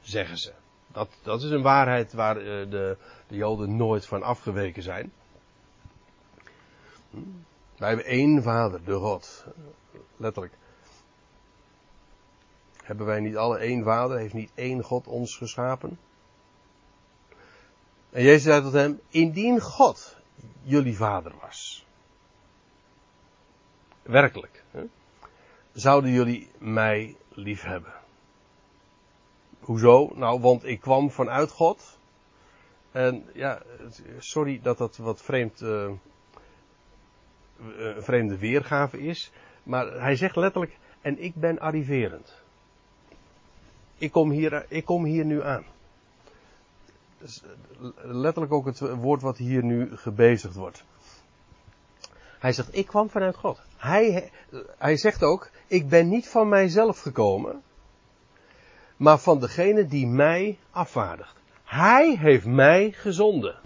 Zeggen 0.00 0.38
ze. 0.38 0.52
Dat, 0.88 1.08
dat 1.22 1.42
is 1.42 1.50
een 1.50 1.62
waarheid 1.62 2.12
waar 2.12 2.36
eh, 2.36 2.44
de, 2.44 2.96
de 3.28 3.36
Joden 3.36 3.76
nooit 3.76 4.06
van 4.06 4.22
afgeweken 4.22 4.82
zijn. 4.82 5.12
Wij 7.76 7.88
hebben 7.88 8.06
één 8.06 8.42
Vader, 8.42 8.84
de 8.84 8.94
God. 8.94 9.44
Letterlijk. 10.16 10.54
Hebben 12.82 13.06
wij 13.06 13.20
niet 13.20 13.36
alle 13.36 13.58
één 13.58 13.84
Vader? 13.84 14.18
Heeft 14.18 14.34
niet 14.34 14.50
één 14.54 14.82
God 14.82 15.06
ons 15.06 15.36
geschapen? 15.36 15.98
En 18.10 18.22
Jezus 18.22 18.42
zei 18.42 18.62
tot 18.62 18.72
hem, 18.72 19.00
indien 19.08 19.60
God 19.60 20.16
jullie 20.62 20.96
Vader 20.96 21.32
was. 21.40 21.85
Werkelijk. 24.06 24.64
Zouden 25.72 26.10
jullie 26.10 26.50
mij 26.58 27.16
lief 27.28 27.62
hebben. 27.62 27.92
Hoezo? 29.60 30.12
Nou, 30.14 30.40
want 30.40 30.64
ik 30.64 30.80
kwam 30.80 31.10
vanuit 31.10 31.50
God. 31.50 31.98
En 32.92 33.24
ja, 33.32 33.62
sorry 34.18 34.60
dat 34.62 34.78
dat 34.78 34.96
wat 34.96 35.22
vreemd, 35.22 35.60
een 35.60 36.00
vreemde 37.98 38.38
weergave 38.38 38.98
is. 38.98 39.32
Maar 39.62 40.00
hij 40.00 40.16
zegt 40.16 40.36
letterlijk, 40.36 40.78
en 41.00 41.22
ik 41.22 41.34
ben 41.34 41.58
arriverend. 41.58 42.42
Ik 43.98 44.12
kom 44.12 44.30
hier, 44.30 44.66
ik 44.68 44.84
kom 44.84 45.04
hier 45.04 45.24
nu 45.24 45.42
aan. 45.42 45.64
Letterlijk 48.02 48.52
ook 48.52 48.66
het 48.66 48.78
woord 48.78 49.22
wat 49.22 49.36
hier 49.36 49.64
nu 49.64 49.96
gebezigd 49.96 50.54
wordt. 50.54 50.84
Hij 52.46 52.54
zegt, 52.54 52.76
ik 52.76 52.86
kwam 52.86 53.10
vanuit 53.10 53.36
God. 53.36 53.60
Hij, 53.76 54.30
hij 54.78 54.96
zegt 54.96 55.22
ook, 55.22 55.50
ik 55.66 55.88
ben 55.88 56.08
niet 56.08 56.28
van 56.28 56.48
mijzelf 56.48 57.00
gekomen, 57.00 57.62
maar 58.96 59.18
van 59.18 59.40
degene 59.40 59.86
die 59.86 60.06
mij 60.06 60.58
afvaardigt. 60.70 61.34
Hij 61.64 62.16
heeft 62.18 62.46
mij 62.46 62.92
gezonden. 62.92 63.58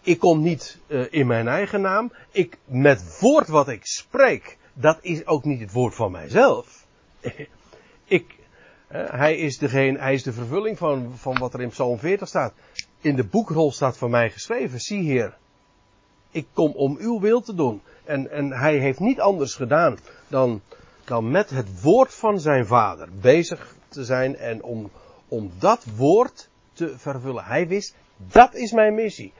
Ik 0.00 0.18
kom 0.18 0.42
niet 0.42 0.78
uh, 0.86 1.06
in 1.10 1.26
mijn 1.26 1.48
eigen 1.48 1.80
naam. 1.80 2.12
Ik, 2.30 2.58
met 2.64 3.18
woord 3.20 3.48
wat 3.48 3.68
ik 3.68 3.86
spreek, 3.86 4.58
dat 4.72 4.98
is 5.00 5.26
ook 5.26 5.44
niet 5.44 5.60
het 5.60 5.72
woord 5.72 5.94
van 5.94 6.10
mijzelf. 6.10 6.86
ik, 8.04 8.34
hij, 8.88 9.36
is 9.36 9.58
degene, 9.58 9.98
hij 9.98 10.14
is 10.14 10.22
de 10.22 10.32
vervulling 10.32 10.78
van, 10.78 11.12
van 11.16 11.38
wat 11.38 11.54
er 11.54 11.60
in 11.60 11.68
Psalm 11.68 11.98
40 11.98 12.28
staat. 12.28 12.52
In 13.00 13.16
de 13.16 13.24
boekrol 13.24 13.72
staat 13.72 13.98
van 13.98 14.10
mij 14.10 14.30
geschreven. 14.30 14.80
Zie 14.80 15.00
hier, 15.00 15.40
ik 16.32 16.46
kom 16.52 16.72
om 16.72 16.96
uw 17.00 17.20
wil 17.20 17.40
te 17.40 17.54
doen. 17.54 17.82
En, 18.04 18.30
en 18.30 18.52
hij 18.52 18.78
heeft 18.78 19.00
niet 19.00 19.20
anders 19.20 19.54
gedaan 19.54 19.98
dan, 20.28 20.60
dan 21.04 21.30
met 21.30 21.50
het 21.50 21.82
woord 21.82 22.14
van 22.14 22.40
zijn 22.40 22.66
vader 22.66 23.08
bezig 23.20 23.74
te 23.88 24.04
zijn 24.04 24.36
en 24.36 24.62
om, 24.62 24.90
om 25.28 25.50
dat 25.58 25.84
woord 25.96 26.48
te 26.72 26.98
vervullen. 26.98 27.44
Hij 27.44 27.68
wist, 27.68 27.94
dat 28.16 28.54
is 28.54 28.72
mijn 28.72 28.94
missie. 28.94 29.32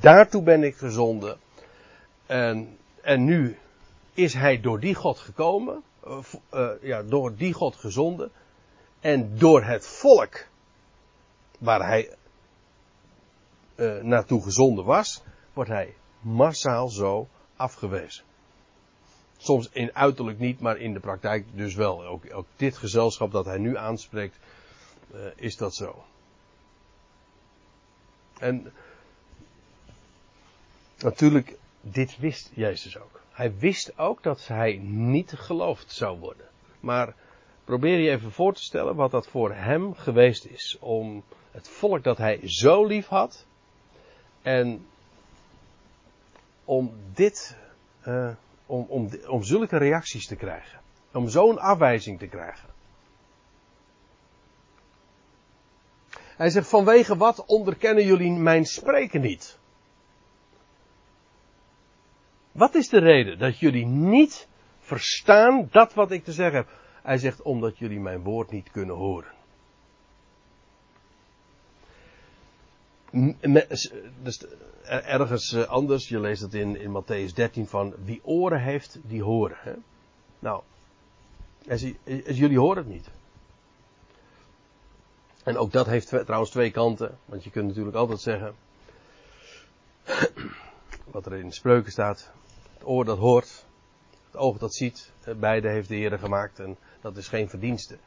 Daartoe 0.00 0.42
ben 0.42 0.62
ik 0.62 0.76
gezonden. 0.76 1.38
En, 2.26 2.78
en 3.02 3.24
nu 3.24 3.58
is 4.14 4.34
hij 4.34 4.60
door 4.60 4.80
die 4.80 4.94
God 4.94 5.18
gekomen, 5.18 5.82
uh, 6.54 6.68
ja, 6.80 7.02
door 7.02 7.36
die 7.36 7.52
God 7.52 7.76
gezonden. 7.76 8.30
En 9.00 9.38
door 9.38 9.62
het 9.62 9.86
volk 9.86 10.46
waar 11.58 11.86
hij 11.86 12.10
uh, 13.76 14.02
naartoe 14.02 14.42
gezonden 14.42 14.84
was, 14.84 15.22
wordt 15.52 15.70
hij 15.70 15.94
massaal 16.24 16.88
zo 16.88 17.28
afgewezen. 17.56 18.24
Soms 19.36 19.68
in 19.72 19.94
uiterlijk 19.94 20.38
niet, 20.38 20.60
maar 20.60 20.76
in 20.76 20.92
de 20.92 21.00
praktijk 21.00 21.46
dus 21.52 21.74
wel. 21.74 22.04
Ook, 22.04 22.34
ook 22.34 22.46
dit 22.56 22.76
gezelschap 22.76 23.32
dat 23.32 23.44
hij 23.44 23.58
nu 23.58 23.76
aanspreekt, 23.76 24.38
uh, 25.14 25.20
is 25.36 25.56
dat 25.56 25.74
zo. 25.74 26.04
En 28.38 28.72
natuurlijk, 30.98 31.56
dit 31.80 32.18
wist 32.18 32.50
Jezus 32.54 32.98
ook. 32.98 33.20
Hij 33.30 33.58
wist 33.58 33.98
ook 33.98 34.22
dat 34.22 34.46
hij 34.46 34.76
niet 34.82 35.32
geloofd 35.32 35.92
zou 35.92 36.18
worden. 36.18 36.46
Maar 36.80 37.14
probeer 37.64 37.98
je 37.98 38.10
even 38.10 38.32
voor 38.32 38.54
te 38.54 38.62
stellen 38.62 38.94
wat 38.94 39.10
dat 39.10 39.26
voor 39.26 39.54
hem 39.54 39.94
geweest 39.94 40.44
is. 40.44 40.76
Om 40.80 41.24
het 41.50 41.68
volk 41.68 42.02
dat 42.02 42.18
hij 42.18 42.40
zo 42.44 42.84
lief 42.84 43.06
had. 43.06 43.46
En 44.42 44.86
om 46.64 46.94
dit, 47.14 47.56
uh, 48.06 48.34
om, 48.66 48.86
om, 48.88 49.08
om 49.28 49.42
zulke 49.42 49.76
reacties 49.76 50.26
te 50.26 50.36
krijgen. 50.36 50.80
Om 51.12 51.28
zo'n 51.28 51.58
afwijzing 51.58 52.18
te 52.18 52.26
krijgen. 52.26 52.68
Hij 56.36 56.50
zegt, 56.50 56.68
vanwege 56.68 57.16
wat 57.16 57.44
onderkennen 57.46 58.04
jullie 58.04 58.32
mijn 58.32 58.64
spreken 58.64 59.20
niet? 59.20 59.58
Wat 62.52 62.74
is 62.74 62.88
de 62.88 62.98
reden 62.98 63.38
dat 63.38 63.58
jullie 63.58 63.86
niet 63.86 64.48
verstaan 64.78 65.68
dat 65.70 65.94
wat 65.94 66.10
ik 66.10 66.24
te 66.24 66.32
zeggen 66.32 66.56
heb? 66.56 66.68
Hij 67.02 67.18
zegt, 67.18 67.42
omdat 67.42 67.78
jullie 67.78 68.00
mijn 68.00 68.22
woord 68.22 68.50
niet 68.50 68.70
kunnen 68.70 68.96
horen. 68.96 69.32
Dus 74.22 74.46
ergens 74.84 75.66
anders, 75.66 76.08
je 76.08 76.20
leest 76.20 76.42
het 76.42 76.54
in, 76.54 76.76
in 76.76 77.02
Matthäus 77.02 77.34
13 77.34 77.66
van 77.66 77.94
wie 78.04 78.20
oren 78.24 78.60
heeft, 78.60 78.98
die 79.02 79.22
horen. 79.22 79.56
Hè? 79.60 79.72
Nou, 80.38 80.62
jullie 82.26 82.58
horen 82.58 82.76
het 82.76 82.92
niet. 82.92 83.08
En 85.44 85.56
ook 85.56 85.72
dat 85.72 85.86
heeft 85.86 86.08
trouwens 86.08 86.50
twee 86.50 86.70
kanten, 86.70 87.18
want 87.24 87.44
je 87.44 87.50
kunt 87.50 87.66
natuurlijk 87.66 87.96
altijd 87.96 88.20
zeggen, 88.20 88.54
wat 91.12 91.26
er 91.26 91.34
in 91.34 91.52
spreuken 91.52 91.92
staat, 91.92 92.30
het 92.74 92.86
oor 92.86 93.04
dat 93.04 93.18
hoort, 93.18 93.64
het 94.26 94.36
oog 94.36 94.58
dat 94.58 94.74
ziet, 94.74 95.12
beide 95.36 95.68
heeft 95.68 95.88
de 95.88 95.94
Heer 95.94 96.18
gemaakt 96.18 96.58
en 96.58 96.76
dat 97.00 97.16
is 97.16 97.28
geen 97.28 97.48
verdienste. 97.48 97.98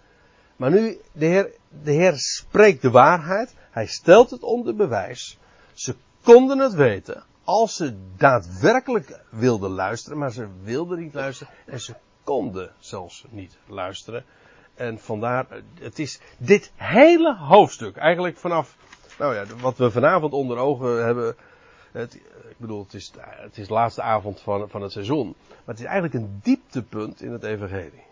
Maar 0.55 0.71
nu, 0.71 0.97
de 1.11 1.25
Heer, 1.25 1.51
de 1.83 1.91
Heer 1.91 2.13
spreekt 2.15 2.81
de 2.81 2.91
waarheid, 2.91 3.55
hij 3.71 3.85
stelt 3.85 4.29
het 4.29 4.43
onder 4.43 4.75
bewijs, 4.75 5.37
ze 5.73 5.95
konden 6.33 6.59
het 6.59 6.73
weten 6.73 7.23
als 7.43 7.75
ze 7.75 7.97
daadwerkelijk 8.17 9.19
wilden 9.29 9.69
luisteren, 9.69 10.17
maar 10.17 10.31
ze 10.31 10.47
wilden 10.63 10.99
niet 10.99 11.13
luisteren 11.13 11.53
en 11.65 11.79
ze 11.79 11.95
konden 12.23 12.71
zelfs 12.79 13.25
niet 13.29 13.57
luisteren. 13.67 14.25
En 14.75 14.99
vandaar, 14.99 15.47
het 15.79 15.99
is 15.99 16.19
dit 16.37 16.71
hele 16.75 17.35
hoofdstuk, 17.35 17.97
eigenlijk 17.97 18.37
vanaf, 18.37 18.75
nou 19.19 19.35
ja, 19.35 19.45
wat 19.61 19.77
we 19.77 19.91
vanavond 19.91 20.33
onder 20.33 20.57
ogen 20.57 21.05
hebben, 21.05 21.35
het, 21.91 22.15
ik 22.49 22.57
bedoel, 22.57 22.83
het 22.83 22.93
is, 22.93 23.11
het 23.19 23.57
is 23.57 23.67
de 23.67 23.73
laatste 23.73 24.01
avond 24.01 24.39
van, 24.39 24.69
van 24.69 24.81
het 24.81 24.91
seizoen, 24.91 25.35
maar 25.47 25.75
het 25.75 25.79
is 25.79 25.85
eigenlijk 25.85 26.13
een 26.13 26.39
dieptepunt 26.43 27.21
in 27.21 27.31
het 27.31 27.43
evangelie. 27.43 28.03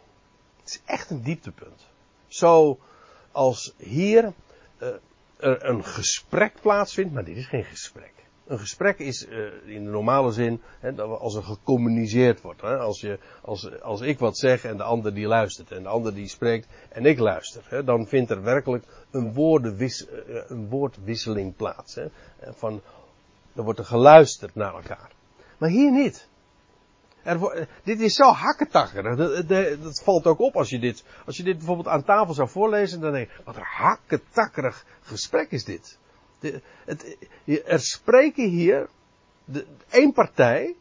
Het 0.59 0.69
is 0.69 0.81
echt 0.85 1.09
een 1.09 1.21
dieptepunt. 1.21 1.85
Zo 2.27 2.79
als 3.31 3.73
hier 3.77 4.33
uh, 4.81 4.87
er 5.37 5.65
een 5.65 5.85
gesprek 5.85 6.53
plaatsvindt, 6.61 7.13
maar 7.13 7.23
dit 7.23 7.37
is 7.37 7.45
geen 7.47 7.63
gesprek. 7.63 8.13
Een 8.47 8.59
gesprek 8.59 8.99
is 8.99 9.27
uh, 9.27 9.37
in 9.65 9.83
de 9.83 9.89
normale 9.89 10.31
zin 10.31 10.61
hè, 10.79 11.01
als 11.01 11.35
er 11.35 11.43
gecommuniceerd 11.43 12.41
wordt. 12.41 12.61
Hè, 12.61 12.77
als, 12.77 13.01
je, 13.01 13.19
als, 13.41 13.81
als 13.81 14.01
ik 14.01 14.19
wat 14.19 14.37
zeg 14.37 14.63
en 14.63 14.77
de 14.77 14.83
ander 14.83 15.13
die 15.13 15.27
luistert 15.27 15.71
en 15.71 15.83
de 15.83 15.89
ander 15.89 16.13
die 16.13 16.27
spreekt 16.27 16.67
en 16.89 17.05
ik 17.05 17.19
luister. 17.19 17.63
Hè, 17.67 17.83
dan 17.83 18.07
vindt 18.07 18.31
er 18.31 18.43
werkelijk 18.43 18.83
een, 19.11 19.33
woordenwis, 19.33 20.07
uh, 20.07 20.41
een 20.47 20.69
woordwisseling 20.69 21.55
plaats. 21.55 21.95
Hè, 21.95 22.07
van, 22.39 22.81
er 23.55 23.63
wordt 23.63 23.79
er 23.79 23.85
geluisterd 23.85 24.55
naar 24.55 24.73
elkaar. 24.73 25.11
Maar 25.57 25.69
hier 25.69 25.91
niet. 25.91 26.27
Er, 27.25 27.67
dit 27.83 27.99
is 27.99 28.15
zo 28.15 28.31
hakketakker. 28.31 29.03
Dat, 29.03 29.47
dat, 29.47 29.83
dat, 29.83 30.01
valt 30.03 30.25
ook 30.25 30.39
op 30.39 30.55
als 30.55 30.69
je 30.69 30.79
dit, 30.79 31.03
als 31.25 31.37
je 31.37 31.43
dit 31.43 31.57
bijvoorbeeld 31.57 31.87
aan 31.87 32.03
tafel 32.03 32.33
zou 32.33 32.49
voorlezen. 32.49 33.01
Dan 33.01 33.11
denk 33.11 33.29
je, 33.29 33.43
wat 33.43 33.55
een 33.55 33.61
hakketakkerig 33.61 34.85
gesprek 35.01 35.51
is 35.51 35.63
dit. 35.63 35.97
De, 36.39 36.61
het, 36.85 37.17
er 37.65 37.79
spreken 37.79 38.49
hier 38.49 38.89
de, 39.45 39.65
één 39.89 40.13
partij. 40.13 40.75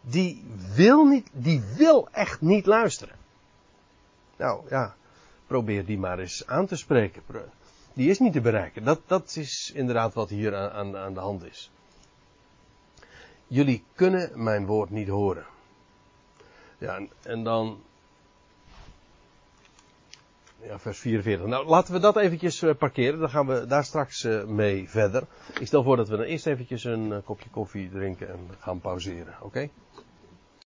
Die 0.00 0.44
wil 0.74 1.04
niet, 1.04 1.28
die 1.32 1.62
wil 1.76 2.08
echt 2.10 2.40
niet 2.40 2.66
luisteren. 2.66 3.16
Nou 4.36 4.62
ja, 4.68 4.94
probeer 5.46 5.84
die 5.84 5.98
maar 5.98 6.18
eens 6.18 6.46
aan 6.46 6.66
te 6.66 6.76
spreken. 6.76 7.22
Die 7.92 8.10
is 8.10 8.18
niet 8.18 8.32
te 8.32 8.40
bereiken. 8.40 8.84
Dat, 8.84 9.00
dat 9.06 9.36
is 9.36 9.72
inderdaad 9.74 10.14
wat 10.14 10.28
hier 10.28 10.56
aan, 10.56 10.70
aan, 10.70 10.96
aan 10.96 11.14
de 11.14 11.20
hand 11.20 11.44
is. 11.44 11.70
Jullie 13.50 13.84
kunnen 13.94 14.42
mijn 14.44 14.66
woord 14.66 14.90
niet 14.90 15.08
horen. 15.08 15.44
Ja, 16.78 17.00
en, 17.22 17.42
dan. 17.42 17.82
Ja, 20.62 20.78
vers 20.78 20.98
44. 20.98 21.46
Nou, 21.46 21.66
laten 21.66 21.92
we 21.92 22.00
dat 22.00 22.16
eventjes 22.16 22.62
eh, 22.62 22.74
parkeren. 22.74 23.18
Dan 23.18 23.30
gaan 23.30 23.46
we 23.46 23.66
daar 23.66 23.84
straks 23.84 24.24
eh, 24.24 24.44
mee 24.44 24.88
verder. 24.88 25.26
Ik 25.60 25.66
stel 25.66 25.82
voor 25.82 25.96
dat 25.96 26.08
we 26.08 26.16
dan 26.16 26.24
eerst 26.24 26.46
eventjes 26.46 26.84
een 26.84 27.12
eh, 27.12 27.18
kopje 27.24 27.50
koffie 27.50 27.90
drinken 27.90 28.28
en 28.28 28.48
gaan 28.58 28.80
pauzeren. 28.80 29.34
Oké? 29.42 29.68